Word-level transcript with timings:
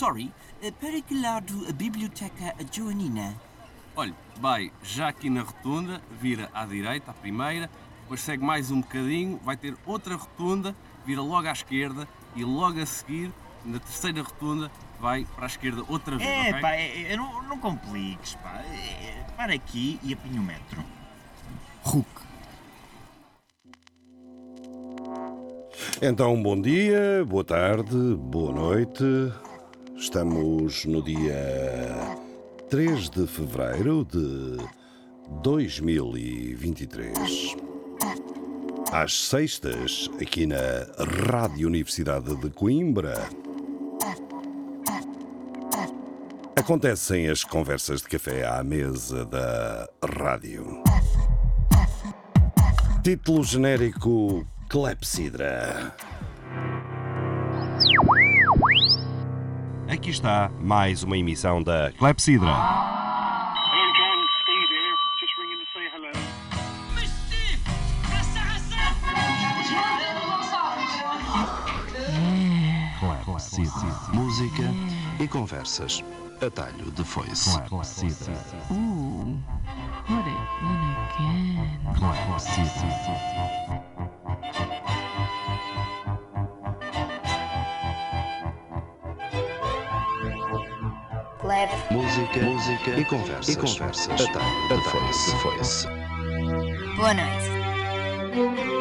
sorry, 0.00 0.32
eh, 0.62 0.70
para 0.70 0.98
que 1.02 1.14
lado 1.20 1.66
a 1.68 1.72
biblioteca 1.72 2.54
Joanina? 2.72 3.34
Olha, 3.94 4.14
vai 4.40 4.72
já 4.82 5.08
aqui 5.08 5.28
na 5.28 5.42
rotunda, 5.42 6.00
vira 6.18 6.48
à 6.54 6.64
direita, 6.64 7.10
à 7.10 7.14
primeira, 7.14 7.68
depois 8.00 8.22
segue 8.22 8.42
mais 8.42 8.70
um 8.70 8.80
bocadinho, 8.80 9.38
vai 9.44 9.58
ter 9.58 9.76
outra 9.84 10.16
rotunda, 10.16 10.74
vira 11.04 11.20
logo 11.20 11.46
à 11.46 11.52
esquerda 11.52 12.08
e 12.34 12.42
logo 12.42 12.80
a 12.80 12.86
seguir, 12.86 13.30
na 13.62 13.78
terceira 13.78 14.22
rotunda, 14.22 14.70
vai 14.98 15.26
para 15.36 15.44
a 15.44 15.46
esquerda 15.48 15.84
outra 15.86 16.16
vez, 16.16 16.30
É, 16.30 16.48
ok? 16.48 16.60
pá, 16.62 16.70
é, 16.70 17.12
é, 17.12 17.16
não, 17.18 17.42
não 17.42 17.58
compliques, 17.58 18.36
pá. 18.36 18.54
É, 18.58 19.26
para 19.36 19.52
aqui 19.52 20.00
e 20.02 20.14
apanha 20.14 20.40
o 20.40 20.44
metro. 20.44 20.82
Hulk. 21.82 22.08
Então, 26.00 26.42
bom 26.42 26.58
dia, 26.58 27.22
boa 27.26 27.44
tarde, 27.44 28.14
boa 28.16 28.50
noite. 28.50 29.04
Estamos 30.00 30.86
no 30.86 31.02
dia 31.02 32.16
3 32.70 33.10
de 33.10 33.26
fevereiro 33.26 34.06
de 34.06 34.56
2023. 35.42 37.54
Às 38.90 39.28
sextas, 39.28 40.08
aqui 40.18 40.46
na 40.46 40.56
Rádio 41.28 41.68
Universidade 41.68 42.34
de 42.34 42.48
Coimbra. 42.48 43.28
Acontecem 46.56 47.28
as 47.28 47.44
conversas 47.44 48.00
de 48.00 48.08
café 48.08 48.46
à 48.46 48.64
mesa 48.64 49.26
da 49.26 49.86
rádio. 50.02 50.82
Título 53.04 53.44
genérico 53.44 54.46
Clepsidra. 54.66 55.94
Aqui 59.90 60.10
está 60.10 60.50
mais 60.60 61.02
uma 61.02 61.18
emissão 61.18 61.60
da 61.60 61.90
Clepsidra. 61.98 62.54
Clepsidra. 73.24 74.14
Música 74.14 74.62
e 75.18 75.26
conversas. 75.26 76.04
Atalho 76.40 76.92
de 76.92 77.02
foice. 77.02 77.60
Clepsidra. 77.62 78.32
Ooh, 78.70 79.36
put 80.06 80.24
it 80.24 80.38
in 80.62 80.94
again. 81.02 81.66
Clepsidra. 81.96 83.10
Clap. 91.50 91.68
Música, 91.90 92.40
música 92.44 92.90
e 92.96 93.04
conversas. 93.04 93.48
E 93.48 93.56
conversas. 93.56 94.20
Atalho 94.20 94.68
de 94.68 94.84
foice. 94.88 95.30
foice. 95.42 95.88
Boa 96.96 97.12
noite. 97.12 98.79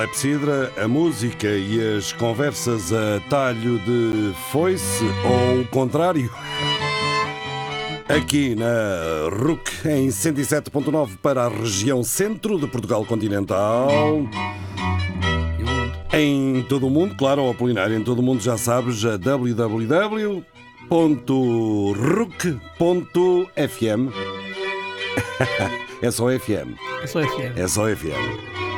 Clepsidra, 0.00 0.72
a 0.82 0.88
música 0.88 1.46
e 1.46 1.98
as 1.98 2.10
conversas 2.10 2.90
a 2.90 3.20
talho 3.28 3.78
de 3.80 4.32
foice 4.50 5.04
ou 5.22 5.60
o 5.60 5.66
contrário. 5.66 6.30
Aqui 8.08 8.54
na 8.54 9.28
RUC 9.30 9.70
em 9.86 10.08
107.9 10.08 11.18
para 11.18 11.44
a 11.44 11.48
região 11.50 12.02
centro 12.02 12.58
de 12.58 12.66
Portugal 12.66 13.04
continental. 13.04 13.90
Em 16.14 16.62
todo 16.62 16.86
o 16.86 16.90
mundo, 16.90 17.14
claro, 17.14 17.42
ao 17.42 17.50
Apolinário, 17.50 17.94
em 17.94 18.02
todo 18.02 18.20
o 18.20 18.22
mundo 18.22 18.40
já 18.42 18.56
sabes 18.56 19.04
a 19.04 19.18
www.ruc.fm. 19.18 20.50
é 26.00 26.10
só 26.10 26.30
FM. 26.30 26.74
É 27.02 27.06
só 27.06 27.22
FM. 27.22 27.58
É 27.58 27.68
só 27.68 27.84
FM. 27.94 28.69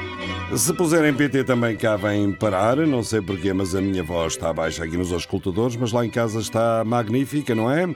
Se 0.56 0.72
puserem 0.74 1.14
PT 1.14 1.44
também 1.44 1.76
cá 1.76 1.96
vem 1.96 2.30
parar, 2.30 2.76
não 2.76 3.02
sei 3.02 3.22
porquê, 3.22 3.52
mas 3.52 3.74
a 3.74 3.80
minha 3.80 4.02
voz 4.02 4.34
está 4.34 4.52
baixa 4.52 4.84
aqui 4.84 4.96
nos 4.98 5.10
auscultadores, 5.10 5.76
mas 5.76 5.92
lá 5.92 6.04
em 6.04 6.10
casa 6.10 6.40
está 6.40 6.84
magnífica, 6.84 7.54
não 7.54 7.70
é? 7.70 7.88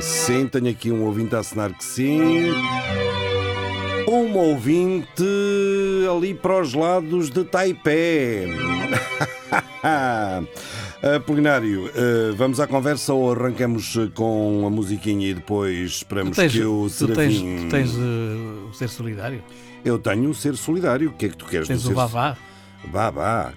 Sim, 0.00 0.48
tenho 0.48 0.68
aqui 0.70 0.90
um 0.90 1.04
ouvinte 1.04 1.36
a 1.36 1.38
assinar 1.38 1.72
que 1.72 1.84
sim. 1.84 2.52
Um 4.08 4.36
ouvinte 4.36 5.24
ali 6.12 6.34
para 6.34 6.60
os 6.60 6.74
lados 6.74 7.30
de 7.30 7.44
Taipei. 7.44 8.48
Apolinário, 11.16 11.90
eh, 11.94 12.32
vamos 12.36 12.60
à 12.60 12.66
conversa 12.66 13.14
ou 13.14 13.32
arrancamos 13.32 13.96
com 14.14 14.64
a 14.66 14.70
musiquinha 14.70 15.28
e 15.28 15.34
depois 15.34 15.90
esperamos 15.92 16.36
tens, 16.36 16.52
que 16.52 16.62
o 16.62 16.88
tu 16.90 17.06
tens, 17.08 17.38
Serafim... 17.38 17.56
tu 17.56 17.70
tens 17.70 17.94
eh, 17.96 18.68
o 18.68 18.74
ser 18.74 18.88
solidário? 18.88 19.42
Eu 19.84 19.98
tenho 19.98 20.30
o 20.30 20.34
ser 20.34 20.56
solidário. 20.56 21.10
O 21.10 21.12
que 21.12 21.26
é 21.26 21.28
que 21.28 21.36
tu 21.36 21.46
queres 21.46 21.68
Tens 21.68 21.82
do 21.82 21.86
o 21.86 21.88
ser 21.88 21.94
vavá? 21.94 22.36
Babá, 22.86 23.52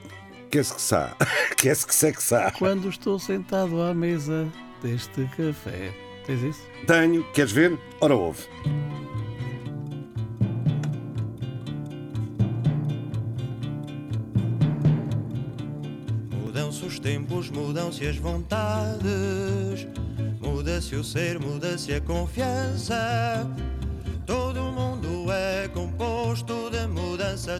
quer-se 0.49 0.73
que 0.73 0.81
sa? 0.81 1.15
Quer-se 1.57 1.87
que 1.87 1.95
se 1.95 2.11
que 2.11 2.21
sa? 2.21 2.51
Quando 2.51 2.89
estou 2.89 3.17
sentado 3.17 3.81
à 3.81 3.93
mesa 3.93 4.47
deste 4.81 5.23
café. 5.35 5.93
Tens 6.25 6.41
isso? 6.41 6.61
Tenho, 6.85 7.23
queres 7.31 7.51
ver? 7.51 7.77
Ora 8.01 8.15
ouve. 8.15 8.43
Mudam-se 16.31 16.85
os 16.85 16.99
tempos, 16.99 17.49
mudam-se 17.49 18.05
as 18.05 18.17
vontades, 18.17 19.87
muda-se 20.41 20.95
o 20.95 21.03
ser, 21.03 21.39
muda-se 21.39 21.93
a 21.93 22.01
confiança. 22.01 23.47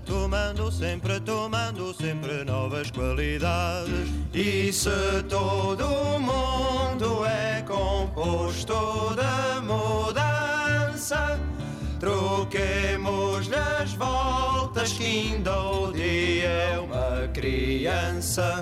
Tomando 0.05 0.71
sempre, 0.71 1.19
tomando 1.19 1.93
sempre 1.93 2.43
novas 2.43 2.91
qualidades. 2.91 4.09
E 4.33 4.71
se 4.71 5.23
todo 5.27 6.19
mundo 6.19 7.25
é 7.25 7.63
composto 7.63 9.15
de 9.15 9.61
mudança, 9.61 11.39
troquemos 11.99 13.49
as 13.51 13.93
voltas 13.93 14.93
que 14.93 15.33
ainda 15.33 15.59
o 15.59 15.91
dia 15.91 16.47
é 16.47 16.79
uma 16.79 17.27
criança. 17.29 18.61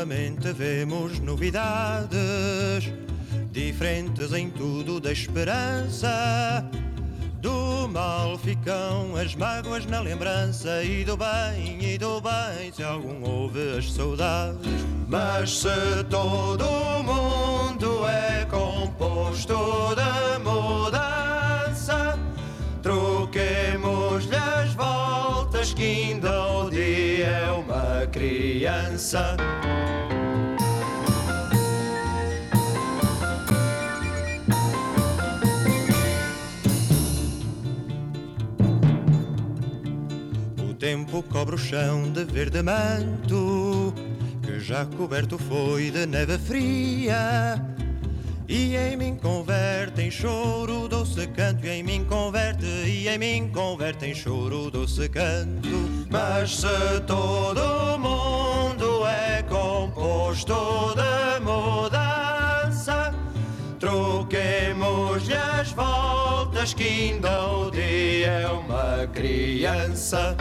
Continuamente 0.00 0.50
vemos 0.54 1.20
novidades, 1.20 2.90
diferentes 3.52 4.32
em 4.32 4.48
tudo 4.48 4.98
da 4.98 5.12
esperança. 5.12 6.64
Do 7.38 7.86
mal 7.86 8.38
ficam 8.38 9.14
as 9.14 9.34
mágoas 9.34 9.84
na 9.84 10.00
lembrança, 10.00 10.82
e 10.82 11.04
do 11.04 11.18
bem, 11.18 11.84
e 11.84 11.98
do 11.98 12.18
bem, 12.18 12.72
se 12.72 12.82
algum 12.82 13.22
houve 13.22 13.76
as 13.76 13.92
saudades. 13.92 14.70
Mas 15.06 15.58
se 15.58 16.02
todo 16.08 16.64
mundo 17.04 18.06
é 18.06 18.46
composto 18.46 19.54
de 19.94 20.38
mudança, 20.38 21.09
todos 25.60 25.74
que 25.74 25.82
ainda 25.82 26.46
o 26.48 26.70
dia 26.70 27.26
é 27.26 27.50
uma 27.50 28.06
criança. 28.06 29.36
O 40.58 40.74
tempo 40.74 41.22
cobre 41.24 41.56
o 41.56 41.58
chão 41.58 42.10
de 42.10 42.24
verde 42.24 42.62
manto, 42.62 43.92
que 44.42 44.60
já 44.60 44.86
coberto 44.86 45.36
foi 45.38 45.90
de 45.90 46.06
neve 46.06 46.38
fria 46.38 47.60
e 48.52 48.74
em 48.74 48.96
mim 48.96 49.14
converte 49.14 50.02
em 50.02 50.10
choro 50.10 50.88
doce 50.88 51.24
canto, 51.28 51.64
e 51.64 51.68
em 51.68 51.84
mim 51.84 52.04
converte, 52.04 52.66
e 52.66 53.06
em 53.08 53.16
mim 53.16 53.48
converte 53.54 54.06
em 54.06 54.12
choro 54.12 54.68
doce 54.72 55.08
canto. 55.08 55.68
Mas 56.10 56.56
se 56.56 57.00
todo 57.06 57.96
mundo 58.00 59.06
é 59.06 59.44
composto 59.44 60.96
de 60.96 61.44
mudança, 61.44 63.14
troquemos-lhe 63.78 65.32
as 65.32 65.70
voltas, 65.70 66.74
que 66.74 66.82
ainda 66.82 67.46
o 67.52 67.70
dia 67.70 68.26
é 68.26 68.48
uma 68.48 69.06
criança. 69.14 70.36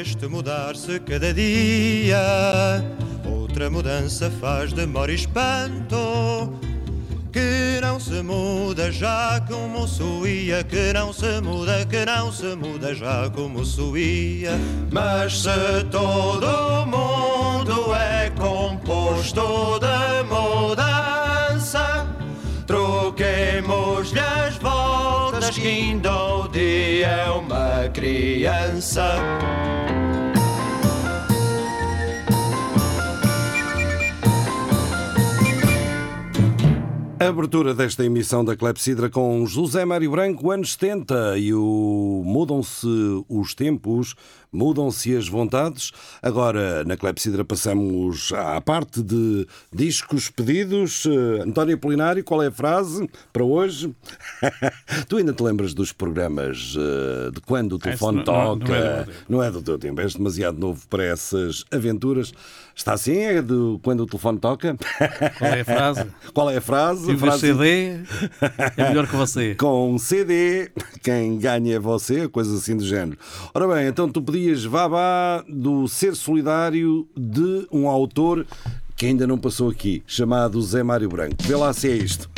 Este 0.00 0.28
mudar-se 0.28 1.00
cada 1.00 1.34
dia, 1.34 2.84
outra 3.26 3.68
mudança 3.68 4.30
faz 4.40 4.72
demora 4.72 5.10
e 5.10 5.16
espanto. 5.16 6.52
Que 7.32 7.80
não 7.82 7.98
se 7.98 8.22
muda 8.22 8.92
já 8.92 9.44
como 9.48 9.88
suía, 9.88 10.62
que 10.62 10.92
não 10.92 11.12
se 11.12 11.40
muda, 11.40 11.84
que 11.84 12.04
não 12.04 12.30
se 12.30 12.54
muda 12.54 12.94
já 12.94 13.28
como 13.30 13.64
suía. 13.64 14.52
Mas 14.92 15.42
se 15.42 15.84
todo 15.90 16.86
mundo 16.86 17.92
é 17.94 18.30
composto 18.30 19.80
de 19.80 20.22
mudança, 20.28 22.06
troquemos-lhe 22.66 24.20
as 24.20 24.56
voltas, 24.58 25.50
que 25.50 25.66
ainda 25.66 26.14
o 26.14 26.48
dia 26.48 27.08
é 27.08 27.30
uma 27.30 27.88
criança. 27.92 29.16
Abertura 37.28 37.74
desta 37.74 38.02
emissão 38.02 38.42
da 38.42 38.56
Clepsidra 38.56 39.10
com 39.10 39.44
José 39.44 39.84
Mário 39.84 40.10
Branco, 40.10 40.50
anos 40.50 40.72
70, 40.72 41.36
e 41.36 41.52
o 41.52 42.22
mudam-se 42.24 42.86
os 43.28 43.54
tempos, 43.54 44.14
mudam-se 44.52 45.14
as 45.16 45.28
vontades. 45.28 45.92
Agora, 46.22 46.84
na 46.84 46.96
Clepsidra, 46.96 47.44
passamos 47.44 48.32
à 48.32 48.60
parte 48.60 49.02
de 49.02 49.46
discos 49.72 50.30
pedidos. 50.30 51.04
Eh, 51.06 51.42
António 51.42 51.76
Polinário, 51.78 52.24
qual 52.24 52.42
é 52.42 52.46
a 52.48 52.52
frase 52.52 53.08
para 53.32 53.44
hoje? 53.44 53.94
tu 55.08 55.16
ainda 55.16 55.32
te 55.32 55.42
lembras 55.42 55.74
dos 55.74 55.92
programas 55.92 56.74
eh, 56.78 57.30
de 57.32 57.40
quando 57.42 57.74
o 57.74 57.78
telefone 57.78 58.20
Esse 58.22 58.26
não- 58.30 58.44
não- 58.56 58.58
toca? 58.58 58.72
não 58.72 58.76
é. 58.76 59.06
Não 59.28 59.42
é 59.42 59.50
do 59.50 59.62
teu 59.62 59.78
tempo, 59.78 60.00
és 60.00 60.14
demasiado 60.14 60.58
novo 60.58 60.86
para 60.88 61.04
essas 61.04 61.64
aventuras. 61.70 62.32
Está 62.74 62.92
assim? 62.92 63.16
É 63.18 63.42
do 63.42 63.80
quando 63.82 64.00
o 64.04 64.06
telefone 64.06 64.38
toca? 64.38 64.76
Qual 65.38 65.50
é 65.52 65.60
a 65.60 65.64
frase? 65.64 66.06
Qual 66.32 66.50
é 66.50 66.56
a 66.58 66.60
frase? 66.60 67.06
Se 67.06 67.16
frase- 67.16 67.40
CD 67.40 67.98
é 68.76 68.88
melhor 68.88 69.06
que 69.08 69.16
você. 69.16 69.54
com 69.58 69.98
CD, 69.98 70.70
quem 71.02 71.38
ganha 71.38 71.74
é 71.74 71.78
você, 71.78 72.28
coisa 72.28 72.54
assim 72.56 72.76
do 72.76 72.86
género. 72.86 73.18
Ora 73.52 73.66
bem, 73.66 73.88
então 73.88 74.08
tu 74.08 74.20
pedias 74.38 74.64
Vavá 74.64 75.44
do 75.48 75.88
Ser 75.88 76.14
Solidário 76.14 77.08
de 77.16 77.66
um 77.72 77.88
autor 77.88 78.46
que 78.94 79.06
ainda 79.06 79.26
não 79.26 79.36
passou 79.36 79.68
aqui, 79.68 80.00
chamado 80.06 80.62
Zé 80.62 80.80
Mário 80.84 81.08
Branco. 81.08 81.34
Vê 81.42 81.56
lá 81.56 81.72
se 81.72 81.90
é 81.90 81.96
isto. 81.96 82.30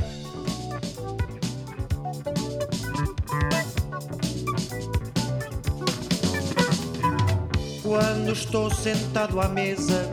Quando 7.83 8.33
estou 8.33 8.71
sentado 8.71 9.39
à 9.39 9.49
mesa 9.49 10.11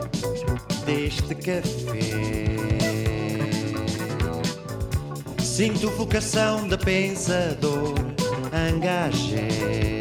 deste 0.84 1.34
café, 1.36 1.62
sinto 5.42 5.88
vocação 5.92 6.68
de 6.68 6.76
pensador, 6.76 7.94
engajé. 8.76 9.98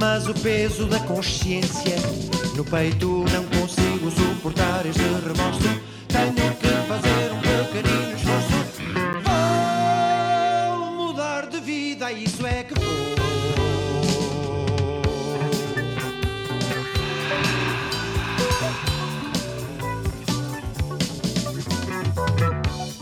Mas 0.00 0.26
o 0.26 0.32
peso 0.32 0.86
da 0.86 0.98
consciência 1.00 1.94
no 2.56 2.64
peito 2.64 3.22
não 3.30 3.44
consigo 3.60 4.10
suportar 4.10 4.86
este 4.86 5.02
remorso. 5.02 5.60
Tenho 6.08 6.54
que 6.56 6.68
fazer 6.88 7.30
um 7.30 7.40
pequenino 7.42 8.16
esforço. 8.16 8.64
Vou 10.74 10.90
mudar 11.06 11.46
de 11.48 11.60
vida, 11.60 12.10
isso 12.10 12.46
é 12.46 12.64
que 12.64 12.72
vou. 12.80 13.10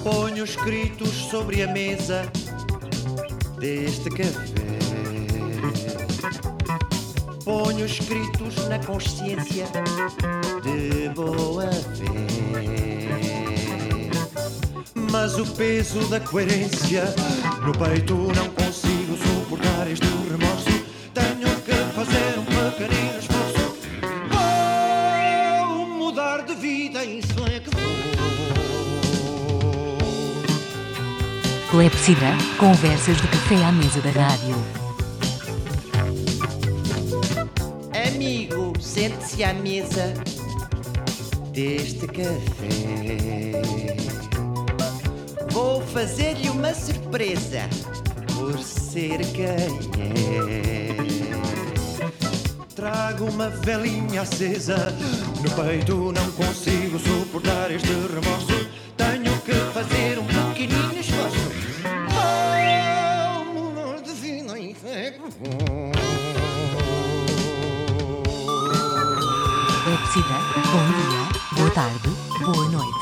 Ponho 0.03 0.43
escritos 0.43 1.11
sobre 1.31 1.63
a 1.63 1.69
mesa 1.69 2.29
deste 3.61 4.11
café. 4.11 4.48
Ponho 7.79 7.87
escritos 7.87 8.67
na 8.67 8.81
consciência 8.81 9.67
de 10.65 11.09
boa 11.11 11.71
fé. 11.71 12.07
Mas 15.13 15.39
o 15.39 15.47
peso 15.47 16.01
da 16.09 16.19
coerência 16.19 17.05
no 17.65 17.73
peito 17.73 18.17
não 18.17 18.49
consigo 18.51 19.17
suportar 19.17 19.89
este 19.89 20.05
remorso. 20.29 20.85
Tenho 21.15 21.55
que 21.61 21.75
fazer 21.95 22.41
um 22.41 22.45
pequenino 22.45 23.17
esforço. 23.21 23.79
Vou 25.69 25.87
mudar 25.87 26.43
de 26.43 26.55
vida, 26.57 27.05
isso 27.05 27.47
é 27.47 27.61
que 27.61 27.71
vou. 27.71 27.87
Clepsidra, 31.71 32.37
conversas 32.59 33.17
de 33.19 33.29
café 33.29 33.65
à 33.65 33.71
mesa 33.71 34.01
da 34.01 34.11
rádio. 34.11 34.88
Sente-se 39.39 39.45
à 39.45 39.55
mesa 39.55 40.15
deste 41.53 42.07
café. 42.09 43.63
Vou 45.51 45.81
fazer-lhe 45.81 46.51
uma 46.51 46.75
surpresa 46.75 47.69
por 48.35 48.59
ser 48.59 49.19
quem 49.33 49.47
é. 49.47 50.97
Trago 52.75 53.27
uma 53.27 53.49
velinha 53.51 54.23
acesa 54.23 54.77
no 55.43 55.51
peito, 55.51 56.13
não 56.13 56.31
consigo 56.33 56.99
suportar 56.99 57.71
este 57.71 57.89
remorso. 57.89 58.69
Tenho 58.97 59.41
que 59.43 59.55
fazer 59.73 60.19
um 60.19 60.27
pequenino 60.27 60.99
esforço. 60.99 61.37
Oh, 62.11 63.41
amor 63.41 64.01
de 64.03 64.13
vida 64.13 65.98
bom 70.71 70.85
dia, 70.87 71.57
boa 71.57 71.71
tarde, 71.71 72.11
boa 72.45 72.69
noite. 72.69 72.99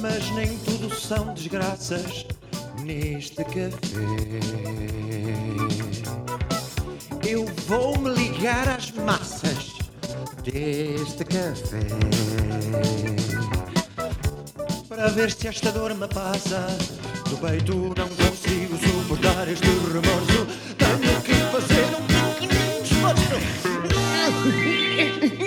Mas 0.00 0.30
nem 0.30 0.56
tudo 0.58 0.94
são 0.94 1.34
desgraças 1.34 2.26
neste 2.82 3.44
café. 3.44 4.74
Eu 7.26 7.46
vou 7.66 7.98
me 7.98 8.10
ligar 8.10 8.68
às 8.68 8.90
massas 8.92 9.72
deste 10.42 11.24
café. 11.24 11.80
Para 14.88 15.08
ver 15.08 15.30
se 15.32 15.48
esta 15.48 15.72
dor 15.72 15.94
me 15.94 16.06
passa. 16.08 16.66
Do 17.28 17.38
peito 17.38 17.74
não 17.74 18.08
consigo 18.08 18.76
suportar 18.76 19.48
este 19.48 19.66
remorso. 19.66 20.46
Tenho 20.76 21.20
que 21.22 21.34
fazer 21.50 21.96
um 21.96 22.04
pequenino 22.06 22.82
esforço. 22.84 23.34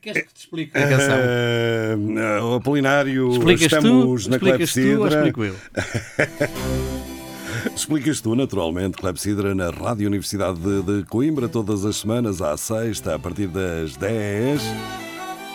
Queres 0.00 0.22
que 0.22 0.28
te 0.32 0.40
explique 0.40 0.76
a 0.76 0.88
canção? 0.88 1.16
Eh, 1.18 1.96
o 2.42 2.54
Apolinário, 2.54 3.30
Explicas 3.32 3.68
tu, 3.68 3.76
estamos 3.76 4.26
na 4.26 4.36
explicas 4.36 4.72
tu 4.72 4.80
ou 4.80 5.08
Clepsidra. 5.08 5.16
explico 5.16 5.44
eu? 5.44 5.54
Explicas 7.74 8.20
tu, 8.20 8.34
naturalmente, 8.34 8.96
Clepsidra 8.96 9.54
na 9.54 9.70
Rádio 9.70 10.08
Universidade 10.08 10.58
de, 10.82 11.04
Coimbra, 11.04 11.48
todas 11.48 11.84
as 11.84 11.96
semanas, 11.96 12.42
à 12.42 12.56
sexta, 12.56 13.14
a 13.14 13.18
partir 13.18 13.46
das 13.46 13.96
10, 13.96 14.60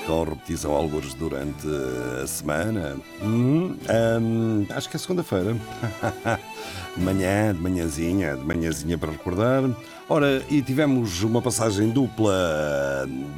com 0.05 0.23
repetição 0.23 0.71
alguns 0.71 1.13
durante 1.13 1.67
a 2.23 2.27
semana. 2.27 2.95
Hum, 3.21 3.75
hum, 4.21 4.65
acho 4.69 4.89
que 4.89 4.95
é 4.95 4.99
segunda-feira. 4.99 5.55
De 6.95 6.97
manhã, 7.03 7.53
de 7.53 7.61
manhãzinha, 7.61 8.37
de 8.37 8.45
manhãzinha 8.45 8.97
para 8.97 9.11
recordar. 9.11 9.63
Ora, 10.09 10.41
e 10.49 10.61
tivemos 10.61 11.21
uma 11.21 11.41
passagem 11.41 11.89
dupla 11.89 12.33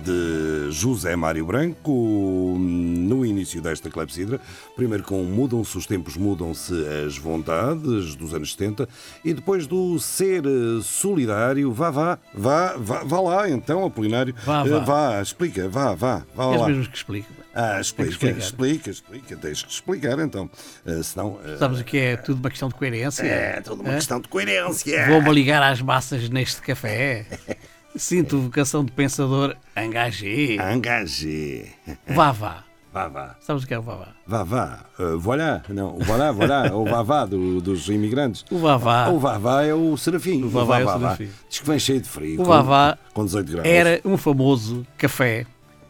de 0.06 0.72
José 0.72 1.16
Mário 1.16 1.44
Branco 1.44 2.56
no 2.60 3.26
início 3.26 3.60
desta 3.60 3.90
clepsidra. 3.90 4.40
Primeiro 4.76 5.04
com 5.04 5.24
Mudam-se 5.24 5.76
os 5.76 5.88
tempos, 5.88 6.16
mudam-se 6.16 6.74
as 7.08 7.18
vontades 7.18 8.14
dos 8.14 8.36
anos 8.36 8.52
70 8.52 8.88
e 9.26 9.34
depois 9.34 9.66
do 9.66 9.98
ser 10.00 10.46
eh, 10.46 10.80
solidário. 10.84 11.74
Vá, 11.74 11.90
vá, 11.90 12.20
vá, 12.36 12.76
vá, 12.78 13.04
vá 13.04 13.20
lá 13.20 13.50
então, 13.50 13.84
Apolinário. 13.84 14.36
Vá, 14.46 14.64
Eh, 14.64 14.70
vá. 14.70 14.80
vá 14.80 15.22
explica, 15.24 15.68
vá, 15.68 15.96
vá, 15.96 16.22
vá 16.36 16.54
És 16.54 16.62
lá. 16.62 16.68
mesmo 16.68 16.86
que 16.88 16.98
explique. 16.98 17.28
Ah, 17.54 17.82
explica, 17.82 18.12
explicar. 18.12 18.38
explica, 18.40 18.90
explica, 18.92 19.36
tens 19.38 19.64
que 19.64 19.72
explicar 19.72 20.20
então. 20.20 20.50
Eh, 20.86 21.02
senão. 21.04 21.40
eh, 21.44 21.58
Sabes 21.58 21.80
o 21.80 21.84
que 21.84 21.98
é 21.98 22.16
tudo 22.18 22.40
uma 22.40 22.50
questão 22.50 22.70
de 22.70 22.76
coerência? 22.76 23.24
É, 23.24 23.60
tudo 23.62 23.82
uma 23.82 23.92
Hã? 23.92 23.96
questão 23.96 24.22
de 24.22 24.28
coerência. 24.28 25.08
Vou-me 25.08 25.32
ligar 25.34 25.62
às 25.64 25.82
massas 25.82 26.30
neste 26.30 26.62
café. 26.62 27.26
Sinto 27.96 28.40
vocação 28.40 28.86
de 28.86 28.92
pensador 28.92 29.56
engagé. 29.76 30.58
Engagé. 30.74 31.66
Vá, 32.08 32.32
vá. 32.32 32.64
Vá, 32.94 33.08
vá. 33.08 33.36
Sabes 33.40 33.64
o 33.64 33.68
que 33.68 33.74
é 33.74 33.80
o 33.80 33.82
vá, 33.84 33.96
vá? 33.96 34.08
Vá, 34.26 34.44
vá. 34.44 34.86
Uh, 34.98 35.20
voilà. 35.20 35.64
Não, 35.70 35.96
o 35.96 36.00
voilà, 36.04 36.32
voilà. 36.32 36.76
o 36.76 36.86
vá, 36.86 37.02
vá 37.04 37.26
do- 37.26 37.62
dos 37.62 37.88
imigrantes. 37.88 38.44
O 38.50 38.58
vá, 38.60 38.78
vá. 38.78 39.10
O 39.10 39.20
vá, 39.20 39.38
vá 39.38 39.64
é 39.64 39.74
o 39.74 39.96
Serafim. 39.98 40.44
O 40.44 40.50
vá, 40.50 40.64
vá 40.64 40.80
é 40.80 40.86
o 40.86 40.92
Serafim. 41.00 41.30
Diz 41.50 41.60
que 41.60 41.68
vem 41.68 41.80
cheio 41.80 42.02
de 42.02 42.10
frio. 42.10 42.42
O 42.42 42.46
com- 42.46 42.98
Com 43.14 43.26
18 43.26 43.52
graus. 43.52 43.68
Era 43.68 44.02
um 44.06 44.18
famoso 44.18 44.86
café 44.98 45.46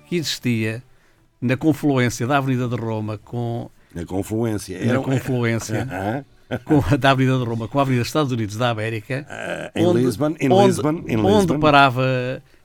que 0.07 0.17
existia 0.17 0.83
na 1.41 1.55
confluência 1.57 2.27
da 2.27 2.37
Avenida 2.37 2.67
de 2.67 2.75
Roma 2.75 3.17
com 3.17 3.69
Na 3.93 4.05
confluência. 4.05 4.77
na 4.79 4.91
Era- 4.91 4.99
confluência 4.99 5.87
Aham. 6.49 6.59
com 6.65 6.83
a 6.91 6.95
da 6.95 7.11
Avenida 7.11 7.37
de 7.37 7.45
Roma 7.45 7.67
com 7.67 7.79
a 7.79 7.81
Avenida 7.83 8.01
dos 8.01 8.09
Estados 8.09 8.31
Unidos 8.31 8.55
da 8.57 8.69
América, 8.69 9.25
em 9.75 9.91
Lisbon, 9.93 10.35
em 10.39 10.51
onde, 10.51 10.67
Lisbon, 10.67 10.89
onde 11.07 11.15
Lisbon. 11.15 11.59
parava 11.59 12.03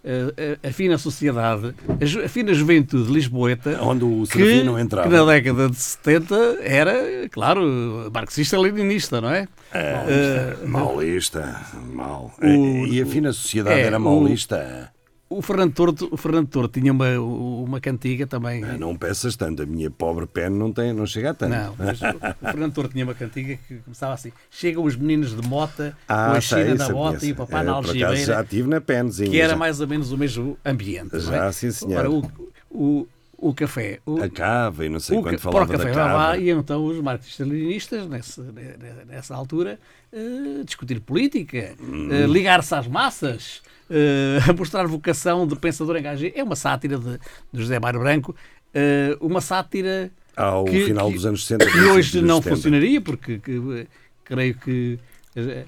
eh, 0.07 0.57
a, 0.65 0.69
a 0.69 0.73
fina 0.73 0.97
sociedade, 0.99 1.75
a, 2.01 2.05
ju- 2.05 2.23
a 2.25 2.29
fina 2.29 2.53
juventude 2.55 3.11
lisboeta, 3.13 3.79
Onde 3.83 4.05
o 4.05 4.25
que, 4.31 4.61
entrava. 4.81 5.09
que 5.09 5.15
na 5.15 5.25
década 5.25 5.69
de 5.71 5.77
70 5.77 6.35
era, 6.63 6.95
claro, 7.31 8.11
marxista-leninista, 8.13 9.21
não 9.21 9.31
é? 9.31 9.47
Eh, 9.73 10.57
Maulista. 10.67 11.61
Mal. 11.93 12.33
O- 12.43 12.87
e 12.87 13.01
a 13.03 13.07
fina 13.07 13.33
sociedade 13.33 13.81
é, 13.81 13.83
era 13.85 13.99
maulista. 13.99 14.91
O 15.39 15.43
Fernando 15.43 15.73
Torto, 15.73 16.09
o 16.11 16.17
Fernando 16.17 16.49
Torto 16.49 16.81
tinha 16.81 16.93
uma, 16.93 17.19
uma 17.19 17.81
cantiga 17.81 18.27
também. 18.27 18.63
Ah, 18.65 18.77
Não 18.79 18.97
peças 18.97 19.37
tanto. 19.37 19.63
A 19.63 19.67
minha 19.67 19.91
pobre 19.91 20.27
pele 20.27 20.55
não, 20.55 20.73
tem, 20.73 20.93
não 20.93 21.07
chega 21.07 21.31
a 21.31 21.35
tanto. 21.35 21.51
Não, 21.55 21.75
mas 21.79 22.01
o 22.01 22.05
o 22.07 22.51
Fernando 22.51 22.73
Torto 22.75 22.93
tinha 22.93 23.05
uma 23.05 23.15
cantiga 23.15 23.59
que 23.69 23.77
começava 23.79 24.15
assim: 24.15 24.33
chegam 24.51 24.85
os 24.85 24.97
meninos 24.97 25.35
de 25.41 25.47
mota, 25.49 25.97
Ah, 26.09 26.31
com 26.31 26.37
a 26.37 26.41
sei, 26.41 26.65
China 26.65 26.75
na 26.77 26.87
eu 26.89 26.93
bota 26.95 27.27
e 27.27 27.33
o 27.33 27.35
papá 27.37 27.61
Eh, 27.61 27.65
na 27.65 27.73
algibeira. 27.73 28.17
já 28.17 28.45
tive 28.45 28.69
na 28.69 28.81
penzinha. 28.81 29.31
que 29.31 29.41
era 29.41 29.51
já. 29.51 29.57
mais 29.57 29.81
ou 29.81 29.87
menos 29.89 30.13
o 30.13 30.17
mesmo 30.19 30.59
ambiente. 30.65 31.13
não 31.15 31.21
Já, 31.21 31.47
é? 31.47 31.53
sim, 31.53 31.71
senhor. 31.71 31.99
Ora, 31.99 32.11
o, 32.11 32.31
o, 32.71 33.07
o 33.39 33.55
café. 33.55 34.01
O, 34.07 34.23
A 34.23 34.29
cava 34.29 34.85
e 34.85 34.89
não 34.89 35.01
sei 35.01 35.19
o 35.19 35.23
quando 35.23 35.39
falava 35.39 35.65
o 35.65 35.69
da 35.69 35.79
café 35.79 35.93
cava. 35.95 36.13
Vavá, 36.13 36.39
e 36.39 36.51
então 36.51 36.85
os 36.85 37.01
marxistas-leninistas, 37.01 38.07
nessa, 38.07 38.43
ne- 38.43 39.05
nessa 39.07 39.35
altura, 39.35 39.79
eh, 40.13 40.63
discutir 40.65 41.01
política, 41.01 41.75
Hum. 41.81 42.09
eh, 42.13 42.27
ligar-se 42.27 42.75
às 42.75 42.87
massas, 42.87 43.63
eh, 43.91 44.39
mostrar 44.57 44.87
vocação 44.87 45.47
de 45.47 45.57
pensador 45.57 45.97
engajado. 45.97 46.33
É 46.35 46.43
uma 46.43 46.57
sátira 46.57 46.99
de, 46.99 47.19
de 47.53 47.61
José 47.61 47.79
Mário 47.81 48.01
Branco, 48.01 48.35
eh, 48.73 49.17
uma 49.21 49.41
sátira 49.41 50.11
Ao 50.37 50.65
que- 50.65 50.85
final 50.87 51.09
que- 51.09 51.15
dos 51.15 51.27
anos 51.27 51.47
60. 51.47 51.71
que 51.71 51.79
hoje 51.81 52.21
não 52.21 52.37
dos 52.37 52.45
70. 52.45 52.57
funcionaria, 52.57 53.01
porque 53.01 53.39
que, 53.39 53.53
eh, 53.81 53.87
creio 54.25 54.55
que 54.57 54.99
eh, 55.37 55.65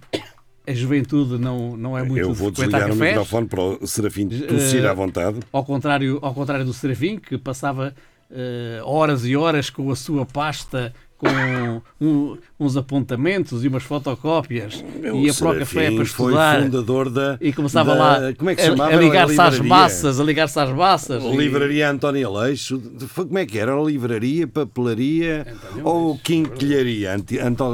a 0.67 0.73
juventude 0.73 1.39
não, 1.39 1.77
não 1.77 1.97
é 1.97 2.03
muito 2.03 2.19
Eu 2.21 2.33
vou 2.35 2.51
desligar 2.51 2.87
o 2.87 2.89
cafés. 2.91 3.01
microfone 3.11 3.47
para 3.47 3.61
o 3.63 3.87
Serafim 3.87 4.29
tossir 4.29 4.85
Eh, 4.85 4.89
à 4.89 4.93
vontade. 4.95 5.39
Ao 5.53 5.65
contrário, 5.65 6.19
ao 6.23 6.35
contrário 6.35 6.65
do 6.65 6.73
Serafim, 6.73 7.19
que 7.19 7.39
passava 7.39 7.95
eh, 8.31 8.81
horas 8.85 9.25
e 9.25 9.37
horas 9.37 9.71
com 9.71 9.89
a 9.91 9.95
sua 9.97 10.27
pasta 10.27 10.93
com 11.17 11.29
um- 11.99 12.37
uns 12.61 12.77
apontamentos 12.77 13.65
e 13.65 13.69
umas 13.69 13.85
fotocópias 13.85 14.85
Meu, 15.01 15.17
ia 15.17 15.33
para 15.33 15.49
o 15.49 15.53
Serafim 15.55 15.59
café 15.77 15.87
para 15.87 15.95
foi 15.95 16.05
estudar 16.33 16.63
fundador 16.63 17.09
da- 17.09 17.39
e 17.41 17.53
começava 17.55 17.95
da- 17.95 17.99
lá 18.19 18.35
como 18.35 18.51
é 18.51 18.55
que 18.55 18.61
se 18.61 18.67
a- 18.69 18.71
chamava? 18.73 18.95
a, 18.95 19.01
ligar-se 19.01 19.41
A 19.41 19.47
às 19.47 19.61
massas, 19.61 20.21
a 20.21 20.25
ligar-se 20.25 20.59
às 20.61 20.71
massas. 20.71 21.25
A 21.25 21.29
e- 21.29 21.37
livraria 21.37 21.89
António 21.91 22.29
Aleixo, 22.29 22.83
foi- 23.09 23.25
como 23.27 23.39
é 23.39 23.47
que 23.47 23.59
era? 23.59 23.73
A 23.75 23.83
livraria, 23.83 24.47
papelaria 24.47 25.47
ou 25.83 26.19
quinquilharia 26.19 27.15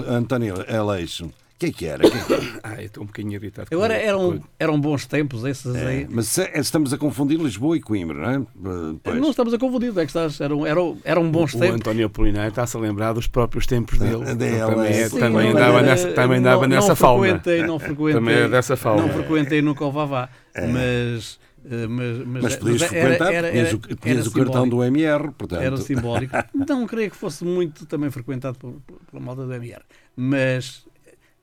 António 0.09 0.55
Aleixo? 0.69 1.29
O 1.63 1.65
que 1.65 1.67
é 1.67 1.73
que 1.73 1.87
era? 1.87 2.07
O 2.07 2.11
que 2.11 2.17
é 2.19 2.21
que 2.25 2.33
era? 2.33 2.43
Ah, 2.65 2.75
eu 2.81 2.87
estou 2.87 3.03
um 3.03 3.07
bocadinho 3.07 3.35
irritado. 3.35 3.69
com 3.69 3.75
Agora 3.75 3.95
eram, 3.95 4.41
eram 4.59 4.81
bons 4.81 5.05
tempos 5.07 5.45
esses 5.45 5.75
É, 5.75 5.87
aí. 5.87 6.07
mas 6.11 6.27
se- 6.29 6.51
estamos 6.55 6.93
a 6.93 6.99
confundir 6.99 7.39
Lisboa 7.39 7.77
e 7.77 7.81
Coimbra, 7.81 8.19
não 8.19 8.31
é? 8.31 8.37
Eh, 8.37 8.97
pois. 9.03 9.21
Não 9.21 9.31
estamos 9.31 9.53
a 9.55 9.59
confundir, 9.59 9.89
é 9.91 9.93
que 9.95 10.01
estás, 10.03 10.41
eram, 10.41 10.67
eram, 10.67 10.97
eram 11.05 11.31
bons 11.31 11.55
O 11.55 11.59
tempos. 11.59 11.77
António 11.77 12.07
Apolinário 12.07 12.49
está-se 12.51 12.77
a 12.77 12.81
lembrar 12.81 13.13
dos 13.13 13.27
próprios 13.27 13.67
tempos 13.67 13.99
dele. 13.99 14.25
Da- 14.25 14.35
da 14.35 14.47
Ele 14.47 14.59
também, 14.61 14.93
é- 14.93 15.09
também 15.09 15.43
Sim, 15.51 15.57
andava 15.57 15.73
mas, 15.75 15.87
nessa, 15.87 16.09
eh, 16.09 16.13
também 16.13 16.41
não- 16.41 16.51
andava 16.51 16.67
nessa 16.69 16.89
não 16.89 16.97
fauna. 16.97 17.21
frequentei, 17.29 17.63
não 17.67 17.79
frequentei, 17.79 18.15
Também 18.15 18.35
é 18.37 18.49
dessa 18.49 18.77
fauna. 18.77 19.03
Não 19.03 19.09
frequentei 19.13 19.63
nunca 19.63 19.85
o 19.85 19.91
Vavá, 19.93 20.29
mas, 20.55 21.39
eh, 21.69 21.87
mas, 21.89 22.19
mas, 22.27 22.43
Mas 22.45 22.57
podias 22.57 22.81
mas 22.81 22.91
frequentar, 22.91 23.33
era- 23.35 23.51
tinhas, 23.51 23.69
era- 23.69 23.77
o, 23.77 23.81
tinhas 23.97 24.19
era 24.21 24.29
o 24.29 24.33
cartão 24.33 24.69
do 24.69 24.83
MR, 24.85 25.31
portanto. 25.33 25.61
Era 25.63 25.77
simbólico. 25.79 26.33
Não 26.69 26.87
creio 26.87 27.11
que 27.11 27.17
fosse 27.17 27.45
muito 27.45 27.87
também 27.87 28.11
frequentado 28.11 28.57
por- 28.59 28.75
por- 28.87 28.99
pela 29.11 29.23
malta 29.23 29.45
do 29.47 29.53
MR. 29.53 29.83
Mas 30.17 30.85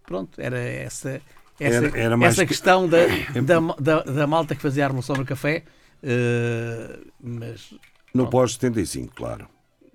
pronto, 0.10 0.42
era 0.42 0.58
essa, 0.60 1.22
essa, 1.60 1.86
Era- 1.88 1.98
era 2.00 2.26
essa 2.26 2.42
que- 2.42 2.48
questão 2.48 2.88
da, 2.90 2.98
da, 3.46 3.60
da, 3.80 4.02
da 4.04 4.26
malta 4.28 4.56
que 4.56 4.62
fazia 4.62 4.86
a 4.86 4.88
revolução 4.88 5.16
no 5.16 5.24
café. 5.24 5.64
eh, 6.02 7.00
mas 7.22 7.74
No 8.14 8.28
pós-75, 8.28 9.10
claro. 9.16 9.48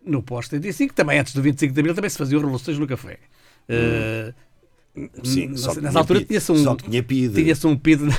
no 0.07 0.23
pós-75, 0.23 0.93
também 0.93 1.19
antes 1.19 1.35
do 1.35 1.43
25 1.43 1.75
de 1.75 1.81
Abril, 1.81 1.95
também 1.95 2.09
se 2.11 2.19
faziam 2.19 2.41
revoluções 2.41 2.79
no 2.79 2.87
café. 2.87 3.19
Eh, 3.69 4.33
Sim, 5.25 5.49
nessa, 5.49 5.71
tinha 5.73 5.83
nessa 5.83 5.99
altura 5.99 6.25
tinha-se 6.25 6.53
um, 6.53 6.63
só 6.63 6.77
tinha 6.77 7.03
PID. 7.03 7.35
tinha-se 7.35 7.67
um 7.67 7.77
PID 7.77 8.03
na, 8.03 8.15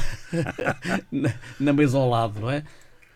na, 1.10 1.34
na 1.58 1.72
mesa 1.74 1.98
ao 1.98 2.10
lado, 2.10 2.42
não 2.42 2.52
é? 2.52 2.66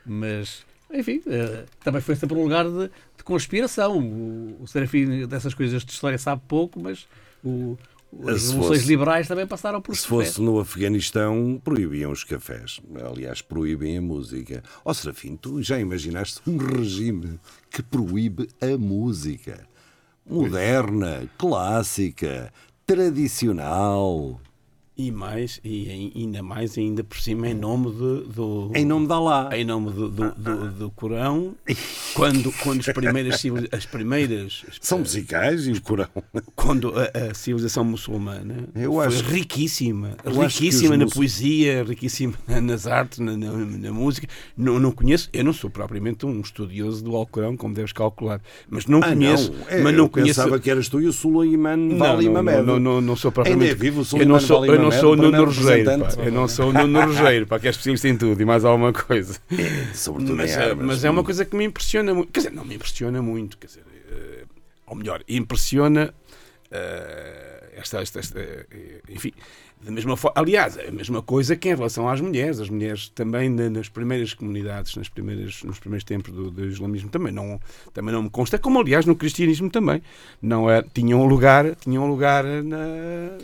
Mas, 0.06 0.66
enfim, 0.94 1.22
eh, 1.28 1.66
também 1.84 2.00
foi 2.02 2.16
sempre 2.16 2.38
um 2.38 2.44
lugar 2.44 2.64
de, 2.64 2.88
de 3.18 3.24
conspiração. 3.26 4.00
O, 4.00 4.64
o 4.64 4.68
Serafim 4.68 5.28
dessas 5.28 5.54
coisas 5.54 5.84
de 5.84 5.92
história 5.92 6.18
sabe 6.18 6.42
pouco, 6.48 6.80
mas 6.80 7.06
o, 7.44 7.78
as 8.28 8.50
revoluções 8.50 8.86
liberais 8.86 9.28
também 9.28 9.46
passaram 9.46 9.82
por 9.82 9.96
Se 9.96 10.02
café. 10.04 10.10
fosse 10.26 10.42
no 10.42 10.60
Afeganistão, 10.60 11.62
proibiam 11.64 12.12
os 12.12 12.24
cafés. 12.24 12.80
Aliás, 13.06 13.42
proíbem 13.42 13.98
a 13.98 14.02
música. 14.02 14.64
Ó 14.84 14.94
Serafim, 14.94 15.36
tu 15.36 15.62
já 15.62 15.80
imaginaste 15.80 16.42
um 16.48 16.58
regime 16.58 17.40
que 17.70 17.84
proíbe 17.84 18.48
a 18.62 18.78
música? 18.78 19.68
Moderna, 20.28 21.30
clássica, 21.38 22.52
tradicional. 22.86 24.40
E 25.02 25.12
mais, 25.12 25.62
e 25.64 25.88
ai- 25.90 26.12
ainda 26.22 26.44
mais, 26.44 26.78
ainda 26.78 27.06
por 27.06 27.18
cima, 27.22 27.48
em 27.48 27.54
nome 27.54 27.90
de- 27.90 28.34
do. 28.34 28.70
Em 28.76 28.84
nome 28.84 29.08
de 29.08 29.14
Allah. 29.14 29.50
Em 29.54 29.64
nome 29.64 29.92
do, 29.94 30.10
do, 30.10 30.32
do- 30.32 30.72
do 30.72 30.90
Corão, 30.92 31.56
quando, 32.14 32.52
quando 32.62 32.82
as 32.82 32.88
primeiras. 32.88 33.42
As 33.72 33.86
primeiras 33.86 34.66
São 34.82 35.00
musicais 35.00 35.68
e 35.68 35.72
o 35.72 35.82
Corão. 35.82 36.10
quando 36.54 36.92
a, 37.00 37.30
a 37.30 37.34
civilização 37.34 37.86
muçulmana 37.86 38.68
Eu 38.76 38.92
foi 38.96 39.08
acho- 39.08 39.24
riquíssima, 39.24 40.18
riquíssima 40.26 40.98
na 40.98 41.08
poesia, 41.08 41.82
riquíssima 41.86 42.34
nas 42.62 42.86
artes, 42.86 43.20
na, 43.20 43.38
na- 43.38 43.54
na 43.54 43.94
música. 43.94 44.28
Não, 44.58 44.80
não 44.82 44.92
conheço, 44.92 45.30
eu 45.32 45.46
não 45.46 45.54
sou 45.54 45.70
propriamente 45.70 46.26
um 46.26 46.42
estudioso 46.42 47.02
do 47.06 47.16
Alcorão, 47.16 47.56
como 47.56 47.74
deves 47.74 47.94
calcular, 47.94 48.42
mas 48.70 48.86
não 48.86 49.00
Ah, 49.02 49.08
conheço, 49.14 49.54
não. 49.54 49.60
É, 49.70 49.82
mas 49.82 49.94
não 49.96 50.04
eu 50.06 50.10
conheço. 50.10 50.42
pensava 50.42 50.60
que 50.60 50.70
eras 50.70 50.90
tu 50.90 51.00
e 51.00 51.06
o 51.08 51.14
Suleiman 51.14 51.78
Não, 51.78 51.98
Vali 51.98 52.26
não, 52.26 52.34
Mamed. 52.34 52.64
não, 52.68 52.78
não, 52.80 53.00
não 53.00 53.16
sou 53.16 53.30
Ainda 53.30 53.36
propriamente. 53.36 53.72
é 53.72 53.76
vivo 53.76 54.02
o 54.02 54.06
Suleiman 54.06 54.34
não 54.34 54.40
sou, 54.42 54.60
Vali 54.66 54.89
não 54.90 55.00
sou 55.00 55.14
o 55.14 55.16
Nuno 55.16 55.32
pá. 55.32 55.38
representante. 55.52 56.20
eu 56.20 56.32
não 56.32 56.48
sou 56.48 56.70
o 56.70 56.74
Nuno 56.74 57.02
Rogério, 57.06 57.48
pá, 57.48 57.60
que 57.60 57.68
é 57.68 57.70
especialista 57.70 58.08
em 58.08 58.18
tudo 58.18 58.42
e 58.42 58.46
mais 58.46 58.64
alguma 58.66 58.92
coisa. 58.94 59.40
Sobretudo 59.94 60.36
mas, 60.38 60.52
em 60.52 60.54
é- 60.54 60.58
árabes. 60.64 60.86
mas 60.86 61.04
é 61.04 61.10
uma 61.10 61.24
coisa 61.24 61.46
que 61.46 61.56
me 61.56 61.64
impressiona 61.66 62.14
muito. 62.14 62.32
Quer 62.32 62.40
dizer, 62.42 62.52
não 62.54 62.66
me 62.66 62.76
impressiona 62.76 63.22
muito, 63.22 63.58
quer 63.58 63.68
dizer, 63.68 63.84
eh, 64.12 64.44
ou 64.88 64.96
melhor, 64.96 65.24
impressiona 65.28 66.14
eh, 66.72 67.74
esta, 67.78 68.02
esta, 68.02 68.20
esta, 68.20 68.40
eh, 68.40 68.66
enfim, 69.10 69.32
da 69.82 69.92
mesma 69.92 70.18
forma, 70.18 70.34
aliás, 70.42 70.76
é 70.78 70.90
a 70.90 70.92
mesma 70.92 71.22
coisa 71.22 71.56
que 71.56 71.70
em 71.70 71.76
relação 71.76 72.10
às 72.10 72.20
mulheres, 72.20 72.60
as 72.60 72.70
mulheres 72.70 73.08
também 73.10 73.48
na- 73.50 73.70
nas 73.70 73.88
primeiras 73.88 74.34
comunidades, 74.34 74.94
nas 74.98 75.08
primeiras, 75.08 75.64
nos 75.64 75.80
primeiros 75.80 76.04
tempos 76.04 76.34
do, 76.34 76.52
do 76.52 76.66
islamismo 76.66 77.10
também 77.10 77.32
não, 77.32 77.60
também 77.94 78.14
não 78.14 78.24
me 78.24 78.30
consta, 78.30 78.58
como 78.60 78.80
aliás 78.80 79.06
no 79.06 79.16
cristianismo 79.16 79.70
também, 79.70 80.02
não 80.42 80.70
é, 80.70 80.84
tinham 80.94 81.22
um 81.22 81.26
lugar, 81.26 81.74
tinham 81.76 82.04
um 82.04 82.08
lugar 82.08 82.44
na 82.44 83.38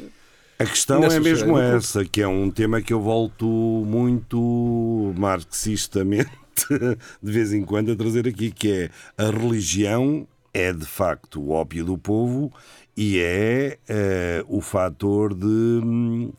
A 0.57 0.65
questão 0.65 1.03
é 1.03 1.19
mesmo 1.19 1.59
essa, 1.59 2.05
que 2.05 2.21
é 2.21 2.27
um 2.27 2.49
tema 2.49 2.81
que 2.81 2.93
eu 2.93 3.01
volto 3.01 3.45
muito 3.85 5.13
marxistamente 5.17 6.31
de 7.21 7.31
vez 7.31 7.51
em 7.53 7.63
quando 7.63 7.91
a 7.91 7.95
trazer 7.95 8.27
aqui, 8.27 8.51
que 8.51 8.71
é 8.71 8.89
a 9.17 9.29
religião 9.29 10.25
é 10.53 10.71
de 10.71 10.85
facto 10.85 11.41
o 11.41 11.49
ópio 11.49 11.83
do 11.83 11.97
povo 11.97 12.49
e 12.95 13.19
é 13.19 13.77
eh, 13.89 14.45
o 14.47 14.61
fator 14.61 15.33
de 15.33 15.45
hum, 15.45 16.31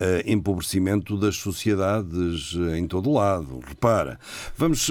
eh, 0.00 0.22
empobrecimento 0.26 1.18
das 1.18 1.36
sociedades 1.36 2.56
eh, 2.56 2.78
em 2.78 2.86
todo 2.86 3.12
lado. 3.12 3.60
Repara, 3.68 4.18
vamos 4.56 4.88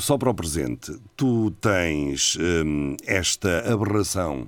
só 0.00 0.18
para 0.18 0.28
o 0.28 0.34
presente. 0.34 0.94
Tu 1.16 1.50
tens 1.52 2.36
hum, 2.38 2.94
esta 3.06 3.72
aberração 3.72 4.46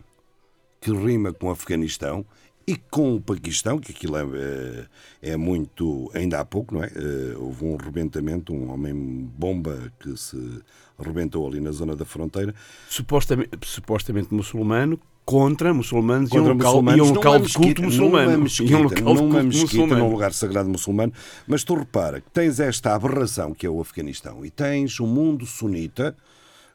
que 0.79 0.93
rima 0.93 1.33
com 1.33 1.47
o 1.47 1.51
Afeganistão 1.51 2.27
e 2.67 2.77
com 2.77 3.17
o 3.17 3.21
Paquistão, 3.21 3.79
que 3.79 3.93
aquilo 3.93 4.17
é, 4.17 4.87
é 5.21 5.37
muito. 5.37 6.11
Ainda 6.15 6.41
há 6.41 6.45
pouco, 6.45 6.75
não 6.75 6.83
é? 6.83 6.87
Eh, 6.95 7.37
Houve 7.37 7.65
um 7.65 7.77
rebentamento, 7.77 8.55
um 8.55 8.73
homem-bomba 8.73 9.93
que 10.01 10.17
se 10.17 10.63
rebentou 10.99 11.47
ali 11.47 11.61
na 11.61 11.73
zona 11.73 11.95
da 11.95 12.05
fronteira. 12.05 12.55
supostamente, 12.89 13.51
supostamente 13.65 14.33
muçulmano 14.33 14.99
contra 15.25 15.73
muçulmanos 15.73 16.31
Contra 16.31 16.53
e 16.53 16.55
um 16.55 16.57
local, 16.57 16.73
muçulmanos, 16.83 16.99
e 16.99 17.11
um 17.11 17.15
local 17.15 17.37
de 17.37 17.43
mesquita, 17.43 17.65
culto 17.65 17.83
muçulmano. 17.83 18.31
Numa 18.31 18.35
e 18.35 18.43
mesquita, 18.43 18.77
um 18.77 18.83
local 18.83 19.15
numa 19.15 19.43
mesquita, 19.43 19.65
muçulmano. 19.65 20.05
num 20.05 20.11
lugar 20.11 20.33
sagrado 20.33 20.69
muçulmano. 20.69 21.13
Mas 21.47 21.65
tu 21.65 21.75
repara 21.75 22.21
que 22.21 22.31
tens 22.31 22.61
esta 22.61 22.95
aberração 22.95 23.53
que 23.55 23.67
é 23.67 23.71
o 23.71 23.81
Afeganistão 23.81 24.45
e 24.45 24.51
tens 24.51 25.01
o 25.01 25.07
mundo 25.07 25.47
sunita, 25.47 26.17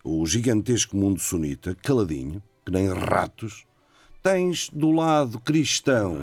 o 0.03 0.25
gigantesco 0.25 0.97
mundo 0.97 1.19
sunita, 1.19 1.75
caladinho, 1.81 2.41
que 2.65 2.71
nem 2.71 2.87
ratos. 2.91 3.68
Tens 4.21 4.69
do 4.73 4.91
lado 4.91 5.39
cristão, 5.39 6.17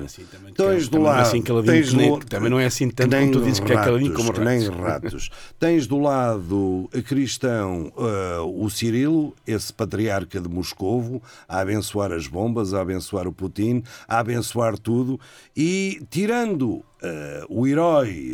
tens 0.54 0.86
do 0.86 0.98
também 0.98 1.00
não 1.00 1.06
é 1.06 1.10
lado. 1.12 1.20
assim 1.22 1.42
tens 1.42 1.90
que 1.90 1.96
nem- 1.96 2.18
do- 2.18 2.26
também 2.26 2.50
não 2.50 2.60
é 2.60 2.66
assim 2.66 2.90
tanto 2.90 3.16
como 3.16 3.32
tu 3.32 3.40
dizes 3.42 3.58
que 3.60 3.72
é 3.72 3.74
caladinho 3.74 4.10
ratos, 4.10 4.26
como 4.26 4.32
que 4.38 4.44
nem 4.44 4.68
ratos. 4.68 4.80
ratos. 4.80 5.30
Tens 5.58 5.86
do 5.86 5.98
lado 5.98 6.90
cristão 7.06 7.90
ah, 7.96 8.42
o 8.42 8.68
Cirilo, 8.68 9.34
esse 9.46 9.72
patriarca 9.72 10.38
de 10.38 10.48
Moscovo, 10.48 11.22
a 11.48 11.60
abençoar 11.60 12.12
as 12.12 12.26
bombas, 12.26 12.74
a 12.74 12.82
abençoar 12.82 13.26
o 13.26 13.32
Putin, 13.32 13.82
a 14.06 14.18
abençoar 14.18 14.78
tudo, 14.78 15.18
e 15.56 16.02
tirando 16.10 16.84
ah, 17.02 17.44
o 17.48 17.66
herói 17.66 18.32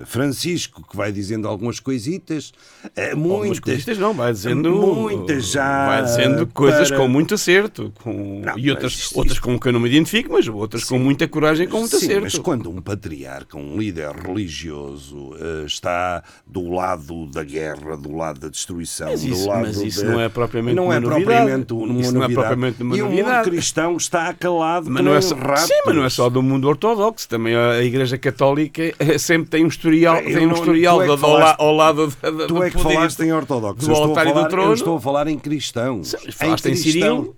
ah, 0.00 0.06
Francisco, 0.06 0.84
que 0.88 0.96
vai 0.96 1.10
dizendo 1.10 1.48
algumas 1.48 1.80
coisitas, 1.80 2.52
Algumas 2.94 3.16
muitas. 3.48 3.60
coisas 3.60 3.98
não, 3.98 4.12
vai 4.12 4.32
dizendo, 4.32 4.70
muitas 4.70 5.46
já. 5.46 5.86
vai 5.86 6.02
dizendo 6.04 6.46
coisas 6.48 6.88
para- 6.88 6.98
com 6.98 7.08
muito 7.08 7.34
acerto 7.34 7.90
com, 8.02 8.42
Não, 8.44 8.58
e 8.58 8.70
outras, 8.70 8.94
mas 8.94 9.12
outras 9.16 9.38
com 9.38 9.58
que 9.58 9.68
eu 9.68 9.72
não 9.72 9.80
me 9.80 9.88
identifico, 9.88 10.32
mas 10.32 10.46
outras 10.46 10.84
com 10.84 10.98
muita 10.98 11.26
coragem 11.26 11.66
com 11.66 11.78
muito 11.78 11.96
Sim, 11.98 12.04
acerto. 12.06 12.22
mas 12.24 12.38
quando 12.38 12.68
um 12.70 12.82
patriarca, 12.82 13.56
um 13.56 13.78
líder 13.78 14.10
religioso, 14.14 15.30
está 15.64 16.22
do 16.46 16.70
lado 16.70 17.26
da 17.26 17.42
guerra, 17.42 17.96
do 17.96 18.14
lado 18.14 18.40
da 18.40 18.48
destruição, 18.48 19.08
Mas 19.10 19.24
isso- 19.24 19.42
do 19.42 19.48
lado 19.48 19.60
mas 19.62 19.76
isso 19.78 20.04
da- 20.04 20.12
não 20.12 20.20
é 20.20 20.28
propriamente 20.28 20.76
não 20.76 20.84
uma 20.84 20.96
é 20.96 21.00
novidade. 21.00 21.24
propriamente 21.24 21.72
uma 21.72 22.00
Isso 22.00 22.12
não 22.12 22.24
é 22.24 22.28
propriamente 22.28 22.82
uma 22.82 22.96
e 22.96 23.02
o 23.02 23.08
mundo 23.10 23.42
cristão 23.44 23.96
está 23.96 24.32
calado 24.34 24.90
Mas 24.90 25.02
não 25.04 25.14
é 25.14 25.20
só, 25.22 25.34
sim, 25.56 25.72
mas 25.86 25.94
não 25.96 26.04
é 26.04 26.10
só 26.10 26.28
do 26.28 26.42
mundo 26.42 26.68
ortodoxo, 26.68 27.26
também 27.28 27.53
a 27.54 27.82
Igreja 27.82 28.18
Católica 28.18 28.82
eh, 28.98 29.18
sempre 29.18 29.48
tem 29.50 29.64
um 29.64 29.68
historial, 29.68 30.16
Eu 30.16 30.24
tem 30.24 30.46
um 30.46 30.50
não- 30.50 30.54
historial 30.56 31.02
é 31.02 31.16
falaste- 31.18 31.58
la- 31.58 31.64
ao 31.64 31.74
lado 31.74 32.06
da, 32.22 32.30
da, 32.30 32.46
Tu 32.46 32.54
do 32.54 32.62
é 32.62 32.70
que 32.70 32.76
poder 32.76 32.94
falaste 32.94 33.20
em 33.20 33.32
ortodoxo. 33.32 33.86
do 33.86 33.86
Eu 33.86 33.92
estou, 33.92 34.04
a 34.04 34.08
altar 34.08 34.24
e 34.24 34.28
do 34.28 34.34
falar, 34.34 34.44
eu 34.46 34.50
trono. 34.50 34.72
estou 34.74 34.96
a 34.96 35.00
falar 35.00 35.26
em 35.28 35.38
cristãos. 35.38 36.14
falaste 36.32 36.66
em 36.66 36.70
cristão. 36.72 36.92
Cirilo? 36.92 37.36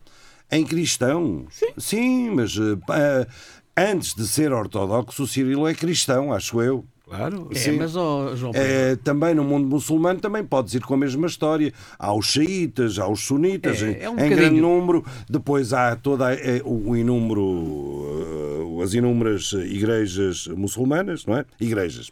Em 0.52 0.64
cristão. 0.64 1.46
Sim, 1.76 2.30
mas 2.30 2.56
eh, 2.56 2.76
pá, 2.86 3.26
antes 3.76 4.14
de 4.14 4.26
ser 4.26 4.52
ortodoxo, 4.52 5.22
o 5.22 5.26
Cirilo 5.26 5.66
é 5.68 5.74
cristão, 5.74 6.32
acho 6.32 6.60
eu. 6.62 6.84
Claro. 7.08 7.48
É, 7.54 7.70
mas, 7.70 7.94
ó, 7.94 8.34
João 8.34 8.50
Pedro, 8.50 8.68
É, 8.68 8.96
também 8.96 9.32
no 9.32 9.44
mundo 9.44 9.64
muçulmano 9.68 10.18
também 10.18 10.42
podes 10.42 10.74
ir 10.74 10.80
com 10.82 10.94
a 10.94 10.96
mesma 10.96 11.28
história. 11.28 11.72
Há 11.96 12.12
os 12.12 12.26
xiitas, 12.26 12.98
há 12.98 13.06
os 13.08 13.20
sunitas, 13.20 13.80
É, 13.80 13.90
em, 13.92 14.02
é 14.02 14.10
um 14.10 14.14
em 14.14 14.16
bocadinho. 14.16 14.36
grande 14.36 14.60
número. 14.60 15.04
Depois 15.30 15.72
há 15.72 15.96
é, 16.42 16.60
o 16.64 16.96
inúmero, 16.96 18.15
as 18.82 18.94
inúmeras 18.94 19.52
igrejas 19.52 20.46
muçulmanas, 20.48 21.24
não 21.26 21.36
é? 21.38 21.44
Igrejas. 21.60 22.10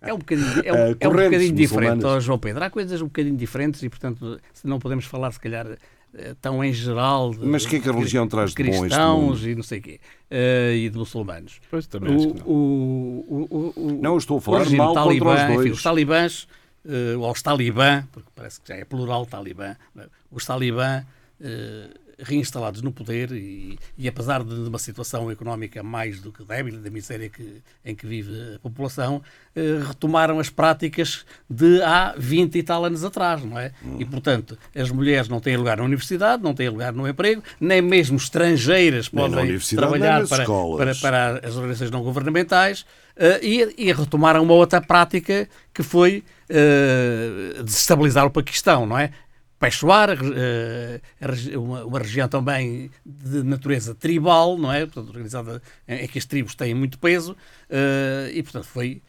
É 0.00 0.14
um 0.14 0.18
bocadinho, 0.18 0.48
é 0.64 0.72
um, 0.72 0.76
Eh, 0.76 0.96
é 1.00 1.08
um 1.08 1.12
bocadinho 1.12 1.52
diferente, 1.54 2.04
ó, 2.04 2.20
João 2.20 2.38
Pedro. 2.38 2.62
Há 2.62 2.70
coisas 2.70 3.00
um 3.02 3.06
bocadinho 3.06 3.36
diferentes 3.36 3.82
e, 3.82 3.88
portanto, 3.88 4.40
não 4.62 4.78
podemos 4.78 5.04
falar, 5.06 5.32
se 5.32 5.40
calhar, 5.40 5.66
eh, 6.14 6.34
tão 6.40 6.62
em 6.62 6.72
geral. 6.72 7.32
De, 7.34 7.44
Mas 7.44 7.64
o 7.64 7.68
que 7.68 7.76
é 7.76 7.80
que 7.80 7.88
a 7.88 7.92
religião 7.92 8.28
traz 8.28 8.54
de 8.54 8.62
bom 8.62 8.68
a 8.68 8.72
este 8.72 8.80
cristãos 8.82 9.44
e 9.44 9.54
não 9.56 9.62
sei 9.64 9.78
o 9.80 9.82
quê. 9.82 10.00
eh, 10.30 10.74
e 10.76 10.88
de 10.88 10.96
muçulmanos. 10.96 11.60
Pois, 11.68 11.86
também 11.88 12.14
acho 12.14 12.28
que 12.28 12.38
não. 12.40 12.46
O, 12.46 13.24
o, 13.28 13.48
o, 13.50 13.72
o, 13.88 13.98
Não, 14.00 14.12
eu 14.12 14.18
estou 14.18 14.36
a 14.36 14.38
o 14.38 14.40
falar 14.40 14.70
mal 14.70 14.88
contra 14.94 15.02
talibã, 15.02 15.34
os 15.34 15.42
enfim, 15.42 15.54
dois. 15.56 15.72
os 15.72 15.82
talibãs, 15.82 16.48
eh, 16.88 17.16
ou 17.16 17.30
os 17.32 17.42
talibã, 17.42 18.04
porque 18.12 18.28
parece 18.36 18.60
que 18.60 18.68
já 18.68 18.76
é 18.76 18.84
plural 18.84 19.26
talibã, 19.26 19.74
é? 19.98 20.06
os 20.30 20.44
talibã 20.46 21.02
eh, 21.40 21.88
reinstalados 22.18 22.82
no 22.82 22.92
poder 22.92 23.32
e, 23.32 23.78
e 23.96 24.08
apesar 24.08 24.42
de, 24.42 24.54
uma 24.54 24.78
situação 24.78 25.30
económica 25.30 25.82
mais 25.82 26.20
do 26.20 26.32
que 26.32 26.44
débil, 26.44 26.78
da 26.78 26.90
miséria 26.90 27.28
que, 27.28 27.62
em 27.84 27.94
que 27.94 28.06
vive 28.06 28.54
a 28.54 28.58
população, 28.58 29.22
eh, 29.54 29.80
retomaram 29.86 30.38
as 30.38 30.50
práticas 30.50 31.24
de 31.48 31.82
há 31.82 32.14
20 32.16 32.56
e 32.56 32.62
tal 32.62 32.84
anos 32.84 33.04
atrás, 33.04 33.44
não 33.44 33.58
é? 33.58 33.72
Hum. 33.84 33.96
E, 33.98 34.04
portanto, 34.04 34.58
as 34.74 34.90
mulheres 34.90 35.28
não 35.28 35.40
têm 35.40 35.56
lugar 35.56 35.78
na 35.78 35.84
universidade, 35.84 36.42
não 36.42 36.54
têm 36.54 36.68
lugar 36.68 36.92
no 36.92 37.08
emprego, 37.08 37.42
nem 37.60 37.80
mesmo 37.80 38.16
estrangeiras 38.16 39.10
Nem 39.12 39.30
podem 39.30 39.58
trabalhar 39.58 40.26
para, 40.26 40.44
para, 40.44 40.94
para 40.94 41.48
as 41.48 41.56
organizações 41.56 41.90
não 41.90 42.02
governamentais 42.02 42.84
eh, 43.16 43.40
e, 43.42 43.88
e 43.88 43.92
retomaram 43.92 44.42
uma 44.42 44.54
outra 44.54 44.80
prática 44.80 45.48
que 45.72 45.82
foi 45.82 46.24
eh, 46.48 47.62
desestabilizar 47.62 48.26
o 48.26 48.30
Paquistão, 48.30 48.86
não 48.86 48.98
é? 48.98 49.10
Peshawar, 49.64 50.10
eh, 50.12 51.00
uma, 51.56 51.98
região 51.98 52.28
também 52.28 52.90
de 53.04 53.42
natureza 53.42 53.94
tribal, 53.94 54.58
não 54.58 54.72
é? 54.72 54.84
Portanto, 54.86 55.08
organizada 55.08 55.62
em, 55.88 56.06
que 56.06 56.18
as 56.18 56.24
tribos 56.24 56.54
têm 56.54 56.74
muito 56.74 56.98
peso 56.98 57.36
eh, 57.70 58.30
e, 58.34 58.42
portanto, 58.42 58.66
foi 58.66 59.02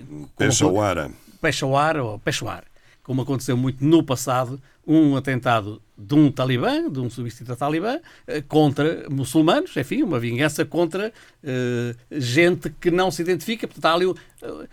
como- 0.00 0.28
Peshawara. 0.36 1.10
Peshawar 1.40 1.96
ou 1.98 2.18
Peshawar, 2.18 2.64
como 3.02 3.22
aconteceu 3.22 3.56
muito 3.56 3.84
no 3.84 4.02
passado, 4.02 4.60
um 4.86 5.16
atentado 5.16 5.82
de 5.98 6.14
um 6.14 6.30
talibã, 6.30 6.88
de 6.90 7.00
um 7.00 7.10
substituto 7.10 7.56
talibã, 7.56 7.98
eh, 8.26 8.42
contra 8.42 9.08
muçulmanos, 9.10 9.76
enfim, 9.76 10.02
uma 10.02 10.18
vingança 10.20 10.64
contra 10.64 11.12
eh, 11.42 11.94
gente 12.12 12.70
que 12.70 12.90
não 12.90 13.10
se 13.10 13.22
identifica. 13.22 13.66
Portanto, 13.66 13.86
há 13.86 13.94
ali, 13.94 14.14
eh, 14.42 14.68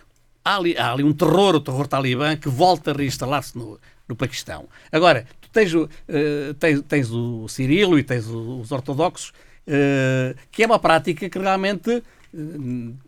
há 0.45 0.55
ali, 0.57 0.77
há 0.77 0.91
ali 0.91 1.03
um 1.03 1.13
terror, 1.13 1.55
o 1.55 1.59
terror 1.61 1.87
talibã, 1.87 2.35
que 2.35 2.49
volta 2.49 2.91
a 2.91 2.93
reinstalar-se 2.93 3.57
no, 3.57 3.79
no 4.13 4.15
Paquistão. 4.15 4.65
Agora, 4.91 5.25
tu 5.41 5.49
tens, 5.51 5.73
o, 5.73 5.89
eh, 6.07 6.53
tens, 6.59 6.81
tens 6.87 7.11
o 7.11 7.47
Cirilo 7.47 7.97
e 7.97 8.03
tens 8.03 8.27
os 8.27 8.71
ortodoxos, 8.71 9.33
eh, 9.67 10.35
que 10.51 10.61
é 10.63 10.65
uma 10.67 10.77
prática 10.79 11.27
que 11.27 11.39
realmente, 11.39 12.03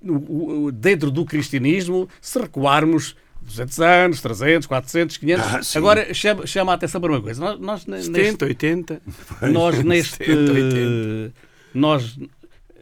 o- 0.04 0.72
dentro 0.72 1.12
do 1.12 1.26
cristianismo, 1.26 2.10
se 2.20 2.40
recuarmos 2.40 3.16
200 3.42 3.80
anos, 3.80 4.22
300, 4.22 4.68
400, 4.68 5.18
500. 5.18 5.46
Ah. 5.76 5.78
Agora, 5.78 6.14
chama, 6.14 6.48
chama 6.48 6.72
a 6.72 6.76
atenção 6.76 7.00
para 7.00 7.12
uma 7.12 7.22
coisa. 7.22 7.40
Nós, 7.40 7.60
nós 7.60 7.86
ne- 7.86 8.02
70, 8.02 8.46
80. 8.46 9.02
nós 9.52 9.82
neste 9.86 10.18
70, 10.18 10.52
80. 10.52 11.34
nós 11.74 12.18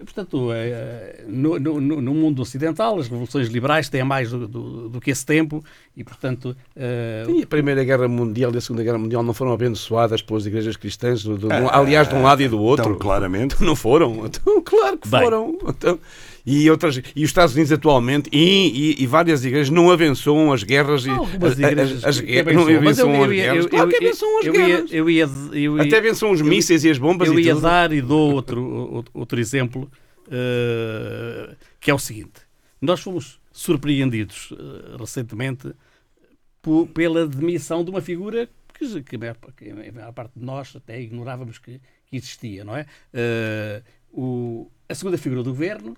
portanto 0.04 0.52
é, 0.52 1.24
no, 1.28 1.60
no- 1.60 1.80
no- 1.82 2.14
mundo 2.14 2.42
ocidental 2.42 3.00
as 3.00 3.08
revoluções 3.08 3.48
liberais 3.48 3.90
têm 3.90 4.04
mais 4.04 4.30
do, 4.32 4.48
do- 4.48 4.90
do 4.90 5.02
que 5.02 5.10
esse 5.12 5.26
tempo 5.26 5.64
e 5.98 6.04
portanto 6.04 6.56
eh, 6.76 7.26
E 7.30 7.44
a 7.44 7.48
Primeira 7.48 7.84
Guerra 7.84 8.08
Mundial 8.08 8.52
e 8.54 8.58
a 8.58 8.62
Segunda 8.62 8.84
Guerra 8.84 8.98
Mundial 8.98 9.24
não 9.24 9.34
foram 9.34 9.54
abençoadas 9.54 10.22
pelas 10.22 10.46
igrejas 10.46 10.76
cristãs, 10.78 11.24
do- 11.24 11.38
do- 11.38 11.52
aliás, 11.52 12.08
de 12.08 12.16
um 12.16 12.22
lado 12.24 12.42
e 12.42 12.48
do 12.48 12.60
outro. 12.60 12.86
Então, 12.86 13.00
claramente. 13.00 13.62
Não 13.64 13.76
foram? 13.76 14.26
Então, 14.26 14.62
claro 14.64 14.98
que 14.98 15.08
Bem. 15.08 15.22
foram. 15.22 15.58
Então, 15.68 16.00
e, 16.46 16.70
outras, 16.70 16.98
e 17.16 17.24
os 17.24 17.30
Estados 17.30 17.54
Unidos 17.56 17.72
atualmente 17.72 18.30
e, 18.32 18.96
e- 19.00 19.04
e 19.04 19.08
várias 19.08 19.46
igrejas 19.46 19.70
não 19.70 19.90
abençoam 19.90 20.52
as 20.52 20.62
guerras. 20.64 21.06
E, 21.06 21.10
algumas 21.10 21.52
as- 21.54 21.60
igrejas 21.60 22.04
as, 22.06 22.20
que 22.20 22.26
guerras 22.28 22.54
não 22.56 22.64
abençoam. 22.78 23.24
As 23.24 23.30
guerras. 23.32 23.64
eu- 23.66 23.70
Claro 23.70 23.90
que 23.90 23.96
abençoam 23.98 24.40
as 24.40 24.48
guerras. 24.48 24.92
eu 24.94 25.10
ia- 25.10 25.30
eu 25.54 25.78
ia- 25.78 25.82
Até 25.84 25.98
abençoam 26.00 26.32
os 26.34 26.42
mísseis 26.42 26.84
e 26.84 26.90
as 26.90 26.98
bombas 26.98 27.28
eu 27.30 27.40
ia 27.40 27.56
dar 27.56 27.92
e 27.94 28.02
dou 28.02 28.34
outro, 28.36 29.06
outro, 29.14 29.40
exemplo 29.40 29.90
eh, 30.32 31.56
que 31.80 31.90
é 31.92 31.94
o 31.94 32.00
seguinte 32.00 32.42
nós 32.82 33.00
fomos 33.02 33.40
surpreendidos 33.52 34.52
eh, 34.52 34.96
recentemente 35.00 35.72
pela 36.94 37.28
demissão 37.28 37.84
de 37.84 37.90
uma 37.90 38.02
figura 38.02 38.50
que, 38.74 39.02
que, 39.04 39.16
a 39.16 39.20
maior, 39.20 39.38
que 39.56 39.70
a 39.70 39.92
maior 39.94 40.12
parte 40.14 40.32
de 40.38 40.46
nós 40.46 40.74
até 40.76 41.00
ignorávamos 41.02 41.58
que, 41.60 41.80
que 42.08 42.16
existia, 42.18 42.64
não 42.66 42.76
é? 42.76 42.86
Eh, 43.14 43.82
o- 44.12 44.70
a 44.90 44.96
segunda 44.96 45.18
figura 45.18 45.44
do 45.44 45.52
governo 45.52 45.96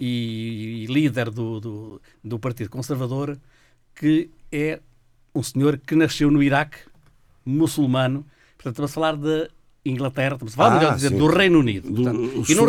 e, 0.00 0.84
e 0.84 0.86
líder 0.92 1.30
do, 1.30 1.60
do, 1.60 2.02
do 2.22 2.38
Partido 2.38 2.70
Conservador, 2.70 3.38
que 3.94 4.30
é 4.50 4.80
um 5.34 5.42
senhor 5.42 5.78
que 5.78 5.94
nasceu 5.94 6.30
no 6.30 6.42
Iraque, 6.42 6.78
muçulmano. 7.44 8.24
Portanto, 8.56 8.72
estamos 8.74 8.90
a 8.90 8.94
falar 8.94 9.16
de 9.16 9.48
Inglaterra, 9.84 10.34
estamos 10.34 10.54
a 10.54 10.56
falar, 10.56 10.76
Ah, 10.76 10.78
melhor 10.78 10.98
sim. 10.98 11.16
do 11.18 11.26
Reino 11.26 11.58
Unido. 11.58 11.90
Do- 11.90 12.02
Portanto, 12.04 12.44
e 12.50 12.54
no, 12.54 12.66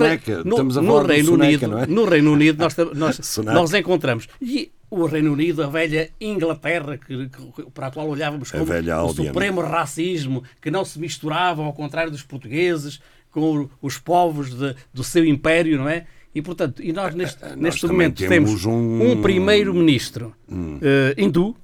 no- 0.63 0.81
no 0.81 1.03
Reino 1.03 1.29
Soneca, 1.29 1.65
Unido, 1.67 1.77
é? 1.77 1.85
no 1.87 2.05
Reino 2.05 2.31
Unido 2.33 2.57
nós, 2.59 2.75
nós, 2.95 3.37
nós 3.45 3.73
encontramos. 3.73 4.27
E 4.41 4.71
o 4.89 5.05
Reino 5.05 5.33
Unido, 5.33 5.63
a 5.63 5.67
velha 5.67 6.09
Inglaterra, 6.19 6.97
que, 6.97 7.29
que- 7.29 7.63
para 7.71 7.87
a 7.87 7.91
qual 7.91 8.07
olhávamos 8.07 8.51
como 8.51 8.63
o 8.63 9.13
supremo 9.13 9.61
racismo, 9.61 10.43
que 10.61 10.71
não 10.71 10.83
se 10.83 10.99
misturavam, 10.99 11.65
ao 11.65 11.73
contrário 11.73 12.11
dos 12.11 12.23
portugueses, 12.23 12.99
com 13.31 13.69
os 13.81 13.97
povos 13.99 14.53
de- 14.55 14.75
do 14.93 15.03
seu 15.03 15.23
império, 15.25 15.77
não 15.77 15.87
é? 15.89 16.05
E, 16.35 16.41
portanto, 16.41 16.81
e 16.83 16.91
nós 16.91 17.13
neste, 17.13 17.37
neste 17.55 17.81
também 17.81 17.95
momento 17.95 18.17
temos 18.17 18.29
temos 18.61 18.65
um- 18.65 19.11
um, 19.11 19.21
primeiro-ministro 19.21 20.33
eh, 20.81 21.13
hindu, 21.17 21.55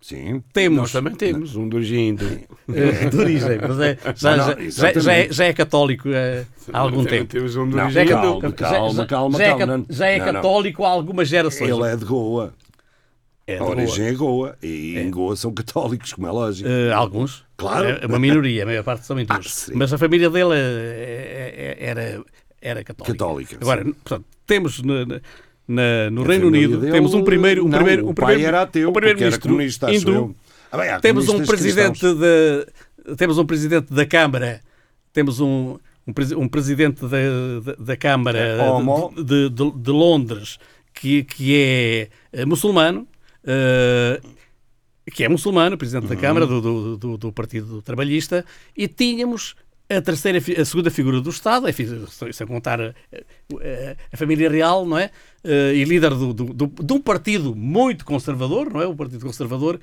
Sim. 0.00 0.42
temos 0.52 0.78
Nós 0.78 0.92
também 0.92 1.14
temos 1.14 1.56
um 1.56 1.68
do 1.68 1.82
hindu. 1.82 2.26
eh, 2.74 3.08
de 3.08 3.16
origem, 3.18 3.58
mas 3.66 3.80
é- 3.80 3.98
já, 4.14 4.36
Não, 4.36 4.46
já- 4.46 4.54
não, 4.56 4.70
já- 4.70 4.92
já 5.00 5.12
é, 5.14 5.32
já 5.32 5.44
é 5.46 5.52
católico 5.54 6.08
eh, 6.10 6.44
há 6.72 6.78
algum 6.78 7.04
tempo. 7.04 7.26
Temos 7.30 7.56
um 7.56 7.68
do 7.68 7.76
Não, 7.76 7.90
Já 7.90 8.00
é, 8.00 8.04
hindu. 8.04 8.12
calma, 8.12 8.40
ca- 8.40 8.52
calma, 8.52 8.94
já- 8.94 9.06
calma, 9.06 9.38
já 9.38 9.44
é 9.44 9.56
calma, 9.56 9.84
já 9.88 10.06
é 10.06 10.18
Não, 10.18 10.26
não. 10.26 10.32
católico 10.34 10.84
há 10.84 10.88
algumas 10.90 11.28
gerações. 11.28 11.70
Ele 11.70 11.82
é 11.88 11.96
de 11.96 12.04
Goa. 12.04 12.52
É 13.46 13.54
de 13.56 13.60
A 13.60 13.64
Goa. 13.64 13.70
origem 13.76 14.06
é 14.06 14.12
Goa. 14.12 14.56
E 14.62 14.98
em 14.98 15.10
Goa 15.10 15.34
são 15.36 15.52
católicos, 15.52 16.12
como 16.12 16.26
é 16.26 16.30
lógico. 16.30 16.68
Eh, 16.68 16.92
alguns. 16.92 17.44
Claro. 17.56 17.88
É 18.02 18.06
uma 18.06 18.18
minoria, 18.18 18.62
a 18.62 18.66
maior 18.66 18.84
parte 18.84 19.04
são 19.06 19.18
hindus. 19.18 19.68
Ah. 19.68 19.72
Mas 19.74 19.92
a 19.92 19.98
família 19.98 20.28
dele 20.30 20.54
eh, 20.54 21.54
eh, 21.56 21.76
era, 21.78 22.22
era 22.60 22.82
católica. 22.84 23.12
Católica, 23.16 23.58
Agora, 23.60 23.84
sim. 23.84 23.92
portanto, 23.92 24.24
temos 24.46 24.82
na- 24.82 25.20
na- 25.68 26.10
no 26.10 26.22
Reino 26.22 26.48
Unido, 26.48 26.80
temos 26.80 27.14
um 27.14 27.22
primeiro. 27.24 27.64
Um 27.64 27.68
não, 27.68 27.78
primeiro 27.78 28.06
o 28.06 28.10
um 28.10 28.14
pai 28.14 28.26
primeiro, 28.34 28.48
era 28.48 28.62
ateu, 28.62 28.90
um 28.90 28.92
porque 28.92 29.08
era 29.08 29.14
primeiro-ministro 29.16 29.48
comunista, 29.50 29.92
hindu. 29.92 30.36
Ah, 30.72 30.76
bem, 30.78 31.00
temos 31.00 31.28
um 31.28 31.44
presidente 31.44 32.02
da 32.14 33.14
temos 33.16 33.38
um 33.38 33.46
presidente 33.46 33.92
da 33.92 34.04
Câmara, 34.06 34.60
temos 35.12 35.40
um, 35.40 35.78
um, 36.06 36.12
um 36.38 36.48
presidente 36.48 37.00
da, 37.02 37.08
da, 37.64 37.72
da 37.78 37.96
Câmara 37.96 38.38
É 38.38 39.22
de, 39.22 39.48
de, 39.50 39.70
de 39.72 39.90
Londres 39.90 40.58
que, 40.94 41.24
que 41.24 41.56
é 41.56 42.08
eh, 42.32 42.44
muçulmano. 42.44 43.06
eh, 43.44 44.20
que 45.12 45.24
é 45.24 45.28
muçulmano, 45.28 45.76
presidente 45.76 46.06
da 46.06 46.14
Câmara 46.14 46.46
do, 46.46 46.60
do, 46.60 46.96
do- 46.96 47.18
do 47.18 47.32
Partido 47.32 47.82
Trabalhista, 47.82 48.44
e 48.76 48.86
tínhamos 48.86 49.56
a 49.90 50.00
terceira, 50.00 50.38
a 50.38 50.64
segunda 50.64 50.90
figura 50.90 51.20
do 51.20 51.30
Estado, 51.30 51.68
enfim, 51.68 51.86
sem 52.32 52.46
contar 52.46 52.78
eh, 52.80 52.94
eh, 53.60 53.96
a, 54.12 54.16
família 54.16 54.48
real, 54.48 54.86
não 54.86 54.96
é? 54.96 55.10
Eh, 55.42 55.72
e 55.74 55.84
líder 55.84 56.10
do, 56.10 56.32
do- 56.32 56.52
do- 56.54 56.82
de 56.84 56.92
um 56.92 57.00
partido 57.00 57.54
muito 57.56 58.04
conservador, 58.04 58.72
não 58.72 58.80
é? 58.80 58.86
O 58.86 58.94
Partido 58.94 59.24
Conservador 59.26 59.80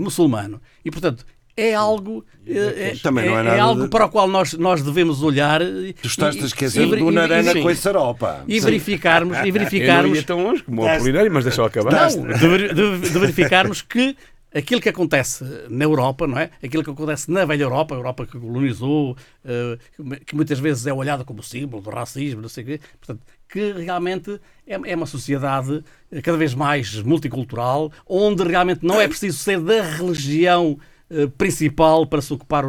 muçulmano. 0.00 0.60
E, 0.84 0.90
portanto, 0.90 1.26
é 1.56 1.74
algo, 1.74 2.24
é, 2.46 2.94
Também 3.02 3.26
não 3.26 3.36
é 3.36 3.40
é 3.40 3.42
nada 3.42 3.62
algo 3.62 3.82
de- 3.82 3.88
para 3.88 4.06
o 4.06 4.08
qual 4.08 4.26
nós, 4.26 4.54
nós 4.54 4.80
devemos 4.82 5.22
olhar. 5.22 5.60
Tu 6.00 6.06
estás 6.06 6.34
a 6.42 6.46
esquecer 6.46 6.86
do 6.86 7.10
Narana 7.10 7.52
com 7.52 7.68
esse 7.68 7.86
aropa. 7.88 8.42
e 8.48 8.58
verificarmos, 8.60 9.36
e 9.36 9.40
Eu 9.42 9.46
não 9.46 9.52
verificarmos 9.52 10.16
ia 10.18 10.22
tão 10.24 10.42
longe 10.42 10.62
como 10.62 10.82
o 10.82 10.88
Apolinário, 10.88 11.30
mas 11.30 11.44
deixa-o 11.44 11.64
acabar. 11.66 11.92
não, 11.92 12.26
de- 12.26 13.10
de 13.10 13.18
verificarmos 13.18 13.82
que 13.82 14.16
aquilo 14.54 14.80
que 14.80 14.88
acontece 14.88 15.44
na 15.70 15.84
Europa, 15.84 16.26
não 16.26 16.38
é? 16.38 16.50
Aquilo 16.62 16.84
que 16.84 16.90
acontece 16.90 17.30
na 17.30 17.44
velha 17.44 17.62
Europa, 17.64 17.94
a 17.94 17.98
Europa 17.98 18.26
que 18.26 18.38
colonizou, 18.38 19.16
eh, 19.44 19.78
que 20.26 20.34
muitas 20.34 20.58
vezes 20.58 20.86
é 20.86 20.92
olhada 20.92 21.24
como 21.24 21.42
símbolo 21.42 21.82
do 21.82 21.90
racismo, 21.90 22.40
não 22.42 22.48
sei 22.48 22.64
o 22.64 22.66
quê, 22.66 22.80
portanto, 23.00 23.20
que 23.48 23.72
realmente 23.72 24.40
é, 24.66 24.74
é 24.92 24.96
uma 24.96 25.06
sociedade 25.06 25.82
cada 26.22 26.36
vez 26.38 26.54
mais 26.54 27.02
multicultural, 27.02 27.90
onde 28.06 28.42
realmente 28.42 28.84
não 28.84 29.00
é 29.00 29.06
preciso 29.08 29.38
ser 29.38 29.60
da 29.60 29.82
religião 29.82 30.78
eh, 31.10 31.26
principal 31.38 32.06
para 32.06 32.22
se 32.22 32.32
ocupar 32.32 32.64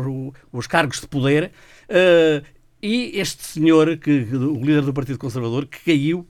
os 0.51 0.67
cargos 0.67 0.99
de 1.01 1.07
poder. 1.07 1.51
eh, 1.89 2.41
e 2.81 3.17
este 3.17 3.45
senhor, 3.45 3.95
que- 3.97 4.27
o 4.35 4.55
líder 4.59 4.81
do 4.81 4.93
Partido 4.93 5.17
Conservador, 5.17 5.65
que 5.65 5.79
caiu 5.85 6.27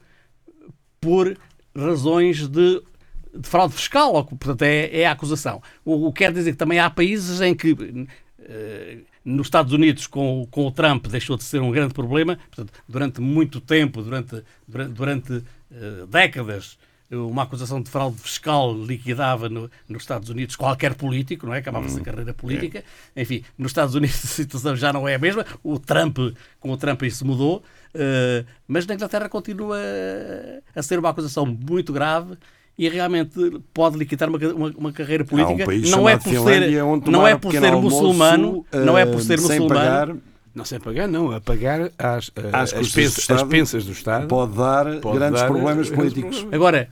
por 1.01 1.35
razões 1.75 2.47
de, 2.47 2.81
de 3.35 3.47
fraude 3.49 3.73
fiscal, 3.73 4.13
ou, 4.13 4.23
portanto, 4.23 4.61
é, 4.61 5.01
é 5.01 5.05
a 5.05 5.11
acusação. 5.11 5.61
O, 5.83 6.07
o 6.07 6.13
que 6.13 6.19
quer 6.19 6.31
dizer 6.33 6.51
que 6.51 6.57
também 6.57 6.79
há 6.79 6.89
países 6.89 7.41
em 7.41 7.55
que, 7.55 7.75
eh, 8.39 8.97
nos 9.25 9.47
Estados 9.47 9.73
Unidos, 9.73 10.05
com, 10.07 10.41
o- 10.41 10.47
com 10.47 10.67
o 10.67 10.71
Trump, 10.71 11.07
deixou 11.07 11.37
de 11.37 11.43
ser 11.43 11.61
um 11.61 11.71
grande 11.71 11.93
problema, 11.93 12.37
portanto, 12.53 12.71
durante 12.87 13.21
muito 13.21 13.59
tempo, 13.61 14.01
durante, 14.03 14.43
durante, 14.67 14.91
durante, 14.93 15.43
eh, 15.71 16.05
décadas, 16.09 16.77
uma 17.11 17.43
acusação 17.43 17.79
de 17.79 17.91
fraude 17.91 18.17
fiscal 18.17 18.73
liquidava 18.75 19.47
no- 19.47 19.69
nos 19.87 20.01
Estados 20.01 20.29
Unidos 20.29 20.55
qualquer 20.55 20.95
político, 20.95 21.45
não 21.45 21.53
é? 21.53 21.59
Acabava-se 21.59 21.99
a 21.99 22.03
carreira 22.03 22.33
política. 22.33 22.83
Enfim, 23.15 23.43
nos 23.55 23.69
Estados 23.69 23.93
Unidos 23.93 24.15
a 24.25 24.27
situação 24.27 24.75
já 24.75 24.91
não 24.91 25.07
é 25.07 25.13
a 25.15 25.19
mesma. 25.19 25.45
O 25.63 25.77
Trump, 25.79 26.17
com 26.59 26.71
o 26.71 26.77
Trump 26.77 27.03
isso 27.03 27.23
mudou. 27.25 27.63
eh, 27.93 28.43
mas 28.67 28.87
na 28.87 28.95
Inglaterra 28.95 29.29
continua 29.29 29.77
a 30.75 30.81
ser 30.81 30.97
uma 30.97 31.09
acusação 31.09 31.45
muito 31.45 31.93
grave 31.93 32.35
e 32.77 32.89
realmente 32.89 33.61
pode 33.73 33.97
liquidar 33.97 34.29
uma, 34.29 34.37
uma, 34.37 34.73
uma 34.77 34.91
carreira 34.91 35.23
política. 35.23 35.61
Há 35.61 35.63
um 35.63 35.65
país 35.65 35.91
não 35.91 36.09
é 36.09 36.17
por 36.17 36.29
Finlândia 36.29 36.69
ser, 36.69 37.11
não 37.11 37.27
é 37.27 37.35
um 37.35 37.39
por 37.39 37.51
ser 37.51 37.65
almoço, 37.65 37.95
muçulmano, 37.95 38.65
não 38.73 38.97
é 38.97 39.05
por 39.05 39.19
eh, 39.19 39.23
ser 39.23 39.39
sem 39.39 39.59
muçulmano. 39.59 39.89
pagar, 39.89 40.15
Não 40.55 40.65
sem 40.65 40.79
pagar, 40.79 41.07
não. 41.07 41.31
A 41.31 41.39
pagar 41.41 41.91
às, 41.97 42.31
eh, 42.35 42.49
Às 42.51 42.73
as, 42.73 42.91
pensas, 42.91 43.13
as 43.13 43.17
Estado, 43.19 43.47
pensas 43.47 43.85
do 43.85 43.91
Estado. 43.91 44.27
pode 44.27 44.57
dar 44.57 44.99
Pode 44.99 45.17
grandes 45.19 45.41
dar, 45.41 45.47
problemas 45.47 45.91
eh, 45.91 45.95
políticos. 45.95 46.47
Agora, 46.51 46.89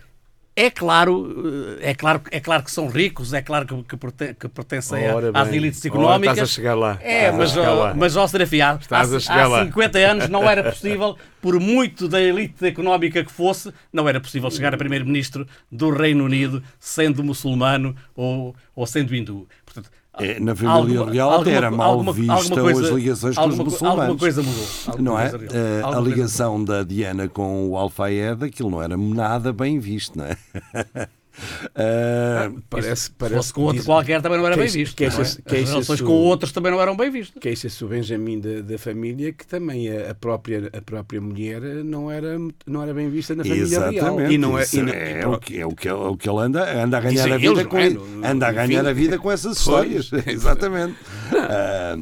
é 0.56 0.70
claro, 0.70 1.78
eh, 1.80 1.92
é 1.92 1.94
claro, 1.94 2.22
é 2.30 2.40
claro 2.40 2.64
que 2.64 2.72
são 2.72 2.88
ricos, 2.88 3.34
é 3.34 3.42
claro 3.42 3.66
que, 3.66 3.98
que, 3.98 4.34
que 4.34 4.50
pertencem 4.50 5.10
Ora 5.10 5.32
às 5.34 5.50
elites 5.50 5.80
Ora, 5.86 5.88
económicas. 5.88 6.34
estás 6.34 6.50
a 6.50 6.54
chegar 6.54 6.76
lá. 6.76 6.98
É, 7.02 7.24
Estás 7.26 7.38
mas, 7.38 7.52
chegar 7.52 7.74
lá. 7.74 7.94
mas 7.96 8.16
ó, 8.16 8.28
Serafim, 8.28 8.60
há, 8.62 8.72
há, 8.90 9.20
chegar 9.20 9.44
há 9.44 9.48
lá. 9.48 9.66
50 9.66 9.98
anos 10.00 10.30
não 10.30 10.50
era 10.50 10.64
possível, 10.72 11.18
por 11.42 11.60
muito 11.60 12.08
da 12.08 12.22
elite 12.22 12.66
económica 12.66 13.24
que 13.24 13.32
fosse, 13.32 13.74
não 13.94 14.08
era 14.10 14.20
possível 14.20 14.52
chegar 14.52 14.74
a 14.74 14.78
primeiro-ministro 14.78 15.48
do 15.72 15.90
Reino 15.90 16.26
Unido 16.26 16.62
sendo 16.80 17.24
muçulmano 17.24 17.96
ou, 18.16 18.54
ou 18.76 18.86
sendo 18.86 19.16
hindu. 19.16 19.48
Portanto, 19.66 19.90
É, 20.22 20.40
na 20.40 20.56
família 20.56 21.04
real 21.06 21.42
até 21.42 21.52
era 21.52 21.72
mal 21.72 22.02
vista 22.14 22.62
as 22.62 22.90
ligações 22.90 23.36
com 23.36 23.42
os 23.42 23.50
alguma, 23.50 23.64
muçulmanos. 23.64 24.00
Alguma 24.02 24.20
coisa 24.20 24.44
mudou. 24.44 24.66
Alguma 24.88 25.10
não 25.10 25.20
é? 25.20 25.30
coisa 25.30 25.38
real. 25.38 25.52
Eh, 25.54 25.58
a 25.58 25.86
Alguma 25.86 25.94
coisa 26.04 26.10
ligação 26.16 26.64
da 26.64 26.84
Diana 26.84 27.28
com 27.28 27.70
o 27.70 27.78
Alfaed, 27.78 28.46
aquilo 28.46 28.70
não 28.70 28.82
era 28.82 28.96
nada 28.96 29.52
bem 29.52 29.80
visto, 29.80 30.18
não 30.18 30.26
é? 30.26 30.38
Eh, 31.76 32.52
Parece, 32.70 33.12
parece 33.12 33.54
com 33.54 33.62
outro 33.62 33.78
diz- 33.78 33.86
qualquer 33.86 34.22
também 34.22 34.38
não 34.38 34.46
era 34.46 34.56
bem 34.56 34.66
queixa- 34.66 34.78
visto. 34.78 34.96
queixa-se- 34.96 35.38
não 35.40 35.44
é? 35.44 35.46
As 35.46 35.52
queixa-se 35.52 35.72
relações 35.74 36.02
o- 36.02 36.06
com 36.06 36.14
outros 36.14 36.52
também 36.52 36.72
não 36.72 36.82
eram 36.82 36.96
bem 36.96 37.10
vistas. 37.12 37.42
Queixa-se 37.42 37.84
o 37.84 37.88
Benjamin 37.88 38.40
da, 38.40 38.62
da 38.62 38.78
família 38.78 39.32
que 39.34 39.46
também 39.46 39.90
a, 39.90 40.12
a 40.12 40.16
própria, 40.16 40.70
a 40.76 40.82
própria 40.82 41.20
mulher 41.22 41.62
não 41.62 42.10
era, 42.12 42.38
não 42.66 42.82
era 42.84 42.94
bem 42.94 43.10
vista 43.10 43.36
na 43.36 43.44
família 43.44 43.68
real. 43.68 43.94
Exatamente. 43.94 44.34
E 44.34 44.38
não 44.38 44.58
é, 44.60 44.66
e 44.74 44.82
não- 44.82 44.94
é, 44.94 45.28
o 45.28 45.40
que, 45.40 45.60
é, 45.60 45.66
o 45.66 45.76
que, 45.76 45.88
é 45.88 45.94
o 45.94 46.18
que 46.18 46.30
ele 46.30 46.40
anda, 46.40 46.84
anda 46.84 46.98
a 46.98 47.02
ganhar 47.02 47.32
a 47.32 47.38
vida 47.38 47.66
com 47.66 47.78
é? 47.78 47.88
anda 48.24 48.48
a 48.48 48.52
No- 48.52 48.56
ganhar 48.56 48.82
enfim. 48.82 48.90
a 48.90 48.94
vida 48.94 49.18
com 49.20 49.32
essas 49.32 49.58
histórias. 49.60 50.10
Exatamente. 50.28 50.96
Ah, 51.50 51.96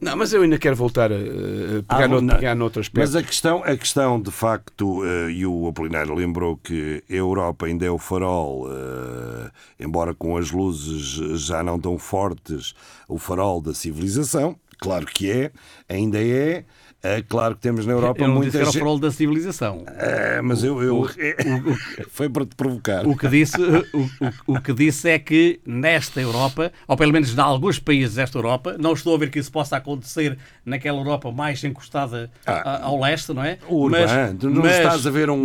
Não, 0.00 0.16
mas 0.16 0.32
eu 0.32 0.42
ainda 0.42 0.58
quero 0.58 0.76
voltar 0.76 1.10
a, 1.12 1.14
a 1.16 1.82
pegar, 1.82 2.04
Ah, 2.04 2.08
no, 2.08 2.20
não. 2.20 2.34
pegar 2.36 2.54
noutro 2.54 2.80
aspecto. 2.80 2.98
Mas 3.00 3.16
a 3.16 3.22
questão, 3.22 3.62
a 3.64 3.76
questão 3.76 4.20
de 4.20 4.30
facto, 4.30 5.04
eh, 5.04 5.30
e 5.32 5.46
o 5.46 5.66
Apolinário 5.68 6.14
lembrou 6.14 6.56
que 6.56 7.02
a 7.08 7.12
Europa 7.12 7.66
ainda 7.66 7.84
é 7.86 7.90
o 7.90 7.98
farol, 7.98 8.66
eh, 8.70 9.50
embora 9.78 10.14
com 10.14 10.36
as 10.36 10.50
luzes 10.50 11.40
já 11.40 11.62
não 11.62 11.78
tão 11.78 11.98
fortes, 11.98 12.74
o 13.08 13.18
farol 13.18 13.60
da 13.60 13.74
civilização. 13.74 14.56
Claro 14.78 15.06
que 15.06 15.30
é, 15.30 15.50
ainda 15.88 16.18
é. 16.22 16.64
É 17.02 17.22
claro 17.22 17.54
que 17.54 17.62
temos 17.62 17.86
na 17.86 17.92
Europa 17.94 18.22
Eu 18.22 18.28
não 18.28 18.34
disse 18.42 18.58
muita 18.58 18.70
que 18.72 18.78
era 18.78 18.86
o 18.88 18.92
gente. 18.92 19.00
da 19.00 19.10
civilização. 19.10 19.84
É, 19.96 20.42
mas 20.42 20.62
eu, 20.62 20.82
eu- 20.82 21.08
foi 22.10 22.28
para 22.28 22.44
te 22.44 22.54
provocar. 22.54 23.06
O 23.06 23.16
que, 23.16 23.26
disse, 23.26 23.56
o, 23.58 24.00
o- 24.00 24.54
o 24.56 24.60
que 24.60 24.70
disse 24.74 25.08
é 25.08 25.18
que 25.18 25.60
nesta 25.64 26.20
Europa, 26.20 26.70
ou 26.86 26.96
pelo 26.98 27.10
menos 27.10 27.34
em 27.34 27.40
alguns 27.40 27.78
países 27.78 28.16
desta 28.16 28.36
Europa, 28.36 28.76
não 28.78 28.92
estou 28.92 29.14
a 29.14 29.18
ver 29.18 29.30
que 29.30 29.38
isso 29.38 29.50
possa 29.50 29.78
acontecer 29.78 30.36
naquela 30.62 30.98
Europa 30.98 31.32
mais 31.32 31.64
encostada 31.64 32.30
a- 32.44 32.84
ao 32.84 33.00
leste, 33.00 33.32
não 33.32 33.42
é? 33.42 33.56
O 33.66 33.76
Urbano, 33.84 34.36
tu 34.38 34.50
não 34.50 34.66
estás 34.66 35.06
a 35.06 35.10
ver 35.10 35.30
um- 35.30 35.42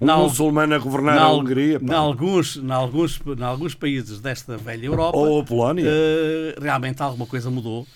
um 0.00 0.06
muçulmano 0.22 0.74
a 0.74 0.78
governar 0.78 1.18
a 1.18 1.30
Hungria, 1.32 1.78
pá. 1.80 1.86
Em 1.92 1.96
alguns, 1.96 2.56
em 2.56 2.70
alguns, 2.72 3.20
em 3.38 3.44
alguns 3.44 3.74
países 3.74 4.20
desta 4.20 4.56
velha 4.56 4.86
Europa, 4.86 5.18
Ou 5.18 5.40
a 5.40 5.44
Polónia. 5.44 5.84
eh, 5.86 6.54
realmente 6.58 7.02
alguma 7.02 7.26
coisa 7.26 7.50
mudou, 7.50 7.86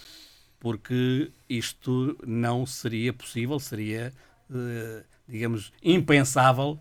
porque 0.60 1.30
isto 1.48 2.16
não 2.26 2.64
seria 2.66 3.12
possível, 3.12 3.58
seria, 3.58 4.12
eh, 4.54 5.02
digamos, 5.28 5.72
impensável 5.82 6.78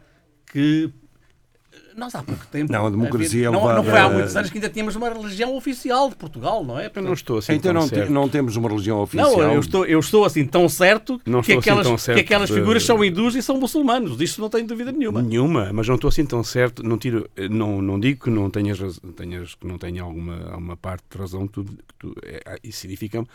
que 0.52 0.90
nós 1.96 2.14
há 2.14 2.22
pouco 2.22 2.46
tempo. 2.48 2.72
Não, 2.72 2.86
a 2.86 2.90
democracia 2.92 3.26
havia- 3.26 3.48
é 3.48 3.52
não, 3.52 3.60
não 3.60 3.68
levada- 3.82 3.90
foi 3.90 4.00
há 4.00 4.10
muitos 4.10 4.36
anos 4.36 4.50
que 4.52 4.58
ainda 4.58 4.70
tínhamos 4.70 4.96
uma 4.96 5.10
religião 5.10 5.56
oficial 5.56 6.10
de 6.10 6.16
Portugal, 6.16 6.64
não 6.64 6.80
é? 6.80 6.92
Eu 6.94 7.02
não 7.02 7.14
estou 7.14 7.40
assim 7.40 7.54
Então 7.54 7.74
tão 7.74 7.82
não, 7.82 7.90
te- 7.90 7.96
certo. 7.96 8.12
não 8.12 8.30
temos 8.30 8.56
uma 8.56 8.70
religião 8.70 9.00
oficial. 9.02 9.32
Não, 9.32 9.54
eu 9.54 9.60
estou, 9.60 9.84
eu 9.86 10.00
estou 10.00 10.24
assim 10.24 10.46
tão 10.46 10.70
certo, 10.70 11.20
Não 11.26 11.42
que, 11.42 11.54
assim 11.54 11.60
aquelas, 11.60 11.88
tão 11.88 11.98
certo 11.98 12.18
que 12.20 12.24
aquelas 12.24 12.50
de- 12.50 12.56
figuras 12.56 12.84
são 12.84 13.04
hindus 13.04 13.36
e 13.36 13.42
são 13.42 13.60
muçulmanos. 13.60 14.16
Disso 14.16 14.40
não 14.42 14.50
tenho 14.50 14.68
dúvida 14.68 14.92
nenhuma. 14.92 15.22
Nenhuma, 15.24 15.72
mas 15.74 15.88
não 15.88 15.96
estou 15.96 16.08
assim 16.08 16.26
tão 16.26 16.44
certo. 16.44 16.84
Não, 16.84 16.98
tiro, 17.00 17.28
não, 17.50 17.82
não 17.82 18.00
digo 18.00 18.26
que 18.26 18.30
não 18.30 18.48
tenhas, 18.50 18.80
tenhas 19.16 19.56
que 19.56 19.66
não 19.66 19.78
tenha 19.80 20.04
alguma, 20.04 20.52
alguma 20.52 20.78
parte 20.78 21.04
de 21.10 21.18
razão. 21.18 21.48
Tu, 21.48 21.64
que 21.64 21.78
tu, 21.98 22.14
é, 22.24 22.60
isso 22.64 22.80
significa 22.80 23.26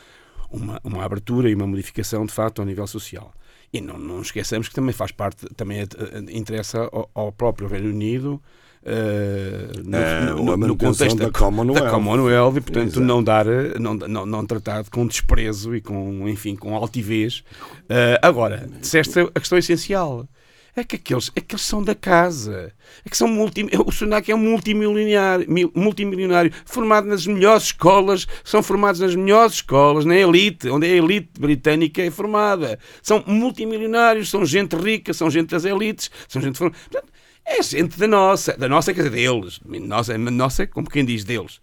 uma, 0.52 0.80
uma 0.84 1.04
abertura 1.04 1.48
e 1.50 1.54
uma 1.54 1.66
modificação 1.66 2.24
de 2.26 2.32
facto 2.32 2.60
ao 2.60 2.66
nível 2.66 2.86
social. 2.86 3.32
E 3.72 3.80
não, 3.80 3.98
não 3.98 4.20
esqueçamos 4.20 4.68
que 4.68 4.74
também 4.74 4.92
faz 4.92 5.10
parte, 5.12 5.46
também 5.56 5.80
é- 5.80 5.82
é- 5.82 6.36
interessa 6.38 6.88
ao, 6.92 7.10
ao 7.14 7.32
próprio 7.32 7.66
Reino 7.68 7.88
Unido. 7.88 8.40
eh, 8.84 9.70
no, 9.84 9.96
Eh, 9.96 10.20
no- 10.34 10.56
no- 10.56 10.76
contexto 10.76 11.16
da 11.16 11.30
Commonwealth. 11.30 11.84
da 11.84 11.90
Commonwealth 11.90 12.56
e 12.56 12.60
portanto 12.60 12.86
Exato. 12.88 13.00
não 13.00 13.22
dar 13.22 13.46
não, 13.78 13.94
não, 13.94 14.26
não 14.26 14.44
tratar 14.44 14.82
com 14.90 15.06
desprezo 15.06 15.74
e 15.76 15.80
com 15.80 16.28
enfim 16.28 16.56
com 16.56 16.74
altivez 16.74 17.44
Eh, 17.88 18.18
agora 18.20 18.68
disseste 18.80 19.20
a 19.20 19.38
questão 19.38 19.56
essencial 19.56 20.26
é 20.74 20.84
que 20.84 20.96
aqueles, 20.96 21.30
é 21.36 21.40
que 21.40 21.54
eles 21.54 21.64
são 21.64 21.82
da 21.82 21.94
casa. 21.94 22.72
É 23.04 23.10
que 23.10 23.16
são 23.16 23.28
multi, 23.28 23.66
o 23.86 23.92
Sunak 23.92 24.30
é 24.30 24.34
um 24.34 24.38
multimilionário, 24.38 25.50
mil- 25.50 25.72
multimilionário, 25.74 26.50
formado 26.64 27.06
nas 27.06 27.26
melhores 27.26 27.64
escolas, 27.64 28.26
são 28.42 28.62
formados 28.62 29.00
nas 29.00 29.14
melhores 29.14 29.54
escolas, 29.54 30.04
na 30.04 30.16
elite, 30.16 30.68
onde 30.68 30.86
a 30.86 30.90
elite 30.90 31.30
britânica 31.38 32.02
é 32.02 32.10
formada. 32.10 32.78
São 33.02 33.22
multimilionários, 33.26 34.30
são 34.30 34.46
gente 34.46 34.74
rica, 34.76 35.12
são 35.12 35.30
gente 35.30 35.50
das 35.50 35.64
elites, 35.64 36.10
são 36.26 36.40
gente 36.40 36.56
formada. 36.56 36.78
Portanto, 36.90 37.12
é 37.44 37.62
gente 37.62 37.98
da 37.98 38.06
nossa, 38.06 38.56
da 38.56 38.68
nossa, 38.68 38.94
quer 38.94 39.02
dizer, 39.02 39.10
deles. 39.10 39.60
Nossa, 39.64 40.16
nossa 40.16 40.66
como 40.66 40.88
quem 40.88 41.04
diz 41.04 41.24
deles. 41.24 41.60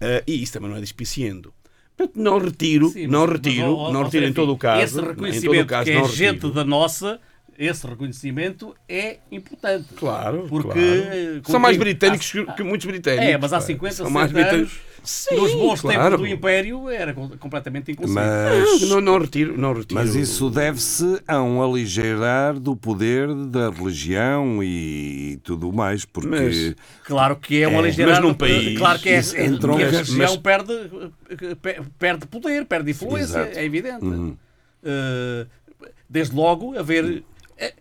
Ah, 0.00 0.22
e 0.26 0.42
isso 0.42 0.52
também 0.52 0.70
não 0.70 0.76
é 0.76 0.80
despiciendo. 0.80 1.52
Portanto, 1.96 2.16
não 2.16 2.38
retiro, 2.38 2.88
Sim, 2.88 3.06
não 3.06 3.26
retiro, 3.26 3.76
mas, 3.76 3.92
não 3.92 4.02
retiro 4.04 4.26
em 4.26 4.32
todo 4.32 4.52
o 4.52 4.58
caso. 4.58 4.82
Esse 4.82 4.94
em 4.94 4.96
todo 4.96 5.04
o 5.04 5.10
reconhecimento 5.10 5.66
caso, 5.66 5.84
que 5.84 5.90
é 5.90 6.04
gente 6.04 6.50
da 6.50 6.64
nossa, 6.64 7.20
esse 7.60 7.86
reconhecimento 7.86 8.74
é 8.88 9.18
importante. 9.30 9.84
Claro, 9.94 10.46
Porque 10.48 10.70
claro. 10.80 11.42
São 11.44 11.60
mais 11.60 11.76
britânicos 11.76 12.32
há- 12.48 12.52
que, 12.54 12.62
muitos 12.62 12.86
britânicos. 12.86 13.26
É, 13.26 13.36
mas 13.36 13.52
há 13.52 13.56
pá. 13.58 13.60
50, 13.66 13.94
São 13.96 14.06
60 14.06 14.18
mais 14.18 14.32
britânicos. 14.32 14.72
anos, 14.72 14.90
Sim, 15.02 15.34
nos 15.36 15.52
bons 15.54 15.80
claro. 15.82 16.00
tempos 16.02 16.18
do 16.20 16.26
Império, 16.26 16.88
era 16.88 17.12
com- 17.12 17.28
completamente 17.36 17.92
inconcebível. 17.92 18.22
Mas, 18.22 18.80
Não, 18.88 19.00
não 19.02 19.18
retiro, 19.18 19.58
não 19.58 19.74
retiro. 19.74 19.94
mas 20.00 20.14
isso 20.14 20.48
deve-se 20.48 21.20
a 21.28 21.42
um 21.42 21.62
aligeirar 21.62 22.58
do 22.58 22.74
poder 22.74 23.28
da 23.34 23.68
religião 23.70 24.62
e 24.64 25.38
tudo 25.44 25.70
mais, 25.72 26.06
porque 26.06 26.28
Mas- 26.28 26.74
Claro 27.04 27.36
que 27.36 27.62
é 27.62 27.68
uma 27.68 27.80
É, 27.80 27.82
ligeirada. 27.82 28.20
mas 28.20 28.26
num 28.26 28.34
país- 28.34 28.78
Claro 28.78 28.98
que, 28.98 29.08
é, 29.10 29.18
isso 29.18 29.36
entrou- 29.36 29.76
que 29.76 29.82
a 29.82 29.86
mas- 29.86 29.94
religião 30.08 30.18
mas- 30.32 30.36
perde, 30.38 30.90
pe- 31.60 31.80
perde 31.98 32.26
poder, 32.26 32.64
perde 32.64 32.90
influência, 32.92 33.38
Exato. 33.40 33.58
é 33.58 33.64
evidente. 33.64 34.04
Uhum. 34.04 34.34
Eh, 34.82 35.46
desde 36.08 36.34
logo, 36.34 36.78
haver. 36.78 37.22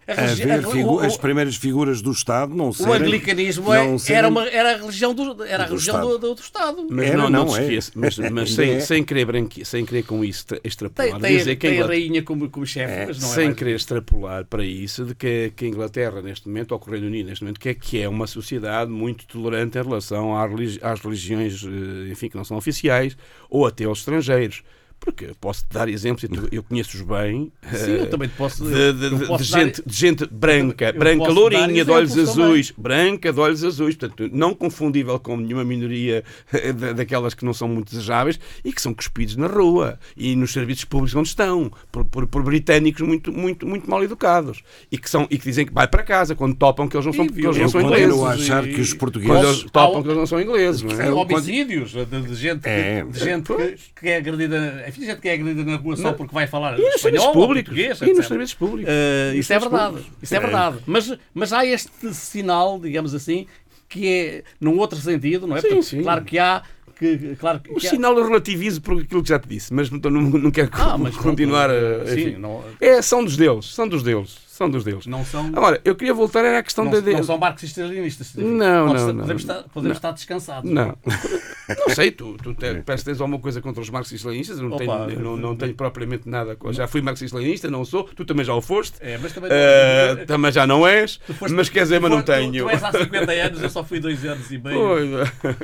A- 0.08 0.12
a 0.22 0.32
haver 0.32 0.52
a- 0.66 0.72
figu- 0.72 0.96
o- 0.96 1.00
as 1.00 1.16
primeiras 1.18 1.56
figuras 1.56 2.02
do 2.02 2.12
Estado 2.12 2.54
não 2.56 2.70
o 2.70 2.74
serem... 2.74 2.94
anglicanismo 2.96 3.74
é- 3.74 3.98
serem- 3.98 4.18
era, 4.18 4.28
uma, 4.28 4.48
era 4.48 4.74
a 4.74 4.78
religião 4.78 5.14
do, 5.14 5.44
era 5.44 5.64
a 5.64 5.66
religião 5.68 5.96
Estado. 5.96 6.08
do, 6.10 6.18
do, 6.20 6.36
do 6.36 6.42
Estado. 6.42 6.88
Mas 6.90 7.06
Era, 7.08 7.18
não, 7.18 7.30
não, 7.30 7.46
não 7.46 7.58
é. 7.58 7.62
esqueça. 7.64 7.92
Mas, 7.96 8.18
mas 8.18 8.54
sem, 8.54 8.72
é. 8.72 8.80
sem, 8.80 9.04
querer 9.04 9.26
branqui, 9.26 9.64
sem 9.66 9.86
querer 9.86 10.04
com 10.04 10.24
isso 10.24 10.46
tra- 10.48 10.60
extrapolar. 10.64 11.12
Tem, 11.12 11.22
tem, 11.22 11.38
dizer 11.38 11.56
que 11.56 11.68
a 11.68 11.70
tem 11.70 11.80
a 11.80 11.84
Inglaterra- 11.84 12.00
rainha 12.02 12.24
como, 12.24 12.50
como 12.50 12.66
chefe, 12.66 13.06
mas 13.08 13.20
não 13.20 13.30
é 13.32 13.34
sem 13.36 13.46
mais- 13.46 13.58
querer 13.58 13.76
extrapolar 13.76 14.46
para 14.46 14.64
isso 14.66 15.06
de 15.06 15.16
que, 15.16 15.52
que 15.56 15.66
a 15.66 15.68
Inglaterra, 15.68 16.22
neste 16.22 16.48
momento, 16.48 16.72
ou 16.74 16.80
que 16.80 16.88
o 16.90 16.92
Reino 16.92 17.08
Unido, 17.08 17.28
neste 17.30 17.44
momento, 17.44 17.60
que 17.60 17.70
é, 17.70 17.74
que 17.74 18.02
é 18.02 18.10
uma 18.10 18.28
sociedade 18.28 18.92
muito 18.92 19.26
tolerante 19.28 19.78
em 19.78 19.82
relação 19.84 20.36
às 20.36 21.00
religiões 21.02 21.64
eh, 21.64 22.12
enfim, 22.12 22.30
que 22.30 22.36
não 22.36 22.44
são 22.44 22.58
oficiais 22.58 23.16
ou 23.50 23.66
até 23.66 23.86
aos 23.86 24.00
estrangeiros. 24.00 24.64
Porque 25.00 25.32
posso 25.40 25.62
te 25.66 25.74
dar 25.74 25.88
exemplos, 25.88 26.24
e 26.26 26.28
tu- 26.28 26.48
eu 26.52 26.62
conheço-os 26.62 27.02
bem. 27.02 27.52
Sim, 27.74 27.92
eu 27.92 28.10
também 28.10 28.28
te 28.28 28.36
posso- 28.36 28.66
De, 28.66 28.72
eu- 28.74 28.94
de- 28.94 29.06
eu 29.06 29.18
de- 29.20 29.26
posso 29.28 29.44
de 29.46 29.52
dar- 29.52 29.60
gente, 29.60 29.82
de 29.86 29.96
gente 29.96 30.26
branca, 30.30 30.90
eu 30.94 31.00
branca 31.00 31.30
lourinha, 31.32 31.86
de 31.86 31.92
olhos 31.92 32.12
exemplos 32.12 32.32
também. 32.36 32.46
azuis, 32.50 32.74
branca 32.78 33.32
de 33.34 33.40
olhos 33.40 33.64
azuis, 33.64 33.96
portanto, 33.96 34.30
não 34.34 34.54
confundível 34.54 35.18
com 35.20 35.38
nenhuma 35.38 35.64
minoria 35.64 36.24
eh, 36.52 36.74
da- 36.74 36.92
daquelas 36.94 37.34
que 37.34 37.46
não 37.46 37.54
são 37.54 37.68
muito 37.70 37.92
desejáveis 37.92 38.38
e 38.64 38.74
que 38.74 38.82
são 38.82 38.94
cuspidos 38.94 39.36
na 39.38 39.48
rua 39.48 39.98
e 40.18 40.36
nos 40.36 40.52
serviços 40.52 40.84
públicos 40.84 41.16
onde 41.16 41.30
estão, 41.30 41.72
por, 41.92 42.04
por- 42.06 42.28
por 42.28 42.44
britânicos 42.44 43.02
muito, 43.02 43.32
muito, 43.32 43.66
muito 43.66 43.90
mal 43.90 44.04
educados 44.04 44.62
e 44.92 44.98
que, 44.98 45.10
são, 45.10 45.26
e 45.30 45.38
que 45.38 45.46
dizem 45.46 45.66
que 45.66 45.74
vai 45.74 45.88
para 45.88 46.04
casa 46.04 46.36
quando 46.36 46.56
topam 46.56 46.88
que 46.90 46.98
eles 46.98 47.06
não 47.06 47.14
são, 47.14 47.26
E 47.26 47.30
que 47.30 47.40
eles 47.46 47.56
não 47.56 47.64
Eu 47.64 47.70
são 47.70 47.82
ingleses. 47.82 48.20
a 48.22 48.30
achar 48.32 48.64
que 48.68 48.82
os 48.82 48.90
Quando 48.94 49.00
portugueses... 49.00 49.44
eles 49.60 49.72
topam 49.72 50.02
que 50.04 50.08
eles 50.10 50.18
não 50.18 50.28
são 50.28 50.42
ingleses. 50.42 50.82
Não 50.82 50.92
é? 51.02 51.10
Homicídios 51.12 51.92
de, 51.92 52.06
de 52.06 52.36
gente, 52.36 52.68
É. 52.68 53.04
de 53.04 53.20
gente 53.20 53.54
que, 53.54 53.76
que 54.02 54.10
é 54.10 54.18
agredida, 54.18 54.84
gente 54.92 55.22
que 55.22 55.30
é 55.30 55.34
agredida 55.34 55.64
na 55.64 55.78
rua 55.78 55.96
só 55.98 56.14
porque 56.14 56.34
vai 56.34 56.48
falar 56.48 56.78
E 56.80 56.82
espanhol 56.96 57.32
públicos. 57.34 57.74
português, 57.74 58.02
E 58.02 58.14
nos 58.14 58.28
serviços 58.28 58.54
públicos. 58.56 58.94
Nos 58.94 59.40
isso 59.40 59.54
é 59.54 59.60
verdade. 59.60 59.88
públicos. 59.94 60.14
Isso 60.22 60.36
é 60.36 60.40
verdade. 60.40 60.78
Mas, 60.86 61.14
mas 61.34 61.54
há 61.54 61.66
este 61.66 61.90
sinal, 62.14 62.80
digamos 62.80 63.14
assim, 63.14 63.46
que 63.88 64.08
é 64.08 64.44
num 64.62 64.78
outro 64.78 64.98
sentido, 65.00 65.48
não 65.48 65.58
é? 65.58 65.62
Sim, 65.62 65.68
Porque, 65.70 65.82
sim. 65.84 66.02
Claro 66.04 66.24
que 66.26 66.38
há. 66.40 66.62
Que, 66.98 67.36
claro 67.40 67.62
que 67.62 67.72
O 67.72 67.80
sinal 67.80 68.18
eu 68.18 68.26
relativizo 68.28 68.82
por 68.82 69.00
aquilo 69.02 69.24
que 69.24 69.30
já 69.30 69.40
te 69.40 69.48
disse, 69.48 69.74
mas 69.74 69.90
não, 69.90 69.98
não, 70.12 70.22
não 70.22 70.52
quero 70.52 70.70
Ah, 70.74 70.98
mas 70.98 71.14
pronto, 71.14 71.30
continuar 71.30 71.70
a. 71.70 72.06
sim, 72.08 72.36
não- 72.38 72.62
É, 72.82 73.02
são 73.02 73.24
dos 73.24 73.38
deles, 73.38 73.74
são 73.74 73.88
dos 73.88 74.04
deles, 74.04 74.36
são 74.60 74.70
dos 74.70 74.84
deles. 74.84 75.06
Não 75.08 75.24
são- 75.24 75.48
Agora, 75.56 75.80
eu 75.86 75.96
queria 75.96 76.14
voltar 76.14 76.44
à 76.44 76.62
questão 76.62 76.84
não, 76.84 76.92
da. 76.92 77.00
não 77.02 77.24
são 77.24 77.38
marxistas-leninistas. 77.38 78.34
Não, 78.36 78.94
não, 78.94 78.94
não. 78.94 79.16
Podemos, 79.22 79.42
estar, 79.42 79.64
podemos 79.74 79.98
estar 79.98 80.12
descansados. 80.12 80.70
Não. 80.70 80.96
Não 81.88 81.94
sei, 81.94 82.10
tu, 82.10 82.36
tu 82.42 82.52
te, 82.56 82.82
parece 82.84 83.04
que 83.04 83.12
tens 83.12 83.22
alguma 83.22 83.38
coisa 83.38 83.62
contra 83.62 83.80
os 83.80 83.92
marxistas-leninistas, 83.92 84.60
não, 84.60 84.70
Opa, 84.70 84.80
tenho, 84.80 85.10
eu 85.12 85.20
não, 85.20 85.38
não 85.38 85.56
tenho 85.56 85.76
propriamente 85.76 86.28
nada. 86.28 86.56
com- 86.56 86.74
Já 86.74 86.88
fui 86.88 87.00
marxista-leninista, 87.00 87.70
não 87.70 87.86
sou, 87.86 88.06
tu 88.06 88.26
também 88.26 88.44
já 88.44 88.56
o 88.56 88.62
foste. 88.62 88.96
É, 89.00 89.20
mas 89.20 89.32
também- 89.34 89.52
Eh, 89.54 90.26
também 90.26 90.52
já 90.52 90.66
não 90.66 90.88
és, 90.88 91.20
foste- 91.38 91.54
mas 91.54 91.70
quer 91.70 91.84
dizer, 91.84 92.00
mas 92.02 92.10
não 92.10 92.24
tenho. 92.24 92.64
Tu 92.64 92.70
és 92.72 92.84
há 92.84 92.92
50 92.92 93.32
anos, 93.32 93.62
eu 93.62 93.70
só 93.70 93.84
fui 93.84 94.00
2 94.00 94.26
anos 94.26 94.50
e 94.50 94.58
meio. 94.58 94.80
Pois, 94.80 95.10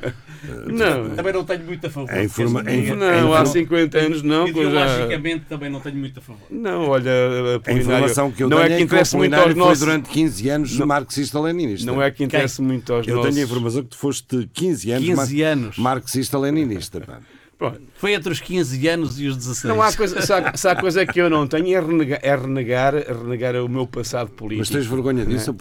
não. 0.71 1.10
Também 1.15 1.34
não 1.34 1.43
tenho 1.43 1.63
muito 1.63 1.88
a 1.88 1.89
favor. 1.89 2.12
É 2.13 2.23
informa- 2.25 2.63
é 2.67 2.75
inf- 2.75 2.95
Não, 2.95 3.34
há 3.34 3.43
50 3.45 3.97
anos 3.97 4.21
não, 4.21 4.51
pois 4.53 4.71
já. 4.71 4.86
Ideologicamente 4.86 5.45
também 5.49 5.69
não 5.71 5.79
tenho 5.79 5.95
muito 5.95 6.19
a 6.19 6.21
favor. 6.21 6.41
Não, 6.51 6.88
olha, 6.89 7.12
A 7.12 7.55
Apolinário, 7.55 7.81
informação 7.81 8.31
que 8.31 8.43
eu 8.43 8.49
não 8.49 8.58
tenho 8.58 8.65
é 8.65 8.69
que 8.69 8.75
que 8.77 8.84
o 8.84 8.85
interessa 8.86 9.17
muito 9.17 9.34
Apolinário 9.34 9.62
aos 9.62 9.67
nossos. 9.69 9.80
durante 9.86 10.10
15 10.10 10.50
anos 10.50 10.78
marxista-leninista. 10.80 11.86
Não 11.86 12.02
é 12.02 12.10
que 12.12 12.24
interessa 12.24 12.62
muito 12.62 12.93
aos 12.93 13.08
Eu 13.08 13.15
nossos. 13.17 13.32
tenho 13.34 13.45
a 13.45 13.50
informação 13.50 13.84
que 13.84 13.89
tu 13.89 13.98
foste 13.98 14.50
15 14.54 14.91
anos, 14.91 15.06
15 15.08 15.15
mar- 15.43 15.52
anos. 15.52 15.78
marxista-leninista. 15.78 17.02
Foi 17.98 18.13
entre 18.13 18.32
os 18.34 18.39
15 18.41 18.88
anos 18.88 19.19
e 19.19 19.28
os 19.28 19.38
16. 19.38 19.74
Não 19.74 19.82
há 19.82 19.91
coisa, 19.93 20.21
se 20.21 20.32
há, 20.34 20.56
se 20.56 20.67
há 20.67 20.76
coisa 20.76 21.06
que 21.06 21.19
eu 21.19 21.30
não 21.30 21.48
tenho 21.48 21.76
é 21.76 21.80
renegar, 21.80 22.19
é 22.21 22.36
renegar, 22.36 22.93
renegar 22.95 23.56
o 23.63 23.69
meu 23.69 23.88
passado 23.88 24.30
político. 24.30 24.60
Mas 24.60 24.69
tens 24.69 24.86
vergonha 24.86 25.26
disso, 25.26 25.52
é? 25.52 25.54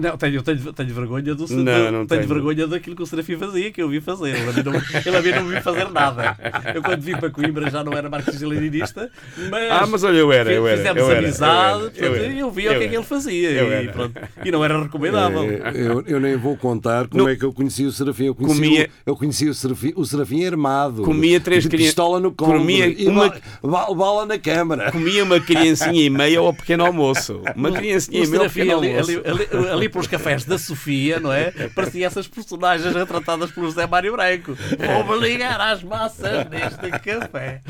Não, 0.00 0.16
tenho, 0.16 0.42
tenho, 0.42 0.72
tenho 0.72 0.94
vergonha 0.94 1.34
do 1.34 1.46
Não, 1.48 1.92
não 1.92 2.06
tenho 2.06 2.06
tenho. 2.06 2.26
vergonha 2.28 2.66
daquilo 2.66 2.96
que 2.96 3.02
o 3.02 3.06
Serafim 3.06 3.36
fazia, 3.36 3.70
que 3.70 3.82
eu 3.82 3.88
vi 3.88 4.00
fazer. 4.00 4.30
Ele 4.36 4.48
a 4.48 4.52
mim 4.52 4.62
não, 4.64 4.74
ele 4.74 5.16
a 5.16 5.22
mim 5.22 5.30
não 5.32 5.44
me 5.44 5.54
vi 5.56 5.60
fazer 5.60 5.88
nada. 5.90 6.36
Eu 6.74 6.82
quando 6.82 7.00
vim 7.02 7.16
para 7.16 7.30
Coimbra 7.30 7.70
já 7.70 7.84
não 7.84 7.92
era 7.92 8.08
marxista-leninista, 8.08 9.10
mas, 9.50 9.70
Ah, 9.70 9.86
mas 9.86 10.04
olha, 10.04 10.16
eu 10.18 10.32
era, 10.32 10.52
eu 10.52 10.66
era, 10.66 10.76
fizemos 10.78 11.02
eu 11.02 11.10
era, 11.10 11.18
amizade, 11.20 11.52
eu 11.60 11.74
era, 11.74 11.80
portanto, 11.80 11.98
eu 12.02 12.06
eu, 12.16 12.24
era, 12.24 12.50
via 12.50 12.70
o 12.70 12.72
eu 12.74 12.78
que 12.78 12.84
é 12.84 12.88
que 12.88 12.94
ele 12.96 13.04
fazia 13.04 13.50
Eu 13.50 13.82
e, 13.84 13.88
pronto, 13.88 14.14
e 14.44 14.50
não 14.50 14.64
era 14.64 14.82
recomendável. 14.82 15.42
É, 15.42 15.72
eu, 15.74 16.02
eu 16.06 16.20
nem 16.20 16.36
vou 16.36 16.56
contar 16.56 17.06
como 17.08 17.24
Não. 17.24 17.28
é 17.30 17.36
que 17.36 17.44
eu 17.44 17.52
conheci 17.52 17.84
o 17.84 17.92
Serafim. 17.92 18.24
Eu 18.26 18.34
conheci, 18.34 18.54
Comia- 18.60 18.90
o, 19.06 19.10
eu 19.10 19.16
conheci 19.16 19.48
o, 19.48 19.54
Serafim, 19.54 19.92
o 19.96 20.04
Serafim 20.04 20.44
armado. 20.46 21.02
Comia 21.02 21.40
três 21.40 21.62
de 21.64 21.68
crian- 21.68 21.86
pistola 21.86 22.20
no 22.20 22.32
colo. 22.32 22.52
Comia 22.58 22.86
e 22.86 23.06
uma- 23.08 23.28
ba- 23.28 23.40
ba- 23.86 23.94
bala 23.94 24.26
na 24.26 24.38
câmara. 24.38 24.90
Comia 24.92 25.24
uma 25.24 25.40
criancinha 25.40 26.02
e 26.02 26.10
meia 26.10 26.38
ao 26.40 26.52
pequeno 26.54 26.84
almoço. 26.84 27.40
Uma 27.54 27.70
criancinha 27.72 28.20
O 28.20 28.24
e 28.24 28.28
meia 28.28 28.42
ao 28.44 28.48
pequeno 28.50 28.78
ali, 28.78 28.88
almoço. 28.90 29.10
ali, 29.24 29.48
ali, 29.52 29.68
ali 29.70 29.88
pelos 29.90 30.06
cafés 30.06 30.44
da 30.44 30.58
Sofia, 30.58 31.20
não 31.20 31.32
é? 31.32 31.50
Parecia 31.74 32.06
essas 32.06 32.26
personagens 32.26 32.94
retratadas 32.94 33.50
pelo 33.50 33.66
José 33.66 33.86
Mário 33.86 34.12
Branco. 34.12 34.56
Vou-me 35.04 35.28
ligar 35.28 35.60
às 35.60 35.82
massas 35.82 36.48
neste 36.48 36.90
café. 37.00 37.62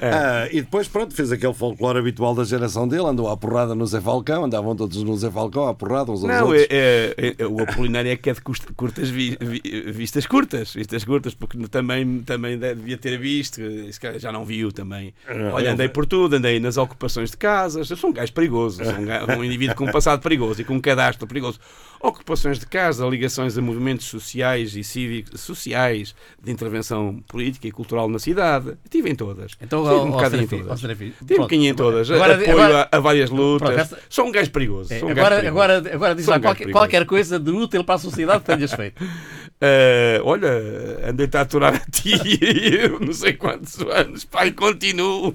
Ah, 0.00 0.46
e 0.50 0.60
depois, 0.60 0.86
pronto, 0.88 1.14
fez 1.14 1.32
aquele 1.32 1.54
folclore 1.54 1.98
habitual 1.98 2.34
da 2.34 2.44
geração 2.44 2.86
dele. 2.86 3.04
Andou 3.06 3.28
à 3.28 3.36
porrada 3.36 3.74
no 3.74 3.86
Zé 3.86 4.00
Falcão. 4.00 4.44
Andavam 4.44 4.74
todos 4.76 5.02
no 5.02 5.16
Zé 5.16 5.30
Falcão 5.30 5.66
à 5.66 5.74
porrada 5.74 6.12
uns 6.12 6.22
aos 6.22 6.28
Não, 6.32 6.46
outros. 6.48 6.66
é, 6.70 7.14
é- 7.16 7.34
é- 7.38 7.46
o 7.46 7.60
Apolinário 7.62 8.10
é 8.10 8.16
que 8.16 8.30
é 8.30 8.32
de 8.32 8.40
curtas 8.40 9.08
vi- 9.10 9.36
vi- 9.40 9.90
vistas 9.92 10.26
curtas, 10.26 10.72
vistas 10.74 11.04
curtas, 11.04 11.34
porque 11.34 11.58
também, 11.68 12.20
também 12.20 12.58
devia 12.58 12.96
ter 12.96 13.18
visto, 13.18 13.60
se 13.92 13.98
calhar 14.00 14.18
já 14.18 14.30
não 14.32 14.44
viu 14.44 14.70
também. 14.72 15.12
Ah, 15.26 15.50
Olha, 15.54 15.72
andei 15.72 15.88
por 15.88 16.06
tudo, 16.06 16.36
andei 16.36 16.60
nas 16.60 16.76
ocupações 16.76 17.30
de 17.30 17.36
casas, 17.36 17.90
eu 17.90 17.96
sou 17.96 18.10
um 18.10 18.12
gajo 18.12 18.32
perigoso, 18.32 18.84
sou 18.84 18.94
um, 18.94 19.04
ga- 19.04 19.24
um 19.38 19.44
indivíduo 19.44 19.74
com 19.76 19.84
um 19.84 19.92
passado 19.92 20.20
perigoso 20.22 20.60
e 20.60 20.64
com 20.64 20.74
um 20.74 20.80
cadastro 20.80 21.26
perigoso. 21.26 21.58
Ocupações 22.00 22.60
de 22.60 22.66
casa, 22.66 23.04
ligações 23.06 23.58
a 23.58 23.60
movimentos 23.62 24.06
sociais 24.06 24.76
e 24.76 24.84
cívicos, 24.84 25.40
sociais, 25.40 26.14
de 26.40 26.52
intervenção 26.52 27.20
política 27.26 27.66
e 27.66 27.72
cultural 27.72 28.08
na 28.08 28.20
cidade, 28.20 28.74
estive 28.84 29.10
em 29.10 29.16
todas. 29.16 29.52
Então, 29.60 29.82
Ó, 29.90 30.04
um 30.04 30.08
ó, 30.08 30.12
bocado 30.12 30.36
em 30.36 30.46
todas. 30.46 30.80
Tive 30.80 31.14
um 31.34 31.42
bocadinho 31.42 31.70
em 31.70 31.74
todas, 31.74 32.10
Agora- 32.10 32.34
apoio 32.34 32.88
a, 32.90 33.00
várias 33.00 33.30
lutas. 33.30 33.94
Sou 34.08 34.26
um 34.26 34.32
gajo 34.32 34.50
perigoso. 34.50 34.94
Agora, 34.94 35.36
perigoso. 35.36 35.46
agora, 35.48 35.94
agora 35.94 36.14
diz 36.14 36.26
lá 36.26 36.38
qualquer 36.72 37.06
coisa 37.06 37.38
de 37.38 37.50
útil 37.50 37.84
para 37.84 37.94
a 37.96 37.98
sociedade 37.98 38.40
que 38.40 38.46
tenhas 38.54 38.72
feito. 38.72 39.02
Eh, 39.60 40.20
olha, 40.22 40.48
andei-te 41.08 41.36
a 41.36 41.40
aturar 41.40 41.74
a 41.74 41.80
ti 41.90 42.12
não 43.04 43.12
sei 43.12 43.32
quantos 43.32 43.78
anos, 43.80 44.24
pai, 44.24 44.52
continuo. 44.52 45.34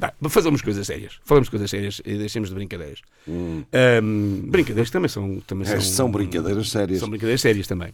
Bem, 0.00 0.30
fazemos 0.30 0.62
coisas 0.62 0.86
sérias. 0.86 1.18
Falamos 1.24 1.48
coisas 1.50 1.68
sérias 1.70 2.00
e 2.04 2.16
deixemos 2.16 2.48
de 2.48 2.54
brincadeiras. 2.54 3.00
Ehm, 3.72 4.48
brincadeiras 4.48 4.90
também 4.90 5.08
são. 5.08 5.40
Também 5.46 5.64
Estas 5.66 5.86
são, 5.86 5.96
são 6.06 6.10
brincadeiras 6.12 6.70
sérias. 6.70 7.00
São 7.00 7.08
brincadeiras 7.10 7.40
sérias 7.40 7.66
também. 7.66 7.92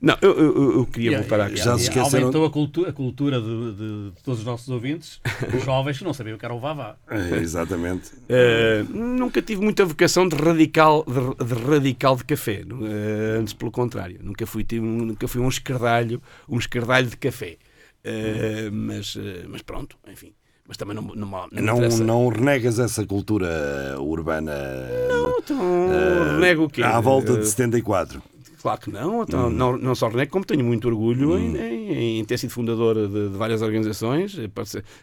Não, 0.00 0.16
eu, 0.20 0.38
eu- 0.38 0.72
eu- 0.78 0.86
queria 0.86 1.12
E- 1.12 1.16
voltar 1.16 1.40
à 1.40 1.50
questão. 1.50 1.78
e 1.78 1.98
Aumentou 1.98 2.44
a 2.44 2.50
cultura, 2.50 2.90
a 2.90 2.92
cultura 2.92 3.40
de, 3.40 3.72
de- 3.72 4.10
de 4.10 4.22
todos 4.24 4.40
os 4.40 4.46
nossos 4.46 4.68
ouvintes, 4.68 5.20
os 5.56 5.64
jovens 5.64 5.98
que 5.98 6.04
não 6.04 6.12
sabiam 6.12 6.36
o 6.36 6.38
que 6.38 6.44
era 6.44 6.54
o 6.54 6.60
Vavá. 6.60 6.96
É, 7.08 7.36
exatamente. 7.38 8.10
Eh, 8.28 8.84
nunca 8.90 9.40
tive 9.40 9.62
muita 9.62 9.84
vocação 9.84 10.28
de 10.28 10.36
radical 10.36 11.04
de, 11.06 11.44
de 11.44 11.54
radical 11.64 12.16
de 12.16 12.24
café, 12.24 12.62
eh, 12.62 13.38
antes 13.38 13.52
pelo 13.54 13.70
contrário. 13.70 14.18
Nunca 14.22 14.46
fui, 14.46 14.62
tive 14.64 14.89
um- 14.90 15.04
nunca 15.06 15.26
fui 15.28 15.40
um 15.40 15.48
escardalho, 15.48 16.20
um 16.48 16.58
escardalho 16.58 17.06
de 17.08 17.16
café. 17.16 17.56
Eh, 18.02 18.70
mas, 18.72 19.14
eh, 19.18 19.44
mas 19.48 19.62
pronto, 19.62 19.96
enfim. 20.10 20.32
Mas 20.66 20.76
também 20.76 20.94
não, 20.94 21.02
não, 21.02 21.26
não, 21.26 21.48
Não, 21.50 21.98
não 21.98 22.28
renegas 22.28 22.78
essa 22.78 23.04
cultura 23.04 23.96
urbana 23.98 24.52
Não, 25.08 25.38
então, 25.38 25.92
eh, 25.92 26.34
renego 26.36 26.64
o 26.64 26.70
quê? 26.70 26.82
à 26.82 27.00
volta 27.00 27.36
de 27.36 27.46
74. 27.46 28.22
Claro 28.60 28.80
que 28.80 28.90
não, 28.90 29.22
então, 29.22 29.46
Hum. 29.46 29.50
não, 29.50 29.76
não 29.78 29.94
só 29.94 30.08
renego, 30.08 30.30
como 30.32 30.44
tenho 30.44 30.62
muito 30.64 30.86
orgulho 30.86 31.38
em, 31.38 31.56
em- 31.56 32.18
em 32.20 32.24
ter 32.26 32.38
sido 32.38 32.50
fundador 32.50 32.94
de, 33.08 33.30
de 33.30 33.36
várias 33.38 33.62
organizações, 33.62 34.36
eh, 34.38 34.48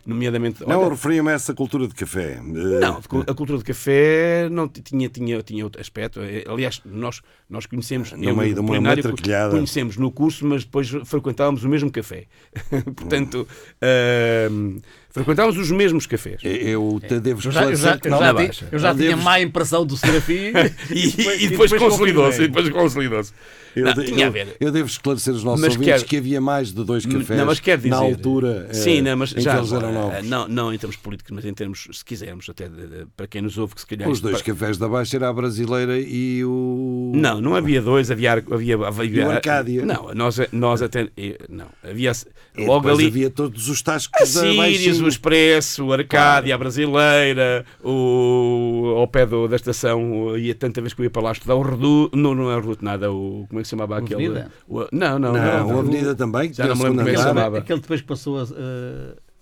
nomeadamente. 0.06 0.62
Não, 0.68 0.80
olha, 0.82 0.90
referia-me 0.90 1.30
a 1.32 1.34
essa 1.34 1.54
cultura 1.56 1.88
de 1.88 1.96
café. 1.96 2.34
Eh, 2.34 2.80
Não, 2.80 3.00
a 3.28 3.34
cultura 3.34 3.58
de 3.58 3.64
café 3.64 4.48
não 4.52 4.68
tinha, 4.68 5.10
tinha, 5.10 5.42
tinha 5.42 5.64
outro 5.64 5.82
aspecto. 5.82 6.20
Eh, 6.22 6.44
Aliás, 6.48 6.82
nós, 6.86 7.22
nós 7.50 7.66
conhecemos. 7.66 8.12
No 8.12 8.36
meio 8.36 8.54
de 8.54 8.60
uma 8.60 8.80
matraquilhada. 8.80 9.56
Conhecemos 9.56 9.98
no 9.98 10.12
curso, 10.12 10.46
mas 10.46 10.64
depois 10.64 10.90
frequentávamos 11.06 11.64
o 11.64 11.70
mesmo 11.70 11.90
café. 11.92 12.26
Portanto, 12.96 13.48
ahm, 13.82 14.78
frequentávamos 15.18 15.58
os 15.58 15.72
mesmos 15.72 16.06
cafés. 16.06 16.40
Eu 16.44 17.00
te 17.06 17.20
devo 17.20 17.40
Eu 17.46 17.52
já, 17.52 17.64
eu 17.64 17.76
já, 17.76 17.96
esclarecer 17.96 18.12
eu 18.12 18.20
já, 18.20 18.34
baixa. 18.34 18.68
eu 18.72 18.80
já 18.80 18.96
tinha 18.96 19.10
devo- 19.10 19.22
má 19.24 19.40
impressão 19.42 19.86
do 19.86 19.98
Serafim 19.98 20.52
E, 20.92 21.44
e 21.46 21.48
depois 21.50 21.72
consolidou-se. 21.74 22.44
E 22.44 22.48
depois 22.48 22.70
consolidou-se. 22.70 23.34
Eu, 23.76 23.86
Não, 23.86 23.94
de- 23.94 24.06
tinha 24.06 24.26
a 24.26 24.30
eu- 24.30 24.32
ver. 24.32 24.58
eu 24.60 24.72
devo 24.72 24.88
esclarecer 24.90 25.32
os 25.36 25.44
nossos 25.44 25.62
Mas 25.62 25.74
ouvintes 25.76 26.02
quer- 26.02 26.08
que 26.10 26.18
havia 26.18 26.42
mais 26.42 26.70
de 26.74 26.84
dois 26.84 27.06
cafés 27.06 27.38
Não, 27.40 27.46
mas 27.46 27.60
quer 27.60 27.78
dizer, 27.78 27.90
na 27.90 27.98
altura 27.98 28.66
eh, 28.72 28.74
Sim, 28.74 29.02
não, 29.02 29.16
mas 29.18 29.36
em 29.36 29.42
já 29.42 29.54
que 29.54 29.60
eles 29.60 29.72
eram 29.72 29.90
agora, 29.90 30.14
novos. 30.16 30.28
Não, 30.30 30.48
não 30.48 30.74
em 30.74 30.78
termos 30.80 30.96
políticos, 30.96 31.32
mas 31.36 31.46
em 31.46 31.54
termos, 31.54 31.88
se 31.92 32.04
quisermos, 32.04 32.50
até 32.50 32.68
de- 32.68 32.76
de- 32.88 33.06
para 33.16 33.28
quem 33.28 33.40
nos 33.40 33.56
ouve, 33.60 33.76
que 33.76 33.82
se 33.82 33.86
calhar. 33.88 34.10
Os 34.10 34.20
dois 34.20 34.40
pa- 34.40 34.46
cafés 34.46 34.80
da 34.80 34.88
Baixa 34.90 35.18
era 35.18 35.30
a 35.30 35.34
brasileira 35.34 36.00
e 36.00 36.44
o. 36.44 37.12
Não, 37.14 37.40
não 37.40 37.54
havia 37.54 37.80
dois, 37.80 38.10
havia, 38.10 38.34
havia, 38.34 38.78
havia 38.78 39.22
E 39.22 39.26
o 39.26 39.30
Arcádia? 39.30 39.86
Não, 39.86 40.12
nós, 40.16 40.40
nós 40.52 40.82
até 40.82 41.10
eh, 41.16 41.38
não, 41.48 41.68
havia 41.84 42.14
logo 42.58 42.90
ali 42.90 43.06
havia 43.06 43.30
todos 43.30 43.70
os 43.70 43.80
a 43.82 43.84
tascos 43.84 44.34
da 44.34 44.42
Sírias, 44.42 44.56
Baixinha. 44.58 45.07
O 45.08 45.10
Expresso, 45.10 45.86
o 45.86 45.94
Arcádia, 45.94 46.54
a 46.54 46.58
Brasileira, 46.58 47.66
o 47.84 48.94
ao 48.98 49.08
pé 49.08 49.26
do- 49.26 49.48
da 49.48 49.56
estação, 49.56 50.38
ia 50.38 50.54
tanta 50.56 50.82
vez 50.82 50.94
que 50.94 51.02
eu 51.02 51.06
ia 51.06 51.10
para 51.10 51.22
lá 51.22 51.32
estudar 51.32 51.56
o 51.56 51.62
Reduto, 51.62 52.16
não, 52.18 52.34
não 52.36 52.52
é 52.52 52.56
o 52.56 52.60
Reduto 52.62 52.84
nada, 52.84 53.12
o 53.12 53.46
como 53.48 53.60
é 53.60 53.62
que 53.62 53.68
se 53.68 53.72
chamava 53.72 53.98
aquele? 53.98 54.26
Avenida? 54.28 54.52
O- 54.68 54.88
não, 54.92 55.20
não, 55.20 55.34
Não, 55.34 55.68
não, 55.68 55.78
a 55.78 55.80
Avenida 55.80 56.16
também, 56.16 56.54
Já 56.54 56.66
não 56.68 56.74
o 56.74 56.78
me 56.78 56.84
lembro 56.84 56.98
como 56.98 57.10
é 57.10 57.12
que 57.14 57.18
se 57.18 57.24
chamava. 57.24 57.58
Aquele 57.60 57.80
depois 57.82 58.02
que 58.02 58.08
passou 58.08 58.40
a. 58.40 58.46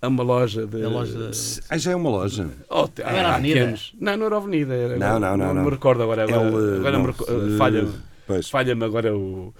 A 0.01 0.07
uma 0.07 0.23
loja 0.23 0.67
de. 0.67 0.83
a 0.83 0.89
loja. 0.89 1.31
Ah, 1.69 1.77
já 1.77 1.91
é 1.91 1.95
uma 1.95 2.09
loja. 2.09 2.47
Oh, 2.69 2.81
Não 2.99 3.05
era 3.09 3.29
há 3.29 3.35
Avenida? 3.35 3.59
anos. 3.61 3.93
Não, 3.99 4.17
não 4.17 4.25
era 4.27 4.35
a 4.35 4.37
Avenida. 4.37 4.73
Era, 4.73 4.97
Não, 4.97 5.19
não, 5.19 5.37
não, 5.37 5.47
Não, 5.47 5.53
não. 5.55 5.63
me 5.63 5.69
recordo 5.71 6.03
agora. 6.03 6.23
Agora, 6.25 6.41
Ele, 6.47 6.77
agora 6.77 6.97
não, 6.97 7.03
me 7.05 7.09
eh, 7.09 7.57
falha-me. 7.57 7.91
pois. 8.27 8.49
Falha-me 8.49 8.83
agora 8.83 9.15
o. 9.15 9.53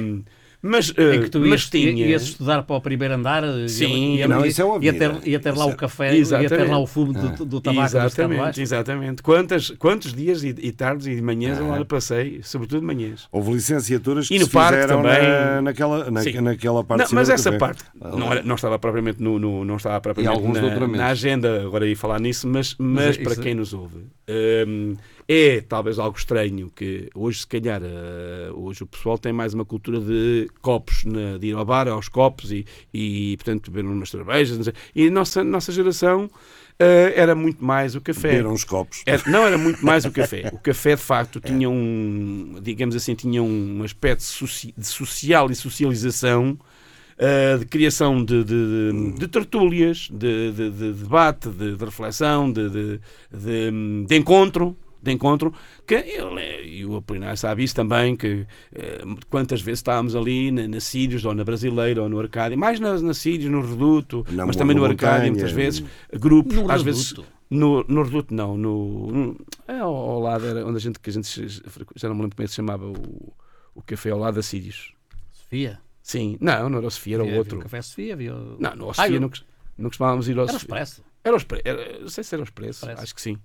um, 0.00 0.22
mas, 0.60 0.88
Em 0.96 1.18
uh, 1.18 1.22
que 1.22 1.30
tu 1.30 1.38
mas 1.40 1.50
ias, 1.50 1.70
tinha. 1.70 2.06
ias 2.06 2.22
estudar 2.22 2.62
para 2.64 2.76
o 2.76 2.80
primeiro 2.80 3.14
andar 3.14 3.44
e- 3.44 3.68
Sim, 3.68 4.16
e, 4.20 4.26
não, 4.26 4.44
isso 4.44 4.60
é 4.60 4.64
uma 4.64 4.84
ia 4.84 4.92
ter, 4.92 5.12
ia 5.26 5.38
ter 5.38 5.50
lá 5.50 5.56
Isso 5.64 5.70
é- 5.70 5.72
o 5.72 5.76
café, 5.76 6.04
ia 6.06 6.10
ter 6.10 6.18
Exatamente. 6.18 6.70
lá 6.70 6.78
o 6.78 6.86
fumo 6.86 7.12
do, 7.12 7.44
do 7.44 7.60
tabaco 7.60 7.80
do 7.80 7.86
estado 7.86 8.06
Exatamente, 8.06 8.38
baixo. 8.40 8.60
exatamente. 8.60 9.22
Quantas, 9.22 9.70
quantos 9.70 10.12
dias 10.12 10.42
e, 10.42 10.48
e 10.58 10.72
tardes 10.72 11.06
e 11.06 11.20
manhãs 11.22 11.58
eu 11.58 11.68
lá 11.68 11.84
passei, 11.84 12.40
sobretudo 12.42 12.82
manhãs. 12.84 13.28
Houve 13.30 13.52
licenciaturas 13.52 14.26
que 14.28 14.34
E 14.34 14.38
no 14.40 14.46
se 14.46 14.50
parque 14.50 14.80
fizeram 14.82 15.02
também. 15.02 15.22
na, 15.22 15.62
naquela, 15.62 16.10
na, 16.10 16.22
Sim. 16.22 16.40
naquela 16.40 16.82
parte 16.82 17.00
Não, 17.00 17.06
de 17.08 17.14
mas 17.14 17.28
essa 17.30 17.52
parte 17.52 17.84
não, 17.94 18.32
era- 18.32 18.42
não 18.42 18.54
estava 18.56 18.78
propriamente 18.78 19.22
no, 19.22 19.38
no- 19.38 19.64
não 19.64 19.76
estava 19.76 20.00
propriamente 20.00 20.60
na, 20.60 20.86
na 20.88 21.06
agenda, 21.06 21.62
agora 21.62 21.86
ia 21.86 21.96
falar 21.96 22.20
nisso, 22.20 22.48
mas, 22.48 22.74
mas, 22.78 23.16
é- 23.16 23.22
para 23.22 23.32
isso- 23.32 23.42
quem 23.42 23.54
nos 23.54 23.72
ouve, 23.72 23.98
hum, 24.66 24.96
é 25.30 25.60
talvez 25.60 25.98
algo 25.98 26.16
estranho 26.16 26.70
que 26.74 27.10
hoje, 27.14 27.40
se 27.40 27.46
calhar, 27.46 27.82
eh, 27.84 28.50
hoje 28.54 28.82
o 28.82 28.86
pessoal 28.86 29.18
tem 29.18 29.30
mais 29.32 29.52
uma 29.52 29.64
cultura 29.64 30.00
de 30.00 30.48
copos, 30.62 31.04
de 31.38 31.46
ir 31.48 31.54
ao 31.54 31.64
bar, 31.66 31.86
aos 31.86 32.08
copos 32.08 32.50
e, 32.50 32.64
e 32.94 33.36
portanto, 33.36 33.70
beber 33.70 33.86
umas 33.88 34.08
cervejas. 34.08 34.72
E 34.94 35.06
a 35.06 35.10
nossa, 35.10 35.44
nossa 35.44 35.70
geração 35.70 36.30
eh, 36.78 37.12
era 37.14 37.34
muito 37.34 37.62
mais 37.62 37.94
o 37.94 38.00
café. 38.00 38.30
Beberam 38.30 38.52
uns 38.54 38.64
copos. 38.64 39.02
Era- 39.04 39.22
não 39.26 39.46
era 39.46 39.58
muito 39.58 39.84
mais 39.84 40.06
o 40.06 40.10
café. 40.10 40.48
O 40.50 40.58
café, 40.58 40.96
de 40.96 41.02
facto, 41.02 41.40
tinha 41.44 41.68
um, 41.68 42.58
digamos 42.62 42.96
assim, 42.96 43.14
tinha 43.14 43.42
um 43.42 43.82
aspecto 43.84 44.24
de 44.78 44.86
social 44.86 45.50
e 45.50 45.54
socialização, 45.54 46.58
uh, 47.18 47.58
de 47.58 47.66
criação 47.66 48.24
de, 48.24 48.42
de, 48.44 48.92
de- 48.92 49.12
de 49.18 49.28
tertúlias, 49.28 50.08
de, 50.10 50.52
de- 50.52 50.70
de 50.70 50.92
debate, 50.94 51.50
de, 51.50 51.74
reflexão, 51.84 52.50
de- 52.50 52.98
de 54.08 54.16
encontro. 54.16 54.74
De 55.00 55.12
encontro, 55.12 55.54
que 55.86 55.94
ele, 55.94 56.66
e 56.66 56.84
o 56.84 56.96
Apolinário 56.96 57.36
sabe 57.36 57.62
isso 57.62 57.74
também, 57.74 58.16
que 58.16 58.46
eh, 58.74 59.04
quantas 59.30 59.60
vezes 59.60 59.78
estávamos 59.78 60.16
ali 60.16 60.50
na, 60.50 60.66
na 60.66 60.80
Sírios, 60.80 61.24
ou 61.24 61.32
na 61.34 61.44
Brasileira, 61.44 62.02
ou 62.02 62.08
no 62.08 62.18
Arcádia, 62.18 62.56
mais 62.56 62.80
na, 62.80 62.98
na 63.00 63.14
Sírios, 63.14 63.48
no 63.50 63.60
Reduto, 63.60 64.26
Na 64.30 64.44
mas 64.44 64.56
também 64.56 64.74
no 64.74 64.82
Montanha. 64.82 65.10
Arcádia, 65.12 65.30
muitas 65.32 65.52
vezes, 65.52 65.84
grupos, 66.12 66.54
No 66.56 66.62
às 66.70 66.82
Reduto. 66.82 66.84
vezes 66.84 67.14
no, 67.48 67.84
no 67.84 68.02
Reduto, 68.02 68.34
não. 68.34 68.56
No, 68.58 69.06
no- 69.12 69.46
é 69.68 69.78
ao, 69.78 69.94
ao 69.94 70.20
lado, 70.20 70.46
era 70.46 70.66
onde 70.66 70.76
a 70.78 70.80
gente, 70.80 70.98
que 70.98 71.10
a 71.10 71.12
gente 71.12 71.48
já 71.94 72.08
não 72.08 72.16
me 72.16 72.22
lembro 72.22 72.36
como 72.36 72.44
é 72.44 72.46
que 72.46 72.50
se 72.50 72.56
chamava 72.56 72.84
o, 72.86 73.32
o 73.76 73.82
café 73.82 74.10
ao 74.10 74.18
lado 74.18 74.34
da 74.34 74.42
Sírios. 74.42 74.92
Sofia. 75.32 75.78
Sim, 76.02 76.36
não, 76.40 76.68
não 76.68 76.78
era 76.78 76.86
o 76.88 76.90
Sofia, 76.90 77.14
era 77.16 77.22
o 77.22 77.26
Havia- 77.26 77.34
havia 77.34 77.40
outro. 77.40 77.58
o 77.58 77.62
Café 77.62 77.82
Sofia, 77.82 78.14
havia 78.14 78.34
o- 78.34 78.56
Não, 78.58 78.74
no 78.74 78.90
Ah, 78.90 78.94
Sofia 78.94 79.14
eu- 79.16 79.20
não, 79.20 79.30
não 79.78 79.90
costumávamos 79.90 80.28
ir 80.28 80.36
ao 80.38 80.44
Era 80.44 80.50
o 80.56 80.58
Sofia. 80.58 80.66
Expresso. 80.66 81.04
Era 81.22 81.34
o 81.34 81.36
Expresso. 81.36 81.62
Era, 81.64 81.98
não 82.00 82.08
sei 82.08 82.24
se 82.24 82.34
era 82.34 82.42
o 82.42 82.44
Expresso, 82.44 82.78
Expresso. 82.84 83.02
acho 83.02 83.14
que 83.14 83.22
sim. 83.22 83.38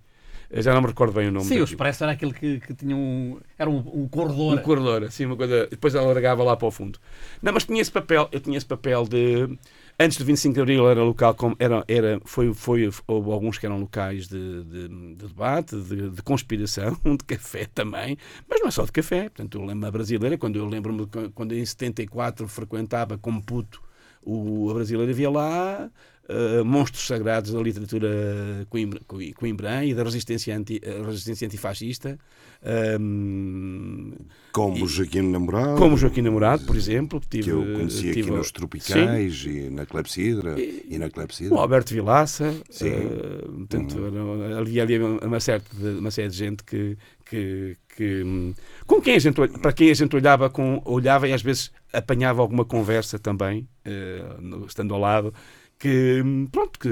Eu 0.53 0.61
já 0.61 0.71
não 0.71 0.81
me 0.81 0.87
recordo 0.87 1.13
bem 1.13 1.29
o 1.29 1.31
nome 1.31 1.45
Sim, 1.45 1.59
o. 1.61 1.63
Expresso 1.63 2.03
era 2.03 2.13
aquele 2.13 2.31
que, 2.31 2.59
que 2.59 2.75
tinha 2.75 2.95
um. 2.95 3.39
Era 3.57 3.67
um, 3.67 3.77
um 3.77 4.07
corredor. 4.07 4.53
Um 4.53 4.61
corredor, 4.61 5.03
assim, 5.03 5.25
uma 5.25 5.35
coisa. 5.35 5.65
Depois 5.65 5.95
ela 5.95 6.05
largava 6.05 6.43
lá 6.43 6.55
para 6.55 6.67
o 6.67 6.71
fundo. 6.71 6.99
Não, 7.41 7.51
mas 7.51 7.63
tinha 7.65 7.81
esse 7.81 7.91
papel, 7.91 8.29
eu 8.31 8.39
tinha 8.39 8.55
esse 8.55 8.65
papel 8.65 9.03
de. 9.05 9.57
Antes 9.99 10.17
do 10.17 10.25
25 10.25 10.53
de 10.53 10.61
Abril 10.61 10.87
era 10.89 11.03
local, 11.03 11.33
como 11.33 11.55
era, 11.57 11.83
era, 11.87 12.19
foi, 12.25 12.53
foi, 12.53 12.89
houve 13.07 13.31
alguns 13.31 13.57
que 13.57 13.65
eram 13.65 13.79
locais 13.79 14.27
de, 14.27 14.63
de- 14.63 14.87
de 14.87 15.27
debate, 15.27 15.75
de, 15.75 16.09
de 16.09 16.21
conspiração, 16.21 16.97
de 17.03 17.23
café 17.25 17.67
também, 17.73 18.17
mas 18.47 18.59
não 18.59 18.67
é 18.67 18.71
só 18.71 18.85
de 18.85 18.91
café. 18.91 19.23
Portanto, 19.29 19.57
eu 19.59 19.65
lembro 19.65 19.87
a 19.87 19.91
brasileira, 19.91 20.37
quando 20.37 20.57
eu 20.57 20.67
lembro-me 20.67 21.07
quando 21.33 21.53
em 21.53 21.65
74 21.65 22.47
frequentava 22.47 23.17
como 23.17 23.41
puto 23.43 23.81
o, 24.23 24.69
a 24.71 24.73
brasileira, 24.75 25.11
havia 25.11 25.29
lá 25.29 25.89
eh, 26.29 26.63
monstros 26.63 27.05
sagrados 27.05 27.51
da 27.51 27.59
literatura 27.61 28.65
coimbra, 28.69 29.01
coi- 29.07 29.33
coimbrã 29.33 29.83
e 29.83 29.93
da 29.93 30.03
resistência, 30.03 30.55
anti, 30.57 30.81
a 30.85 31.05
resistência 31.05 31.45
antifascista. 31.45 32.17
ehm, 32.65 34.13
Como 34.51 34.85
e- 34.85 34.87
Joaquim 34.87 35.21
Namorado. 35.31 35.77
Como 35.77 35.97
Joaquim 35.97 36.21
Namorado, 36.21 36.63
por 36.65 36.75
exemplo. 36.75 37.19
Que, 37.19 37.27
tive, 37.27 37.43
que 37.43 37.49
eu 37.49 37.61
conheci 37.73 38.09
aqui 38.09 38.13
tive- 38.21 38.31
nos 38.31 38.51
Tropicais 38.51 39.43
e 39.45 39.69
na 39.69 39.85
Clepsidra. 39.85 40.59
E, 40.59 40.97
na 40.97 41.07
o 41.07 41.11
Clepsidra. 41.11 41.57
Alberto 41.57 41.93
Vilaça, 41.93 42.53
Sim. 42.69 42.89
Uhum. 42.89 42.93
eh, 42.93 43.45
portanto, 43.57 43.97
era- 44.05 44.59
havia 44.59 44.83
ali 44.83 44.99
uma, 44.99 45.39
certa, 45.39 45.69
uma 45.99 46.11
série 46.11 46.29
de 46.29 46.37
gente 46.37 46.63
que, 46.63 46.97
que, 47.25 47.75
que, 47.97 48.53
com 48.85 49.01
quem 49.01 49.15
a 49.15 49.19
gente, 49.19 49.35
para 49.59 49.73
quem 49.73 49.89
a 49.89 49.93
gente 49.93 50.15
olhava, 50.15 50.49
com, 50.49 50.81
olhava 50.85 51.27
e 51.27 51.33
às 51.33 51.41
vezes 51.41 51.71
apanhava 51.91 52.41
alguma 52.41 52.63
conversa 52.65 53.17
também, 53.19 53.67
eh, 53.83 54.23
no- 54.39 54.65
estando 54.67 54.93
ao 54.93 54.99
lado, 54.99 55.33
que 55.83 56.23
pronto, 56.51 56.79
que 56.79 56.89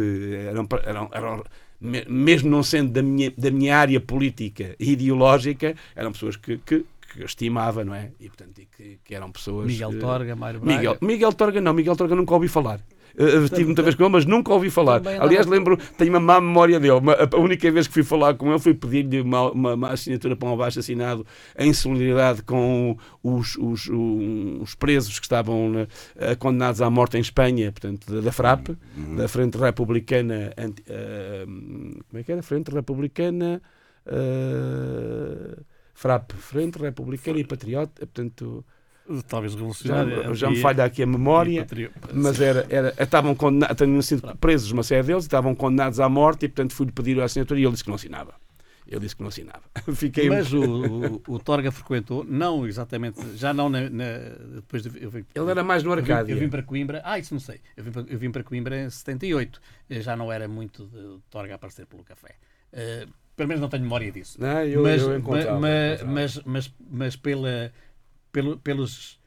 eram, 0.51 0.67
eram, 0.91 1.09
eram 1.13 1.43
me- 1.79 2.05
mesmo 2.09 2.49
não 2.49 2.63
sendo 2.63 2.91
da 2.91 3.01
minha, 3.01 3.31
da 3.37 3.49
minha 3.51 3.77
área 3.77 3.99
política 3.99 4.75
e 4.79 4.91
ideológica, 4.91 5.75
eram 5.95 6.11
pessoas 6.11 6.35
que, 6.37 6.57
que, 6.59 6.85
que 7.13 7.21
eu 7.21 7.25
estimava, 7.25 7.83
não 7.83 7.93
é? 7.93 8.11
E 8.19 8.27
portanto, 8.27 8.59
e 8.59 8.65
que, 8.65 8.99
que 9.03 9.13
eram 9.15 9.31
pessoas. 9.31 9.67
Miguel 9.67 9.91
eh, 9.93 9.97
Torga, 9.99 10.35
Mário 10.35 10.59
Braga. 10.59 10.77
Miguel, 10.77 10.97
Miguel 11.01 11.33
Torga 11.33 11.61
não, 11.61 11.73
Miguel 11.73 11.95
Torga 11.95 12.15
nunca 12.15 12.33
ouvi 12.33 12.47
falar. 12.47 12.79
Uh, 13.13 13.49
tive 13.49 13.65
muita 13.65 13.81
vez 13.83 13.93
com 13.93 14.03
ele, 14.03 14.11
mas 14.13 14.25
nunca 14.25 14.53
ouvi 14.53 14.69
falar. 14.69 15.01
Aliás, 15.19 15.45
lembro, 15.45 15.75
tenho 15.97 16.11
uma 16.11 16.19
má 16.21 16.39
memória 16.39 16.79
dele. 16.79 16.93
Uma- 16.93 17.17
a 17.29 17.37
única 17.37 17.69
vez 17.69 17.85
que 17.85 17.93
fui 17.93 18.03
falar 18.03 18.35
com 18.35 18.49
ele 18.49 18.59
foi 18.59 18.73
pedir-lhe 18.73 19.19
uma, 19.19 19.51
uma, 19.51 19.73
uma 19.73 19.89
assinatura 19.89 20.33
para 20.33 20.47
um 20.47 20.53
abaixo 20.53 20.79
assinado 20.79 21.25
em 21.59 21.73
solidariedade 21.73 22.41
com 22.43 22.95
os, 23.21 23.57
os, 23.57 23.89
os 24.61 24.75
presos 24.75 25.19
que 25.19 25.25
estavam 25.25 25.85
eh, 26.15 26.35
condenados 26.35 26.81
à 26.81 26.89
morte 26.89 27.17
em 27.17 27.19
Espanha, 27.19 27.69
portanto, 27.73 28.09
da, 28.09 28.21
da 28.21 28.31
FRAP, 28.31 28.69
da 29.17 29.27
Frente 29.27 29.57
Republicana. 29.57 30.53
Anti, 30.57 30.81
eh, 30.87 31.43
como 31.45 32.17
é 32.17 32.23
que 32.23 32.31
era? 32.31 32.41
Frente 32.41 32.71
Republicana. 32.71 33.61
eh, 34.05 35.57
FRAP, 36.01 36.31
Frente 36.33 36.79
Republicana 36.79 37.37
e 37.39 37.43
Patriota, 37.43 37.93
portanto. 38.07 38.65
Talvez 39.27 39.51
Já, 39.53 39.57
revolucionário. 39.59 40.33
já 40.35 40.49
me 40.49 40.55
falha 40.61 40.83
aqui 40.85 41.03
a 41.03 41.05
memória, 41.05 41.67
mas 42.13 42.39
era, 42.39 42.65
era, 42.69 42.93
estavam 42.97 43.35
condenados, 43.35 43.75
tinham 43.77 44.01
sido 44.01 44.37
presos 44.37 44.71
uma 44.71 44.83
série 44.83 45.05
deles, 45.05 45.23
estavam 45.25 45.53
condenados 45.53 45.99
à 45.99 46.07
morte 46.07 46.45
e, 46.45 46.47
portanto, 46.49 46.73
fui-lhe 46.73 46.91
pedir 46.91 47.19
a 47.19 47.25
assinatura 47.25 47.59
e 47.59 47.63
ele 47.63 47.71
disse 47.71 47.83
que 47.83 47.89
não 47.89 47.95
assinava. 47.97 48.33
Ele 48.87 48.99
disse 49.01 49.15
que 49.15 49.21
não 49.21 49.29
assinava. 49.29 49.61
Fiquei 49.95 50.29
um 50.29 50.33
Mas 50.33 50.51
o, 50.53 50.61
o, 50.63 51.21
o 51.35 51.39
Torga 51.39 51.71
frequentou, 51.71 52.23
não 52.23 52.65
exatamente, 52.65 53.19
já 53.37 53.53
não 53.53 53.69
na, 53.69 53.89
na- 53.89 54.05
depois 54.55 54.83
de, 54.83 55.03
eu 55.03 55.09
vim- 55.09 55.25
Ele 55.35 55.49
era 55.51 55.63
mais 55.63 55.83
no 55.83 55.93
eu 55.93 56.03
vim-. 56.03 56.13
Eu 56.13 56.37
vim, 56.37 56.49
para 56.49 56.63
Coimbra, 56.63 57.01
ah, 57.03 57.19
isso 57.19 57.33
não 57.33 57.39
sei. 57.41 57.59
Eu 57.75 57.83
vim, 57.83 57.91
para, 57.91 58.05
eu 58.07 58.17
vim 58.19 58.31
para 58.31 58.43
Coimbra 58.43 58.81
em 58.83 58.89
78. 58.89 59.61
Eu 59.89 60.01
já 60.01 60.15
não 60.15 60.31
era 60.31 60.47
muito 60.47 60.85
de 60.85 61.19
Torga 61.29 61.55
aparecer 61.55 61.85
pelo 61.85 62.03
café. 62.03 62.35
Eh, 62.73 63.07
pelo 63.35 63.47
menos 63.49 63.61
não 63.61 63.69
tenho 63.69 63.83
memória 63.83 64.11
disso. 64.11 64.39
Não, 64.39 64.63
eu- 64.63 64.83
mas, 64.83 65.01
eu 65.01 65.17
encontrava, 65.17 65.59
mas, 66.05 66.39
mas, 66.45 66.73
mas 66.89 67.15
pela, 67.15 67.71
pelo- 68.31 68.57
pelos 68.59 69.19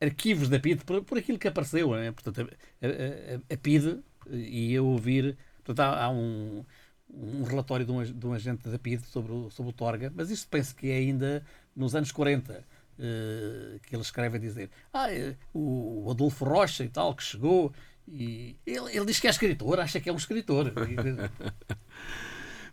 arquivos 0.00 0.48
da 0.48 0.58
PID, 0.58 0.84
por, 0.84 1.02
por 1.04 1.18
aquilo 1.18 1.38
que 1.38 1.48
apareceu, 1.48 1.88
não 1.88 1.96
é? 1.96 2.10
portanto, 2.12 2.40
a, 2.82 2.86
a- 2.86 3.54
a 3.54 3.56
PID 3.56 4.00
e 4.30 4.72
eu 4.72 4.86
ouvir, 4.86 5.36
portanto, 5.64 5.80
há, 5.80 6.04
há 6.04 6.10
um, 6.10 6.64
um 7.08 7.42
relatório 7.44 7.84
de 7.86 7.92
um, 7.92 8.02
de 8.02 8.26
um 8.26 8.32
agente 8.32 8.68
da 8.68 8.78
PID 8.78 9.02
sobre 9.06 9.32
o, 9.32 9.50
sobre 9.50 9.70
o 9.70 9.72
Torga, 9.72 10.12
mas 10.14 10.30
isto 10.30 10.48
penso 10.48 10.74
que 10.74 10.90
é 10.90 10.96
ainda 10.96 11.44
nos 11.74 11.94
anos 11.94 12.10
40, 12.12 12.64
eh, 12.98 13.78
que 13.86 13.94
ele 13.94 14.02
escreve 14.02 14.36
a 14.36 14.40
dizer 14.40 14.70
ah, 14.92 15.12
eh, 15.12 15.34
o, 15.54 16.04
o 16.06 16.10
Adolfo 16.10 16.44
Rocha 16.44 16.84
e 16.84 16.88
tal, 16.88 17.14
que 17.14 17.22
chegou 17.22 17.72
e 18.08 18.56
ele, 18.66 18.90
ele 18.96 19.06
diz 19.06 19.18
que 19.20 19.26
é 19.26 19.30
escritor, 19.30 19.78
acha 19.80 20.00
que 20.00 20.08
é 20.08 20.12
um 20.12 20.16
escritor. 20.16 20.72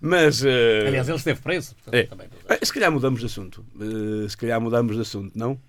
Mas. 0.01 0.43
eh, 0.43 0.85
Aliás, 0.87 1.07
ele 1.07 1.17
esteve 1.17 1.39
preso. 1.41 1.75
portanto, 1.75 1.93
é. 1.95 2.03
também. 2.03 2.27
Eh, 2.49 2.65
Se 2.65 2.73
calhar 2.73 2.91
mudamos 2.91 3.19
de 3.19 3.25
assunto. 3.25 3.65
Eh, 3.79 4.27
se 4.29 4.37
calhar 4.37 4.59
mudamos 4.61 4.95
de 4.95 5.01
assunto, 5.01 5.31
não? 5.35 5.59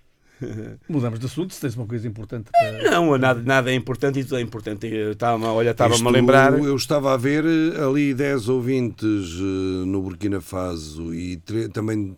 Mudamos 0.89 1.21
de 1.21 1.27
assunto, 1.27 1.53
se 1.53 1.61
tens 1.61 1.77
uma 1.77 1.87
coisa 1.87 2.09
importante 2.09 2.51
para... 2.51 2.91
Não, 2.91 3.19
nada, 3.19 3.43
nada 3.43 3.71
é 3.71 3.75
importante 3.75 4.21
e 4.21 4.25
tudo 4.25 4.39
é 4.39 4.41
importante. 4.41 4.87
Eu 4.87 5.13
Estava, 5.13 5.53
olha, 5.53 5.71
estava-me 5.73 6.07
a 6.07 6.11
lembrar. 6.11 6.59
Eu 6.59 6.75
estava 6.77 7.13
a 7.13 7.17
ver 7.19 7.45
eh, 7.45 7.83
ali 7.85 8.15
10 8.15 8.49
ouvintes 8.49 9.35
eh, 9.39 9.85
no 9.87 10.01
Burkina 10.01 10.41
Faso 10.41 11.13
e 11.15 11.37
também 11.75 12.17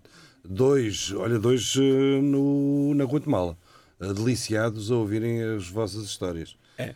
dois, 0.48 1.12
olha, 1.16 1.36
dois 1.38 1.74
eh, 1.76 2.20
no, 2.22 2.94
na 2.94 3.04
Guatemala, 3.04 3.56
eh, 4.00 4.12
deliciados 4.12 4.92
a 4.92 4.94
ouvirem 4.94 5.42
as 5.42 5.68
vossas 5.68 6.04
histórias. 6.04 6.56
É. 6.78 6.94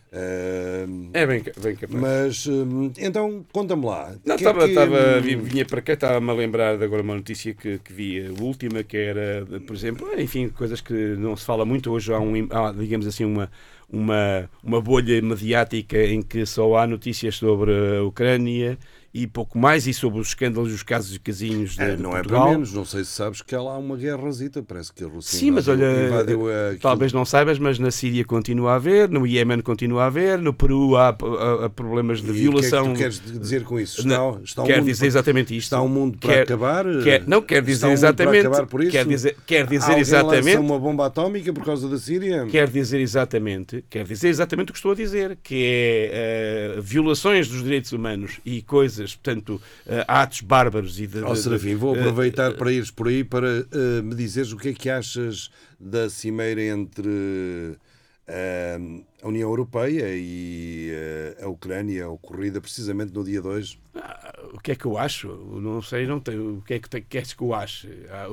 É 1.13 1.27
bem, 1.27 1.43
bem 1.61 1.77
capaz. 1.77 2.01
Mas 2.01 2.47
eh, 2.49 3.07
então 3.07 3.45
conta-me 3.53 3.85
lá. 3.85 4.15
Não, 4.25 4.35
é 4.35 4.37
estava, 4.39 4.61
que- 4.65 4.69
estava, 4.71 5.21
vi- 5.21 5.37
vinha 5.37 5.65
para 5.65 5.81
cá, 5.83 5.93
estava-me 5.93 6.31
a 6.31 6.35
lembrar 6.35 6.77
de 6.79 6.85
agora 6.85 7.03
uma 7.03 7.15
notícia 7.15 7.55
que, 7.55 7.79
que 7.79 7.93
vi, 7.93 8.27
a 8.27 8.43
última, 8.43 8.83
que 8.83 8.97
era, 8.97 9.47
por 9.67 9.77
exemplo, 9.77 10.09
enfim, 10.19 10.49
coisas 10.49 10.81
que 10.81 10.93
não 10.93 11.37
se 11.37 11.45
fala 11.45 11.65
muito 11.65 11.91
hoje, 11.91 12.13
há, 12.13 12.19
um, 12.19 12.33
há, 12.51 12.73
digamos 12.73 13.07
assim, 13.07 13.25
uma, 13.25 13.51
uma, 13.89 14.51
uma 14.63 14.81
bolha 14.81 15.21
mediática 15.23 15.99
em 16.05 16.23
que 16.23 16.45
só 16.47 16.77
há 16.77 16.87
notícias 16.87 17.37
sobre 17.37 17.71
a 17.99 18.03
Ucrânia 18.03 18.79
e 19.23 19.27
pouco 19.27 19.59
mais, 19.59 19.87
e 19.87 19.95
sobre 19.95 20.21
os 20.21 20.29
escândalos, 20.29 20.73
os 20.73 20.83
casos 20.83 21.15
e 21.17 21.19
casinhos 21.19 21.75
de, 21.77 21.83
É, 21.83 21.97
de 21.97 22.03
não 22.03 22.11
é 22.11 22.17
Portugal. 22.17 22.43
para 22.43 22.51
menos, 22.53 22.73
não 22.73 22.85
sei 22.85 23.05
se 23.05 23.11
sabes 23.13 23.43
que 23.43 23.55
há 23.55 23.63
lá 23.63 23.77
uma 23.79 23.97
guerrazita, 23.97 24.63
parece 24.63 24.93
que 24.93 25.03
a 25.05 25.07
Rússia 25.07 25.39
Sim, 25.39 25.51
mas 25.53 25.67
invadiu- 25.67 25.87
olha, 25.87 26.07
invadiu 26.07 26.67
aquilo. 26.67 26.81
talvez 26.81 27.13
não 27.13 27.25
saibas, 27.25 27.59
mas 27.59 27.79
na 27.79 27.91
Síria 27.91 28.25
continua 28.25 28.73
a 28.73 28.75
haver, 28.77 29.09
no 29.09 29.27
Iémen 29.27 29.61
continua 29.61 30.05
a 30.05 30.07
haver, 30.07 30.39
no 30.39 30.53
Peru 30.53 30.97
há, 30.97 31.09
há- 31.09 31.65
há 31.67 31.71
problemas 31.71 32.21
de 32.21 32.29
E 32.31 32.33
violação. 32.33 32.93
O 32.93 32.95
que 32.97 33.05
é 33.05 33.09
que 33.11 33.17
tu 33.19 33.23
queres 33.23 33.41
dizer 33.41 33.65
com 33.65 33.81
isso? 33.81 34.01
Está, 34.01 34.09
Não, 34.09 34.41
está 34.43 34.63
o 34.63 34.67
quer 34.67 34.83
dizer 34.83 34.99
para- 34.99 35.07
exatamente 35.07 35.57
isto. 35.57 35.67
Está 35.67 35.81
o 35.81 35.89
mundo 35.89 36.19
para 36.19 36.33
Quer- 36.35 36.43
acabar? 36.43 36.85
quer- 37.03 37.25
não, 37.27 37.41
quer 37.43 37.63
dizer 37.63 37.87
mundo 37.87 37.95
exatamente- 37.95 38.49
quer 38.91 39.05
dizer- 39.07 39.37
quer 39.47 39.67
dizer 39.67 39.85
Alguém 39.87 40.01
exatamente- 40.01 40.57
uma 40.59 40.79
bomba 40.79 41.07
atómica 41.07 41.53
por 41.53 41.65
causa 41.65 41.89
da 41.89 41.99
Síria? 41.99 42.47
Quer 42.47 42.69
dizer 42.69 43.01
exatamente, 43.01 43.85
quer 43.89 44.05
dizer 44.05 44.29
exatamente 44.29 44.71
o 44.71 44.73
que 44.73 44.79
estou 44.79 44.93
a 44.93 44.95
dizer, 44.95 45.39
que 45.43 45.55
é 45.65 46.11
eh, 46.77 46.81
violações 46.81 47.49
dos 47.49 47.63
direitos 47.63 47.93
humanos 47.93 48.41
e 48.45 48.63
coisas, 48.63 49.06
portanto, 49.15 49.61
eh, 49.87 50.05
atos 50.09 50.41
bárbaros 50.41 50.99
e 51.01 51.07
de, 51.07 51.23
Ó 51.23 51.33
de- 51.35 51.41
Serafim, 51.41 51.75
vou 51.75 51.95
eh, 51.95 52.01
aproveitar 52.01 52.55
para 52.55 52.73
ires 52.73 52.91
por 52.91 53.09
aí 53.09 53.23
para 53.25 53.49
eh, 53.49 54.03
me 54.03 54.15
dizeres 54.15 54.53
o 54.53 54.57
que 54.57 54.69
é 54.71 54.73
que 54.75 54.89
achas 54.91 55.51
da 55.79 56.09
cimeira 56.11 56.63
entre 56.63 57.77
eh, 58.27 58.79
a 59.27 59.29
União 59.29 59.49
Europeia 59.51 60.07
e 60.15 60.91
eh, 60.93 61.37
a 61.43 61.49
Ucrânia, 61.49 62.09
ocorrida 62.09 62.61
precisamente 62.61 63.13
no 63.13 63.25
dia 63.25 63.43
2. 63.43 63.77
o 64.55 64.61
que 64.61 64.71
é 64.73 64.77
que 64.77 64.87
eu 64.87 64.97
acho? 64.97 65.27
Não 65.61 65.83
sei, 65.83 66.07
não 66.07 66.21
tenho. 66.21 66.59
O 66.59 66.63
que 66.63 66.75
é 66.75 66.79
que 66.79 67.01
queres 67.01 67.33
que 67.33 67.43
eu 67.43 67.53
ache? 67.53 67.89
Ah, 68.09 68.27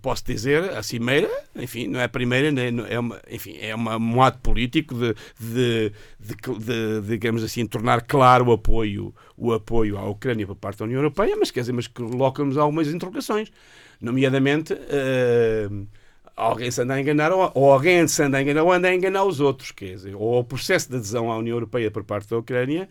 Posso 0.00 0.24
dizer, 0.24 0.62
a 0.70 0.82
cimeira, 0.82 1.28
enfim, 1.56 1.88
não 1.88 1.98
é 1.98 2.04
a 2.04 2.08
primeira, 2.08 2.52
nem- 2.52 2.84
é 2.88 2.98
uma, 3.00 3.20
enfim, 3.28 3.56
é 3.60 3.74
uma, 3.74 3.96
um 3.96 4.22
ato 4.22 4.38
político 4.38 4.94
de, 4.94 5.14
de, 5.40 5.92
de, 6.20 6.36
de, 6.58 7.00
digamos 7.08 7.42
assim, 7.42 7.66
tornar 7.66 8.02
claro 8.02 8.46
o 8.46 8.52
apoio, 8.52 9.12
o 9.36 9.52
apoio 9.52 9.98
à 9.98 10.08
Ucrânia 10.08 10.46
por 10.46 10.54
parte 10.56 10.78
da 10.78 10.84
União 10.84 10.98
Europeia, 11.00 11.36
mas 11.36 11.50
quer 11.50 11.60
dizer, 11.60 11.72
mas 11.72 11.88
coloca-nos 11.88 12.56
algumas 12.56 12.86
interrogações, 12.88 13.50
nomeadamente. 14.00 14.72
ah, 14.72 16.07
alguém 16.38 16.70
se 16.70 16.80
anda 16.80 16.94
a 16.94 17.00
enganar 17.00 17.32
ou, 17.32 17.72
alguém 17.72 18.06
se 18.06 18.22
anda 18.22 18.38
a 18.38 18.42
enganar 18.42 18.62
ou 18.62 18.72
anda 18.72 18.88
a 18.88 18.94
enganar 18.94 19.24
os 19.24 19.40
outros, 19.40 19.72
quer 19.72 19.94
dizer, 19.96 20.14
ou 20.14 20.38
o 20.38 20.44
processo 20.44 20.88
de 20.88 20.96
adesão 20.96 21.30
à 21.30 21.36
União 21.36 21.56
Europeia 21.56 21.90
por 21.90 22.04
parte 22.04 22.30
da 22.30 22.38
Ucrânia 22.38 22.88